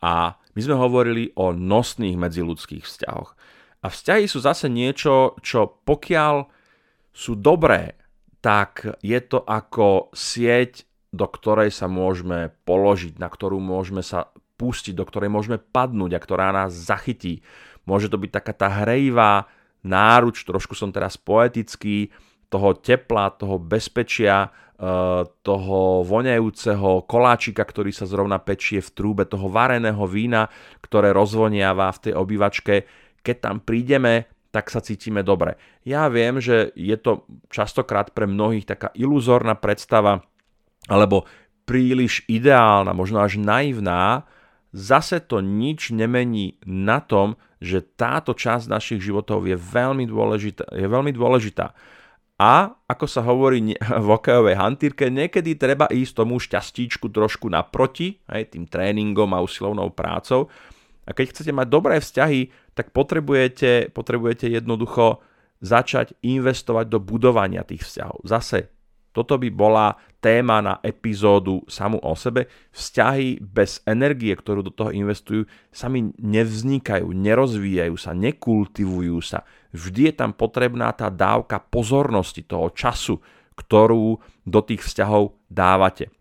a 0.00 0.32
my 0.56 0.60
sme 0.64 0.80
hovorili 0.80 1.28
o 1.36 1.52
nosných 1.52 2.16
medziludských 2.16 2.88
vzťahoch. 2.88 3.36
A 3.84 3.86
vzťahy 3.92 4.24
sú 4.24 4.40
zase 4.40 4.72
niečo, 4.72 5.36
čo 5.44 5.84
pokiaľ 5.84 6.48
sú 7.12 7.36
dobré, 7.36 8.00
tak 8.38 8.98
je 9.02 9.18
to 9.18 9.42
ako 9.42 10.14
sieť, 10.14 10.86
do 11.10 11.26
ktorej 11.26 11.72
sa 11.72 11.88
môžeme 11.88 12.52
položiť, 12.68 13.16
na 13.16 13.26
ktorú 13.32 13.58
môžeme 13.58 14.04
sa 14.04 14.30
pustiť, 14.58 14.94
do 14.94 15.06
ktorej 15.06 15.30
môžeme 15.32 15.56
padnúť 15.58 16.18
a 16.18 16.20
ktorá 16.20 16.50
nás 16.52 16.74
zachytí. 16.74 17.40
Môže 17.88 18.12
to 18.12 18.20
byť 18.20 18.30
taká 18.30 18.52
tá 18.52 18.68
hrejivá 18.84 19.48
náruč, 19.86 20.44
trošku 20.44 20.74
som 20.74 20.92
teraz 20.92 21.16
poetický, 21.16 22.12
toho 22.48 22.76
tepla, 22.76 23.32
toho 23.32 23.60
bezpečia, 23.60 24.48
eh, 24.48 25.22
toho 25.24 26.02
voňajúceho 26.04 27.04
koláčika, 27.04 27.64
ktorý 27.64 27.92
sa 27.92 28.08
zrovna 28.08 28.40
pečie 28.40 28.80
v 28.80 28.90
trúbe, 28.92 29.24
toho 29.28 29.48
vareného 29.48 30.04
vína, 30.08 30.48
ktoré 30.80 31.12
rozvoniava 31.12 31.92
v 31.92 32.02
tej 32.08 32.12
obývačke. 32.16 32.74
Keď 33.20 33.36
tam 33.40 33.56
prídeme, 33.60 34.28
tak 34.48 34.72
sa 34.72 34.80
cítime 34.80 35.20
dobre. 35.20 35.60
Ja 35.84 36.08
viem, 36.08 36.40
že 36.40 36.72
je 36.72 36.96
to 36.96 37.28
častokrát 37.52 38.16
pre 38.16 38.24
mnohých 38.24 38.64
taká 38.64 38.88
iluzórna 38.96 39.52
predstava, 39.56 40.24
alebo 40.88 41.28
príliš 41.68 42.24
ideálna, 42.32 42.96
možno 42.96 43.20
až 43.20 43.36
naivná, 43.36 44.24
zase 44.72 45.20
to 45.20 45.44
nič 45.44 45.92
nemení 45.92 46.56
na 46.64 47.04
tom, 47.04 47.36
že 47.60 47.84
táto 47.84 48.32
časť 48.32 48.70
našich 48.70 49.00
životov 49.04 49.44
je 49.44 49.58
veľmi 49.58 50.08
dôležitá. 50.08 50.64
Je 50.72 50.86
veľmi 50.88 51.12
dôležitá. 51.12 51.74
A 52.38 52.70
ako 52.86 53.06
sa 53.10 53.20
hovorí 53.26 53.74
v 54.06 54.08
okejovej 54.08 54.56
hantírke, 54.56 55.10
niekedy 55.10 55.58
treba 55.58 55.90
ísť 55.90 56.24
tomu 56.24 56.38
šťastíčku 56.38 57.10
trošku 57.10 57.50
naproti, 57.50 58.22
aj 58.30 58.56
tým 58.56 58.64
tréningom 58.70 59.28
a 59.34 59.42
usilovnou 59.42 59.90
prácou. 59.92 60.46
A 61.08 61.16
keď 61.16 61.32
chcete 61.32 61.56
mať 61.56 61.66
dobré 61.72 61.96
vzťahy, 62.04 62.52
tak 62.76 62.92
potrebujete, 62.92 63.88
potrebujete 63.96 64.52
jednoducho 64.52 65.24
začať 65.64 66.12
investovať 66.20 66.86
do 66.92 67.00
budovania 67.00 67.64
tých 67.64 67.88
vzťahov. 67.88 68.28
Zase 68.28 68.68
toto 69.16 69.40
by 69.40 69.48
bola 69.50 69.98
téma 70.22 70.62
na 70.62 70.74
epizódu 70.84 71.64
samú 71.66 71.98
o 72.04 72.14
sebe. 72.14 72.46
Vzťahy 72.70 73.42
bez 73.42 73.82
energie, 73.82 74.30
ktorú 74.30 74.62
do 74.62 74.70
toho 74.70 74.94
investujú, 74.94 75.42
sami 75.74 76.14
nevznikajú, 76.20 77.08
nerozvíjajú 77.10 77.96
sa, 77.98 78.14
nekultivujú 78.14 79.18
sa. 79.24 79.42
Vždy 79.74 80.12
je 80.12 80.14
tam 80.14 80.30
potrebná 80.36 80.94
tá 80.94 81.10
dávka 81.10 81.58
pozornosti, 81.58 82.46
toho 82.46 82.70
času, 82.70 83.18
ktorú 83.58 84.22
do 84.46 84.60
tých 84.62 84.86
vzťahov 84.86 85.34
dávate. 85.50 86.14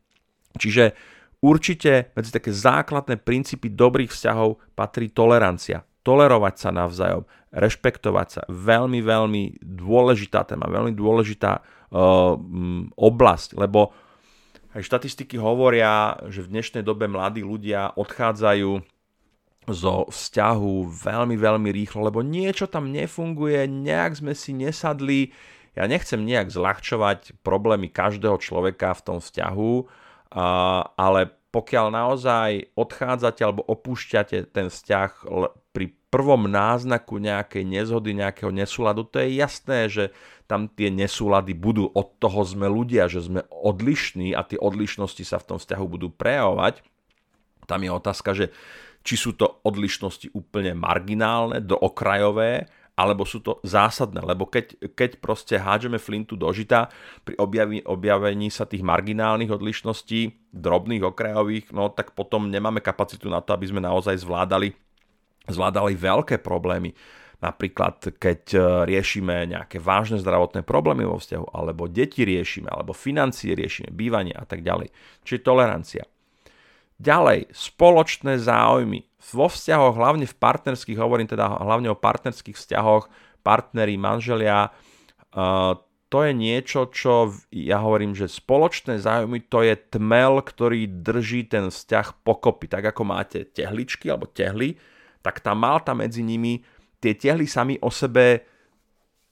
Čiže 0.58 0.98
určite 1.42 2.14
medzi 2.18 2.32
také 2.34 2.50
základné 2.54 3.22
princípy 3.22 3.74
dobrých 3.74 4.12
vzťahov 4.14 4.62
patrí 4.74 5.12
tolerancia. 5.12 5.86
Tolerovať 6.02 6.56
sa 6.56 6.70
navzájom, 6.72 7.28
rešpektovať 7.52 8.28
sa. 8.32 8.42
Veľmi, 8.48 9.04
veľmi 9.04 9.60
dôležitá 9.60 10.48
téma, 10.48 10.72
veľmi 10.72 10.96
dôležitá 10.96 11.60
uh, 11.60 12.34
oblasť, 12.96 13.60
lebo 13.60 13.92
aj 14.72 14.88
štatistiky 14.88 15.36
hovoria, 15.36 16.16
že 16.32 16.46
v 16.46 16.52
dnešnej 16.54 16.86
dobe 16.86 17.12
mladí 17.12 17.44
ľudia 17.44 17.92
odchádzajú 17.98 18.72
zo 19.68 20.08
vzťahu 20.08 20.96
veľmi, 20.96 21.36
veľmi 21.36 21.70
rýchlo, 21.76 22.08
lebo 22.08 22.24
niečo 22.24 22.72
tam 22.72 22.88
nefunguje, 22.88 23.68
nejak 23.68 24.24
sme 24.24 24.32
si 24.32 24.56
nesadli. 24.56 25.36
Ja 25.76 25.92
nechcem 25.92 26.24
nejak 26.24 26.50
zľahčovať 26.50 27.44
problémy 27.44 27.92
každého 27.92 28.40
človeka 28.40 28.96
v 28.96 29.04
tom 29.04 29.18
vzťahu, 29.20 29.74
ale 30.94 31.34
pokiaľ 31.50 31.88
naozaj 31.90 32.50
odchádzate 32.78 33.42
alebo 33.42 33.66
opúšťate 33.66 34.54
ten 34.54 34.70
vzťah 34.70 35.26
pri 35.74 35.86
prvom 36.14 36.46
náznaku 36.46 37.18
nejakej 37.18 37.66
nezhody, 37.66 38.14
nejakého 38.14 38.54
nesúladu, 38.54 39.08
to 39.10 39.18
je 39.18 39.42
jasné, 39.42 39.90
že 39.90 40.14
tam 40.46 40.70
tie 40.70 40.94
nesúlady 40.94 41.58
budú. 41.58 41.90
Od 41.92 42.16
toho 42.22 42.46
sme 42.46 42.70
ľudia, 42.70 43.10
že 43.10 43.26
sme 43.26 43.42
odlišní 43.50 44.38
a 44.38 44.46
tie 44.46 44.62
odlišnosti 44.62 45.24
sa 45.26 45.42
v 45.42 45.48
tom 45.56 45.58
vzťahu 45.58 45.86
budú 45.90 46.08
prejavovať. 46.14 46.86
Tam 47.68 47.84
je 47.84 47.92
otázka, 47.92 48.32
že 48.32 48.56
či 49.04 49.16
sú 49.20 49.36
to 49.36 49.60
odlišnosti 49.64 50.32
úplne 50.36 50.76
marginálne, 50.76 51.64
do 51.64 51.76
okrajové, 51.76 52.68
alebo 52.98 53.30
sú 53.30 53.46
to 53.46 53.62
zásadné, 53.62 54.26
lebo 54.26 54.50
keď, 54.50 54.74
keď 54.98 55.22
proste 55.22 55.62
hádžeme 55.62 56.02
flintu 56.02 56.34
do 56.34 56.50
žita 56.50 56.90
pri 57.22 57.38
objaví, 57.38 57.86
objavení 57.86 58.50
sa 58.50 58.66
tých 58.66 58.82
marginálnych 58.82 59.54
odlišností, 59.54 60.50
drobných, 60.50 61.06
okrajových, 61.06 61.70
no 61.78 61.94
tak 61.94 62.18
potom 62.18 62.50
nemáme 62.50 62.82
kapacitu 62.82 63.30
na 63.30 63.46
to, 63.46 63.54
aby 63.54 63.70
sme 63.70 63.86
naozaj 63.86 64.18
zvládali, 64.18 64.74
zvládali 65.46 65.94
veľké 65.94 66.42
problémy. 66.42 66.98
Napríklad, 67.38 68.18
keď 68.18 68.42
e, 68.58 68.60
riešime 68.90 69.46
nejaké 69.46 69.78
vážne 69.78 70.18
zdravotné 70.18 70.66
problémy 70.66 71.06
vo 71.06 71.22
vzťahu, 71.22 71.54
alebo 71.54 71.86
deti 71.86 72.26
riešime, 72.26 72.66
alebo 72.66 72.98
financie 72.98 73.54
riešime, 73.54 73.94
bývanie 73.94 74.34
a 74.34 74.42
tak 74.42 74.66
ďalej. 74.66 74.90
Čiže 75.22 75.46
tolerancia. 75.46 76.02
Ďalej, 76.98 77.54
spoločné 77.54 78.42
záujmy. 78.42 79.06
Vo 79.34 79.48
vzťahoch, 79.52 79.94
hlavne 79.94 80.26
v 80.26 80.36
partnerských, 80.38 80.98
hovorím 80.98 81.30
teda 81.30 81.46
hlavne 81.46 81.94
o 81.94 82.00
partnerských 82.00 82.58
vzťahoch, 82.58 83.06
partneri, 83.46 83.96
manželia, 84.02 84.74
uh, 85.38 85.78
to 86.08 86.24
je 86.24 86.32
niečo, 86.32 86.88
čo 86.88 87.36
ja 87.52 87.84
hovorím, 87.84 88.16
že 88.16 88.32
spoločné 88.32 89.04
záujmy 89.04 89.44
to 89.52 89.60
je 89.60 89.76
tmel, 89.76 90.40
ktorý 90.40 90.88
drží 91.04 91.52
ten 91.52 91.68
vzťah 91.68 92.24
pokopy. 92.24 92.72
Tak 92.72 92.96
ako 92.96 93.04
máte 93.04 93.44
tehličky 93.44 94.08
alebo 94.08 94.32
tehly, 94.32 94.80
tak 95.20 95.44
tá 95.44 95.52
malta 95.52 95.92
medzi 95.92 96.24
nimi 96.24 96.64
tie 97.04 97.12
tehly 97.12 97.44
sami 97.44 97.76
o 97.84 97.92
sebe 97.92 98.48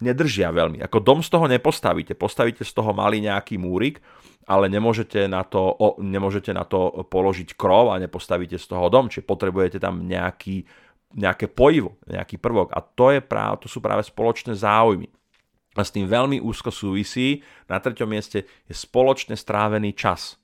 nedržia 0.03 0.51
veľmi. 0.51 0.83
Ako 0.83 0.99
dom 0.99 1.23
z 1.23 1.31
toho 1.31 1.47
nepostavíte. 1.47 2.11
Postavíte 2.19 2.67
z 2.67 2.71
toho 2.75 2.91
malý 2.91 3.23
nejaký 3.23 3.55
múrik, 3.55 4.03
ale 4.45 4.69
nemôžete 4.69 5.25
na 5.25 5.41
to, 5.41 5.61
o, 5.61 5.97
nemôžete 6.01 6.53
na 6.53 6.63
to 6.65 7.05
položiť 7.09 7.57
krov 7.57 7.93
a 7.93 8.01
nepostavíte 8.01 8.61
z 8.61 8.65
toho 8.69 8.89
dom. 8.93 9.09
Čiže 9.09 9.25
potrebujete 9.25 9.77
tam 9.81 10.05
nejaký, 10.05 10.65
nejaké 11.17 11.49
pojivo, 11.49 11.97
nejaký 12.05 12.37
prvok. 12.37 12.69
A 12.73 12.79
to, 12.81 13.13
je 13.13 13.21
práve, 13.25 13.65
to 13.65 13.67
sú 13.67 13.81
práve 13.81 14.05
spoločné 14.05 14.53
záujmy. 14.53 15.09
A 15.75 15.83
s 15.83 15.91
tým 15.91 16.07
veľmi 16.07 16.39
úzko 16.39 16.71
súvisí, 16.71 17.43
na 17.67 17.81
treťom 17.83 18.07
mieste 18.07 18.47
je 18.69 18.73
spoločne 18.73 19.35
strávený 19.35 19.91
čas. 19.91 20.39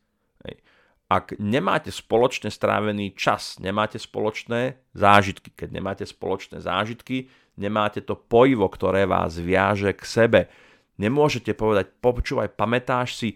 Ak 1.11 1.35
nemáte 1.43 1.91
spoločne 1.91 2.47
strávený 2.47 3.11
čas, 3.19 3.59
nemáte 3.59 3.99
spoločné 3.99 4.79
zážitky. 4.95 5.51
Keď 5.51 5.69
nemáte 5.75 6.07
spoločné 6.07 6.63
zážitky, 6.63 7.27
nemáte 7.59 7.99
to 7.99 8.15
pojivo, 8.15 8.71
ktoré 8.71 9.03
vás 9.03 9.35
viaže 9.35 9.91
k 9.91 10.03
sebe. 10.07 10.41
Nemôžete 10.95 11.51
povedať, 11.51 11.91
počúvaj, 11.99 12.55
pamätáš 12.55 13.19
si 13.19 13.29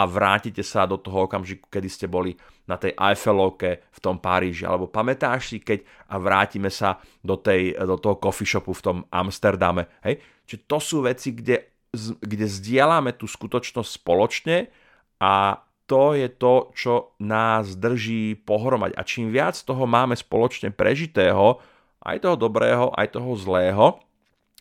a 0.00 0.08
vrátite 0.08 0.64
sa 0.64 0.88
do 0.88 0.96
toho 0.96 1.28
okamžiku, 1.28 1.68
kedy 1.68 1.88
ste 1.92 2.06
boli 2.08 2.32
na 2.64 2.80
tej 2.80 2.96
Eiffelovke 2.96 3.84
v 3.92 3.98
tom 4.00 4.16
Paríži, 4.16 4.64
alebo 4.64 4.88
pamätáš 4.88 5.52
si, 5.52 5.60
keď 5.60 5.84
a 6.08 6.16
vrátime 6.16 6.72
sa 6.72 6.96
do, 7.20 7.36
tej, 7.36 7.76
do 7.76 8.00
toho 8.00 8.16
coffee 8.16 8.48
shopu 8.48 8.72
v 8.72 8.80
tom 8.80 8.98
Amsterdame. 9.12 9.92
Hej? 10.00 10.24
Čiže 10.48 10.60
to 10.64 10.78
sú 10.80 10.96
veci, 11.04 11.36
kde, 11.36 11.84
kde 12.24 12.46
zdieľame 12.48 13.12
tú 13.12 13.28
skutočnosť 13.28 13.90
spoločne 14.00 14.72
a 15.20 15.60
to 15.84 16.14
je 16.16 16.30
to, 16.30 16.70
čo 16.72 16.94
nás 17.20 17.74
drží 17.76 18.38
pohromať. 18.46 18.94
A 18.94 19.02
čím 19.02 19.34
viac 19.34 19.58
toho 19.58 19.84
máme 19.84 20.14
spoločne 20.14 20.70
prežitého, 20.70 21.60
aj 22.00 22.16
toho 22.24 22.36
dobrého, 22.38 22.94
aj 22.94 23.18
toho 23.18 23.34
zlého, 23.36 24.00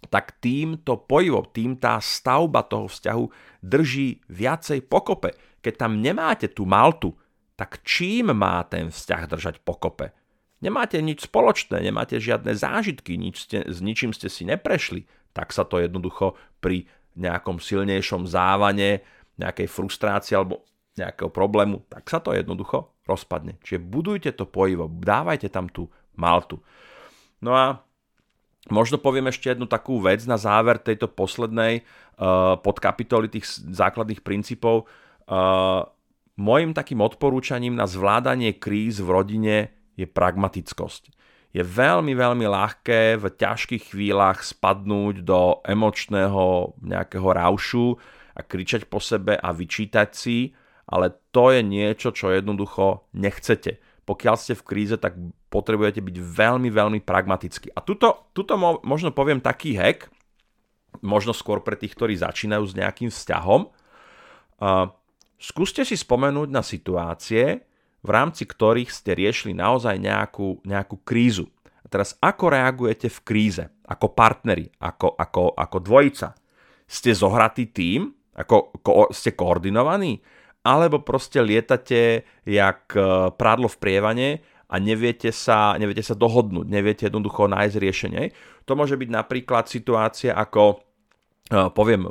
tak 0.08 0.40
tým 0.40 0.80
to 0.88 0.96
pojivo, 0.96 1.44
tým 1.52 1.76
tá 1.76 2.00
stavba 2.00 2.64
toho 2.64 2.88
vzťahu 2.88 3.26
drží 3.60 4.24
viacej 4.32 4.88
pokope. 4.88 5.36
Keď 5.60 5.74
tam 5.76 6.00
nemáte 6.00 6.48
tú 6.48 6.64
maltu, 6.64 7.12
tak 7.60 7.84
čím 7.84 8.32
má 8.32 8.64
ten 8.64 8.88
vzťah 8.88 9.24
držať 9.28 9.56
pokope? 9.68 10.16
Nemáte 10.64 11.04
nič 11.04 11.28
spoločné, 11.28 11.84
nemáte 11.84 12.20
žiadne 12.20 12.56
zážitky, 12.56 13.20
nič 13.20 13.48
ste, 13.48 13.68
s 13.68 13.84
ničím 13.84 14.16
ste 14.16 14.32
si 14.32 14.48
neprešli, 14.48 15.04
tak 15.36 15.52
sa 15.52 15.68
to 15.68 15.84
jednoducho 15.84 16.40
pri 16.64 16.88
nejakom 17.20 17.60
silnejšom 17.60 18.28
závane, 18.28 19.04
nejakej 19.40 19.68
frustrácii 19.68 20.36
alebo 20.36 20.64
nejakého 21.00 21.32
problému, 21.32 21.88
tak 21.88 22.08
sa 22.12 22.20
to 22.20 22.36
jednoducho 22.36 22.92
rozpadne. 23.08 23.56
Čiže 23.64 23.80
budujte 23.80 24.32
to 24.36 24.44
pojivo, 24.44 24.92
dávajte 24.92 25.48
tam 25.48 25.72
tú 25.72 25.88
maltu. 26.20 26.60
No 27.40 27.56
a 27.56 27.80
možno 28.70 29.02
poviem 29.02 29.30
ešte 29.30 29.54
jednu 29.54 29.70
takú 29.70 30.02
vec 30.02 30.24
na 30.26 30.40
záver 30.40 30.82
tejto 30.82 31.10
poslednej 31.12 31.82
uh, 31.82 32.58
podkapitoly 32.62 33.30
tých 33.30 33.46
základných 33.70 34.22
princípov. 34.24 34.90
Uh, 35.30 35.86
Mojím 36.40 36.72
takým 36.72 37.04
odporúčaním 37.04 37.76
na 37.76 37.84
zvládanie 37.84 38.56
kríz 38.56 39.04
v 39.04 39.12
rodine 39.12 39.56
je 40.00 40.08
pragmatickosť. 40.08 41.12
Je 41.52 41.60
veľmi, 41.60 42.16
veľmi 42.16 42.48
ľahké 42.48 43.20
v 43.20 43.26
ťažkých 43.28 43.92
chvíľach 43.92 44.48
spadnúť 44.48 45.28
do 45.28 45.60
emočného 45.68 46.80
nejakého 46.80 47.28
raušu 47.28 48.00
a 48.32 48.40
kričať 48.40 48.88
po 48.88 49.04
sebe 49.04 49.36
a 49.36 49.52
vyčítať 49.52 50.10
si, 50.16 50.56
ale 50.88 51.12
to 51.36 51.52
je 51.52 51.60
niečo, 51.60 52.16
čo 52.16 52.32
jednoducho 52.32 53.12
nechcete. 53.20 53.84
Pokiaľ 54.10 54.36
ste 54.42 54.58
v 54.58 54.66
kríze, 54.66 54.98
tak 54.98 55.14
potrebujete 55.54 56.02
byť 56.02 56.18
veľmi, 56.18 56.74
veľmi 56.74 57.00
pragmatickí. 57.06 57.70
A 57.78 57.86
tuto, 57.86 58.34
tuto 58.34 58.58
možno 58.82 59.14
poviem 59.14 59.38
taký 59.38 59.78
hack, 59.78 60.10
možno 61.06 61.30
skôr 61.30 61.62
pre 61.62 61.78
tých, 61.78 61.94
ktorí 61.94 62.18
začínajú 62.18 62.66
s 62.66 62.74
nejakým 62.74 63.14
vzťahom. 63.14 63.70
Uh, 64.58 64.90
skúste 65.38 65.86
si 65.86 65.94
spomenúť 65.94 66.50
na 66.50 66.66
situácie, 66.66 67.62
v 68.02 68.10
rámci 68.10 68.50
ktorých 68.50 68.90
ste 68.90 69.14
riešili 69.14 69.54
naozaj 69.54 70.02
nejakú, 70.02 70.66
nejakú 70.66 71.06
krízu. 71.06 71.46
A 71.84 71.86
teraz 71.86 72.18
ako 72.18 72.50
reagujete 72.50 73.14
v 73.14 73.20
kríze? 73.22 73.64
Ako 73.86 74.10
partneri? 74.18 74.74
Ako, 74.82 75.14
ako, 75.22 75.54
ako 75.54 75.78
dvojica? 75.86 76.34
Ste 76.90 77.14
zohratý 77.14 77.70
tým? 77.70 78.10
Ako, 78.34 78.74
ko, 78.82 79.14
ste 79.14 79.38
koordinovaní? 79.38 80.18
Alebo 80.64 81.00
proste 81.00 81.40
lietate 81.40 82.28
jak 82.44 82.92
e, 82.92 83.32
prádlo 83.32 83.72
v 83.72 83.80
prievane 83.80 84.30
a 84.70 84.76
neviete 84.78 85.32
sa, 85.32 85.74
neviete 85.80 86.04
sa 86.04 86.14
dohodnúť, 86.14 86.68
neviete 86.68 87.08
jednoducho 87.08 87.50
nájsť 87.50 87.76
riešenie. 87.80 88.24
To 88.68 88.78
môže 88.78 89.00
byť 89.00 89.10
napríklad 89.10 89.72
situácia 89.72 90.36
ako 90.36 90.76
e, 90.76 90.78
poviem 91.72 92.04
e, 92.04 92.10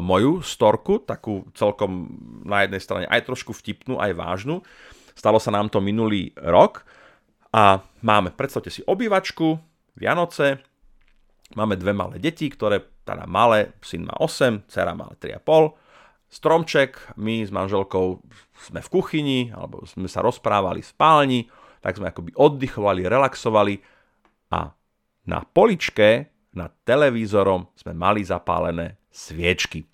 moju 0.00 0.40
storku, 0.40 1.02
takú 1.02 1.50
celkom 1.52 2.08
na 2.46 2.64
jednej 2.64 2.80
strane 2.80 3.06
aj 3.10 3.26
trošku 3.26 3.52
vtipnú, 3.52 3.98
aj 3.98 4.14
vážnu. 4.14 4.62
Stalo 5.18 5.42
sa 5.42 5.50
nám 5.50 5.68
to 5.68 5.82
minulý 5.82 6.30
rok 6.38 6.86
a 7.50 7.82
máme, 8.06 8.30
predstavte 8.32 8.70
si 8.70 8.80
obývačku, 8.86 9.58
Vianoce, 9.98 10.62
máme 11.58 11.74
dve 11.74 11.92
malé 11.92 12.22
deti, 12.22 12.46
ktoré, 12.46 13.02
teda 13.02 13.26
malé, 13.26 13.74
syn 13.82 14.06
má 14.06 14.14
8, 14.22 14.70
dcera 14.70 14.94
má 14.94 15.10
3,5 15.18 15.89
stromček, 16.30 17.18
my 17.18 17.42
s 17.42 17.50
manželkou 17.50 18.22
sme 18.70 18.80
v 18.80 18.88
kuchyni, 18.88 19.40
alebo 19.50 19.82
sme 19.84 20.06
sa 20.06 20.22
rozprávali 20.22 20.80
v 20.80 20.90
spálni, 20.90 21.40
tak 21.82 21.98
sme 21.98 22.08
akoby 22.08 22.32
oddychovali, 22.38 23.10
relaxovali 23.10 23.82
a 24.54 24.70
na 25.26 25.38
poličke 25.42 26.30
nad 26.54 26.74
televízorom 26.86 27.70
sme 27.74 27.92
mali 27.94 28.22
zapálené 28.22 28.98
sviečky. 29.10 29.86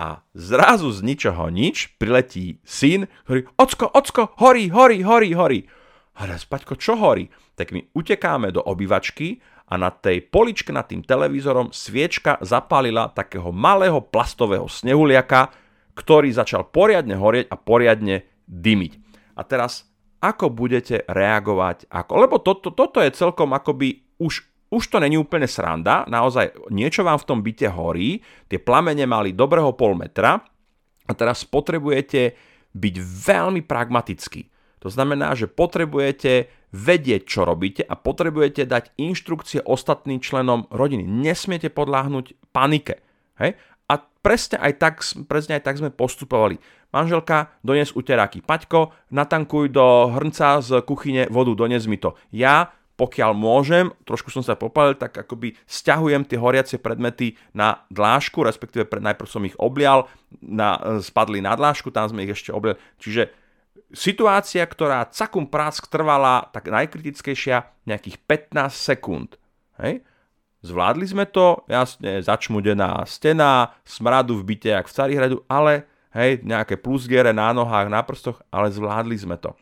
A 0.00 0.24
zrazu 0.34 0.90
z 0.90 1.04
ničoho 1.04 1.46
nič 1.52 1.94
priletí 2.00 2.58
syn, 2.66 3.06
ktorý 3.28 3.46
ocko, 3.54 3.86
ocko, 3.92 4.22
horí, 4.42 4.66
horí, 4.72 5.04
horí, 5.04 5.30
horí. 5.36 5.60
A 6.18 6.28
raz, 6.28 6.44
Paťko, 6.44 6.76
čo 6.76 6.98
horí? 6.98 7.30
Tak 7.54 7.72
my 7.72 7.92
utekáme 7.96 8.50
do 8.52 8.60
obývačky 8.60 9.40
a 9.68 9.74
na 9.78 9.90
tej 9.90 10.24
poličke 10.26 10.70
nad 10.74 10.88
tým 10.88 11.04
televízorom 11.04 11.70
sviečka 11.70 12.38
zapálila 12.42 13.10
takého 13.10 13.50
malého 13.54 14.02
plastového 14.02 14.66
snehuliaka, 14.66 15.52
ktorý 15.94 16.32
začal 16.32 16.68
poriadne 16.68 17.16
horieť 17.16 17.52
a 17.52 17.56
poriadne 17.56 18.24
dymiť. 18.48 18.92
A 19.36 19.42
teraz, 19.44 19.88
ako 20.20 20.52
budete 20.52 21.04
reagovať? 21.08 21.88
Ako? 21.88 22.12
Lebo 22.20 22.36
toto, 22.40 22.72
toto 22.72 23.00
je 23.00 23.12
celkom 23.12 23.52
akoby 23.56 24.04
už 24.20 24.52
už 24.72 24.88
to 24.88 24.96
není 24.96 25.20
úplne 25.20 25.44
sranda, 25.44 26.08
naozaj 26.08 26.72
niečo 26.72 27.04
vám 27.04 27.20
v 27.20 27.28
tom 27.28 27.44
byte 27.44 27.68
horí, 27.68 28.24
tie 28.48 28.56
plamene 28.56 29.04
mali 29.04 29.36
dobrého 29.36 29.76
pol 29.76 29.92
metra 29.92 30.40
a 31.04 31.12
teraz 31.12 31.44
potrebujete 31.44 32.32
byť 32.72 32.94
veľmi 33.04 33.60
pragmatický. 33.68 34.48
To 34.80 34.88
znamená, 34.88 35.36
že 35.36 35.44
potrebujete 35.44 36.48
vedieť, 36.72 37.28
čo 37.28 37.44
robíte 37.44 37.84
a 37.84 37.94
potrebujete 37.94 38.64
dať 38.64 38.96
inštrukcie 38.96 39.60
ostatným 39.62 40.18
členom 40.18 40.66
rodiny. 40.72 41.04
Nesmiete 41.04 41.68
podláhnuť 41.68 42.50
panike. 42.50 43.04
Hej? 43.36 43.60
A 43.92 44.00
presne 44.24 44.56
aj, 44.56 44.72
tak, 44.80 44.94
presne 45.28 45.60
aj 45.60 45.68
tak 45.68 45.76
sme 45.76 45.92
postupovali. 45.92 46.56
Manželka, 46.92 47.52
dones 47.60 47.92
uteráky. 47.92 48.40
Paťko, 48.40 49.12
natankuj 49.12 49.68
do 49.72 50.12
hrnca 50.12 50.64
z 50.64 50.80
kuchyne 50.84 51.28
vodu, 51.28 51.52
dones 51.52 51.84
mi 51.88 52.00
to. 52.00 52.16
Ja, 52.32 52.72
pokiaľ 53.00 53.32
môžem, 53.32 53.88
trošku 54.04 54.28
som 54.28 54.44
sa 54.44 54.54
popalil, 54.54 54.94
tak 54.94 55.16
akoby 55.16 55.56
stiahujem 55.64 56.28
tie 56.28 56.36
horiace 56.36 56.76
predmety 56.76 57.40
na 57.56 57.82
dlášku, 57.88 58.44
respektíve 58.44 58.86
najprv 58.86 59.28
som 59.28 59.42
ich 59.48 59.56
oblial, 59.56 60.06
na, 60.38 61.00
spadli 61.00 61.40
na 61.40 61.56
dlášku, 61.56 61.88
tam 61.88 62.12
sme 62.12 62.28
ich 62.28 62.36
ešte 62.36 62.52
obliali. 62.52 62.76
Čiže 63.00 63.41
situácia, 63.92 64.64
ktorá 64.64 65.08
cakum 65.08 65.46
prásk 65.46 65.88
trvala, 65.88 66.48
tak 66.50 66.68
najkritickejšia, 66.68 67.88
nejakých 67.88 68.16
15 68.24 68.72
sekúnd. 68.72 69.36
Hej? 69.80 70.04
Zvládli 70.62 71.06
sme 71.10 71.26
to, 71.26 71.66
jasne, 71.66 72.22
začmudená 72.22 73.02
stena, 73.04 73.74
smradu 73.82 74.38
v 74.38 74.54
byte, 74.54 74.70
jak 74.70 74.86
v 74.86 74.94
Carihradu, 74.94 75.38
ale 75.50 75.90
hej, 76.14 76.38
nejaké 76.46 76.78
plusgiere 76.78 77.34
na 77.34 77.50
nohách, 77.50 77.90
na 77.90 78.00
prstoch, 78.06 78.38
ale 78.54 78.70
zvládli 78.70 79.18
sme 79.18 79.34
to. 79.42 79.58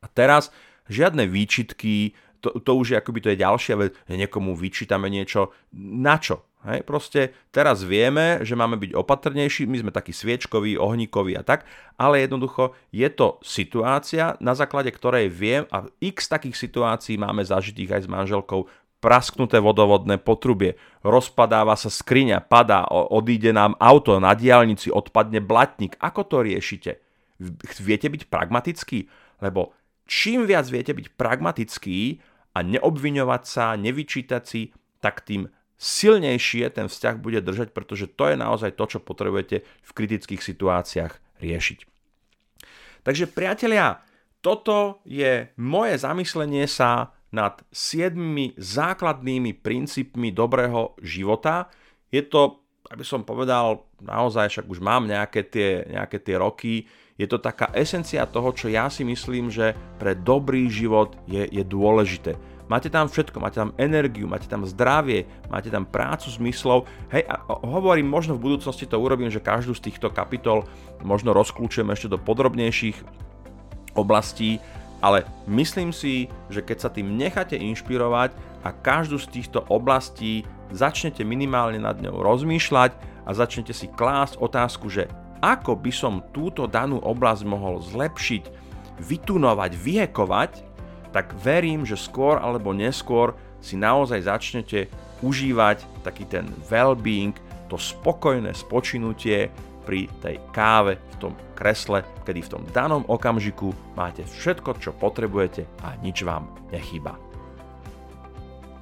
A 0.00 0.08
teraz 0.08 0.48
žiadne 0.88 1.28
výčitky, 1.28 2.16
to, 2.44 2.60
to 2.60 2.72
už 2.76 2.86
je 2.92 2.96
akoby 3.00 3.20
to 3.24 3.32
je 3.32 3.40
ďalšia 3.40 3.74
vec, 3.80 3.96
niekomu 4.12 4.52
vyčítame 4.52 5.08
niečo, 5.08 5.56
na 5.72 6.20
čo? 6.20 6.44
Hej, 6.64 6.80
proste 6.88 7.36
teraz 7.52 7.84
vieme, 7.84 8.40
že 8.40 8.56
máme 8.56 8.80
byť 8.80 8.96
opatrnejší, 8.96 9.68
my 9.68 9.84
sme 9.84 9.92
takí 9.92 10.16
sviečkoví, 10.16 10.80
ohníkoví 10.80 11.36
a 11.36 11.44
tak, 11.44 11.68
ale 12.00 12.24
jednoducho 12.24 12.72
je 12.88 13.04
to 13.12 13.36
situácia, 13.44 14.40
na 14.40 14.56
základe 14.56 14.88
ktorej 14.88 15.28
viem 15.28 15.68
a 15.68 15.84
x 16.00 16.24
takých 16.24 16.56
situácií 16.56 17.20
máme 17.20 17.44
zažitých 17.44 18.00
aj 18.00 18.02
s 18.04 18.08
manželkou, 18.08 18.64
prasknuté 19.04 19.60
vodovodné 19.60 20.16
potrubie, 20.16 20.80
rozpadáva 21.04 21.76
sa 21.76 21.92
skriňa, 21.92 22.40
padá, 22.48 22.88
odíde 22.88 23.52
nám 23.52 23.76
auto, 23.76 24.16
na 24.16 24.32
diálnici 24.32 24.88
odpadne 24.88 25.44
blatník. 25.44 26.00
Ako 26.00 26.24
to 26.24 26.40
riešite? 26.40 27.04
Viete 27.84 28.08
byť 28.08 28.32
pragmatický? 28.32 29.04
Lebo 29.44 29.76
čím 30.08 30.48
viac 30.48 30.64
viete 30.72 30.96
byť 30.96 31.20
pragmatický 31.20 32.24
a 32.54 32.58
neobviňovať 32.62 33.42
sa, 33.42 33.74
nevyčítať 33.74 34.42
si, 34.46 34.70
tak 35.02 35.26
tým 35.26 35.50
silnejšie 35.74 36.70
ten 36.70 36.86
vzťah 36.86 37.16
bude 37.18 37.42
držať, 37.42 37.74
pretože 37.74 38.06
to 38.08 38.30
je 38.30 38.36
naozaj 38.38 38.78
to, 38.78 38.96
čo 38.96 38.98
potrebujete 39.02 39.66
v 39.66 39.90
kritických 39.90 40.40
situáciách 40.40 41.42
riešiť. 41.42 41.78
Takže 43.04 43.28
priatelia, 43.28 44.00
toto 44.40 45.04
je 45.04 45.52
moje 45.60 45.94
zamyslenie 46.00 46.64
sa 46.64 47.12
nad 47.34 47.58
siedmimi 47.74 48.54
základnými 48.54 49.58
princípmi 49.58 50.30
dobrého 50.30 50.94
života. 51.02 51.66
Je 52.14 52.22
to, 52.22 52.62
aby 52.88 53.02
som 53.02 53.26
povedal, 53.26 53.90
naozaj 53.98 54.54
však 54.54 54.66
už 54.70 54.78
mám 54.78 55.10
nejaké 55.10 55.42
tie, 55.50 55.82
nejaké 55.90 56.22
tie 56.22 56.38
roky, 56.38 56.86
je 57.14 57.26
to 57.30 57.38
taká 57.38 57.70
esencia 57.70 58.26
toho, 58.26 58.50
čo 58.50 58.66
ja 58.66 58.90
si 58.90 59.06
myslím, 59.06 59.46
že 59.46 59.78
pre 60.02 60.18
dobrý 60.18 60.66
život 60.66 61.14
je, 61.30 61.46
je 61.46 61.62
dôležité. 61.62 62.34
Máte 62.66 62.88
tam 62.88 63.06
všetko, 63.06 63.44
máte 63.44 63.60
tam 63.60 63.76
energiu, 63.76 64.24
máte 64.24 64.48
tam 64.48 64.64
zdravie, 64.64 65.28
máte 65.52 65.68
tam 65.68 65.84
prácu 65.84 66.32
zmyslov. 66.32 66.88
Hej, 67.12 67.28
a 67.28 67.44
hovorím, 67.60 68.08
možno 68.08 68.34
v 68.34 68.50
budúcnosti 68.50 68.88
to 68.88 68.96
urobím, 68.96 69.28
že 69.28 69.44
každú 69.44 69.76
z 69.76 69.92
týchto 69.92 70.08
kapitol 70.10 70.64
možno 71.04 71.36
rozklúčujem 71.36 71.92
ešte 71.92 72.08
do 72.10 72.18
podrobnejších 72.18 72.96
oblastí, 73.94 74.58
ale 75.04 75.28
myslím 75.44 75.92
si, 75.92 76.32
že 76.48 76.64
keď 76.64 76.76
sa 76.80 76.90
tým 76.90 77.14
necháte 77.14 77.54
inšpirovať 77.54 78.32
a 78.64 78.72
každú 78.72 79.20
z 79.20 79.28
týchto 79.28 79.60
oblastí 79.68 80.48
začnete 80.72 81.20
minimálne 81.22 81.76
nad 81.76 82.00
ňou 82.00 82.24
rozmýšľať 82.24 82.96
a 83.28 83.30
začnete 83.36 83.76
si 83.76 83.92
klásť 83.92 84.40
otázku, 84.40 84.88
že 84.88 85.06
ako 85.44 85.76
by 85.76 85.92
som 85.92 86.24
túto 86.32 86.64
danú 86.64 86.96
oblasť 87.04 87.44
mohol 87.44 87.84
zlepšiť, 87.84 88.48
vytunovať, 89.04 89.76
vyhekovať, 89.76 90.52
tak 91.12 91.36
verím, 91.44 91.84
že 91.84 92.00
skôr 92.00 92.40
alebo 92.40 92.72
neskôr 92.72 93.36
si 93.60 93.76
naozaj 93.76 94.24
začnete 94.24 94.88
užívať 95.20 95.84
taký 96.00 96.24
ten 96.24 96.48
well-being, 96.72 97.36
to 97.68 97.76
spokojné 97.76 98.56
spočinutie 98.56 99.52
pri 99.84 100.08
tej 100.24 100.40
káve 100.56 100.96
v 100.96 101.16
tom 101.20 101.32
kresle, 101.52 102.00
kedy 102.24 102.40
v 102.40 102.52
tom 102.56 102.62
danom 102.72 103.04
okamžiku 103.04 103.72
máte 103.92 104.24
všetko, 104.24 104.80
čo 104.80 104.96
potrebujete 104.96 105.68
a 105.84 105.92
nič 106.00 106.24
vám 106.24 106.48
nechýba. 106.72 107.33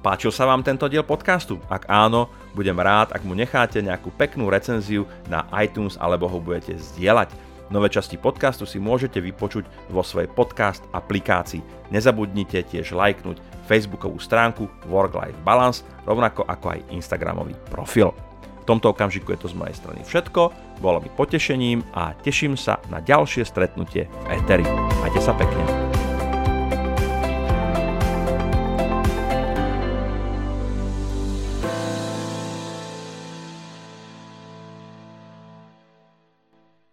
Páčil 0.03 0.35
sa 0.35 0.43
vám 0.43 0.67
tento 0.67 0.83
diel 0.91 1.07
podcastu? 1.07 1.63
Ak 1.71 1.87
áno, 1.87 2.27
budem 2.51 2.75
rád, 2.75 3.15
ak 3.15 3.23
mu 3.23 3.31
necháte 3.31 3.79
nejakú 3.79 4.11
peknú 4.11 4.51
recenziu 4.51 5.07
na 5.31 5.47
iTunes 5.63 5.95
alebo 5.95 6.27
ho 6.27 6.43
budete 6.43 6.75
zdieľať. 6.75 7.31
Nové 7.71 7.87
časti 7.87 8.19
podcastu 8.19 8.67
si 8.67 8.83
môžete 8.83 9.23
vypočuť 9.23 9.63
vo 9.87 10.03
svojej 10.03 10.27
podcast 10.27 10.83
aplikácii. 10.91 11.63
Nezabudnite 11.95 12.67
tiež 12.67 12.91
lajknúť 12.91 13.39
facebookovú 13.63 14.19
stránku 14.19 14.67
Work-Life 14.91 15.39
Balance, 15.47 15.87
rovnako 16.03 16.43
ako 16.51 16.75
aj 16.75 16.83
Instagramový 16.91 17.55
profil. 17.71 18.11
V 18.59 18.67
tomto 18.67 18.91
okamžiku 18.91 19.31
je 19.31 19.39
to 19.39 19.51
z 19.51 19.55
mojej 19.55 19.75
strany 19.79 20.03
všetko, 20.03 20.51
bolo 20.83 20.99
mi 20.99 21.07
potešením 21.15 21.79
a 21.95 22.11
teším 22.19 22.59
sa 22.59 22.75
na 22.91 22.99
ďalšie 22.99 23.47
stretnutie 23.47 24.11
v 24.11 24.25
Eteri. 24.35 24.67
Majte 24.99 25.23
sa 25.23 25.31
pekne. 25.31 25.92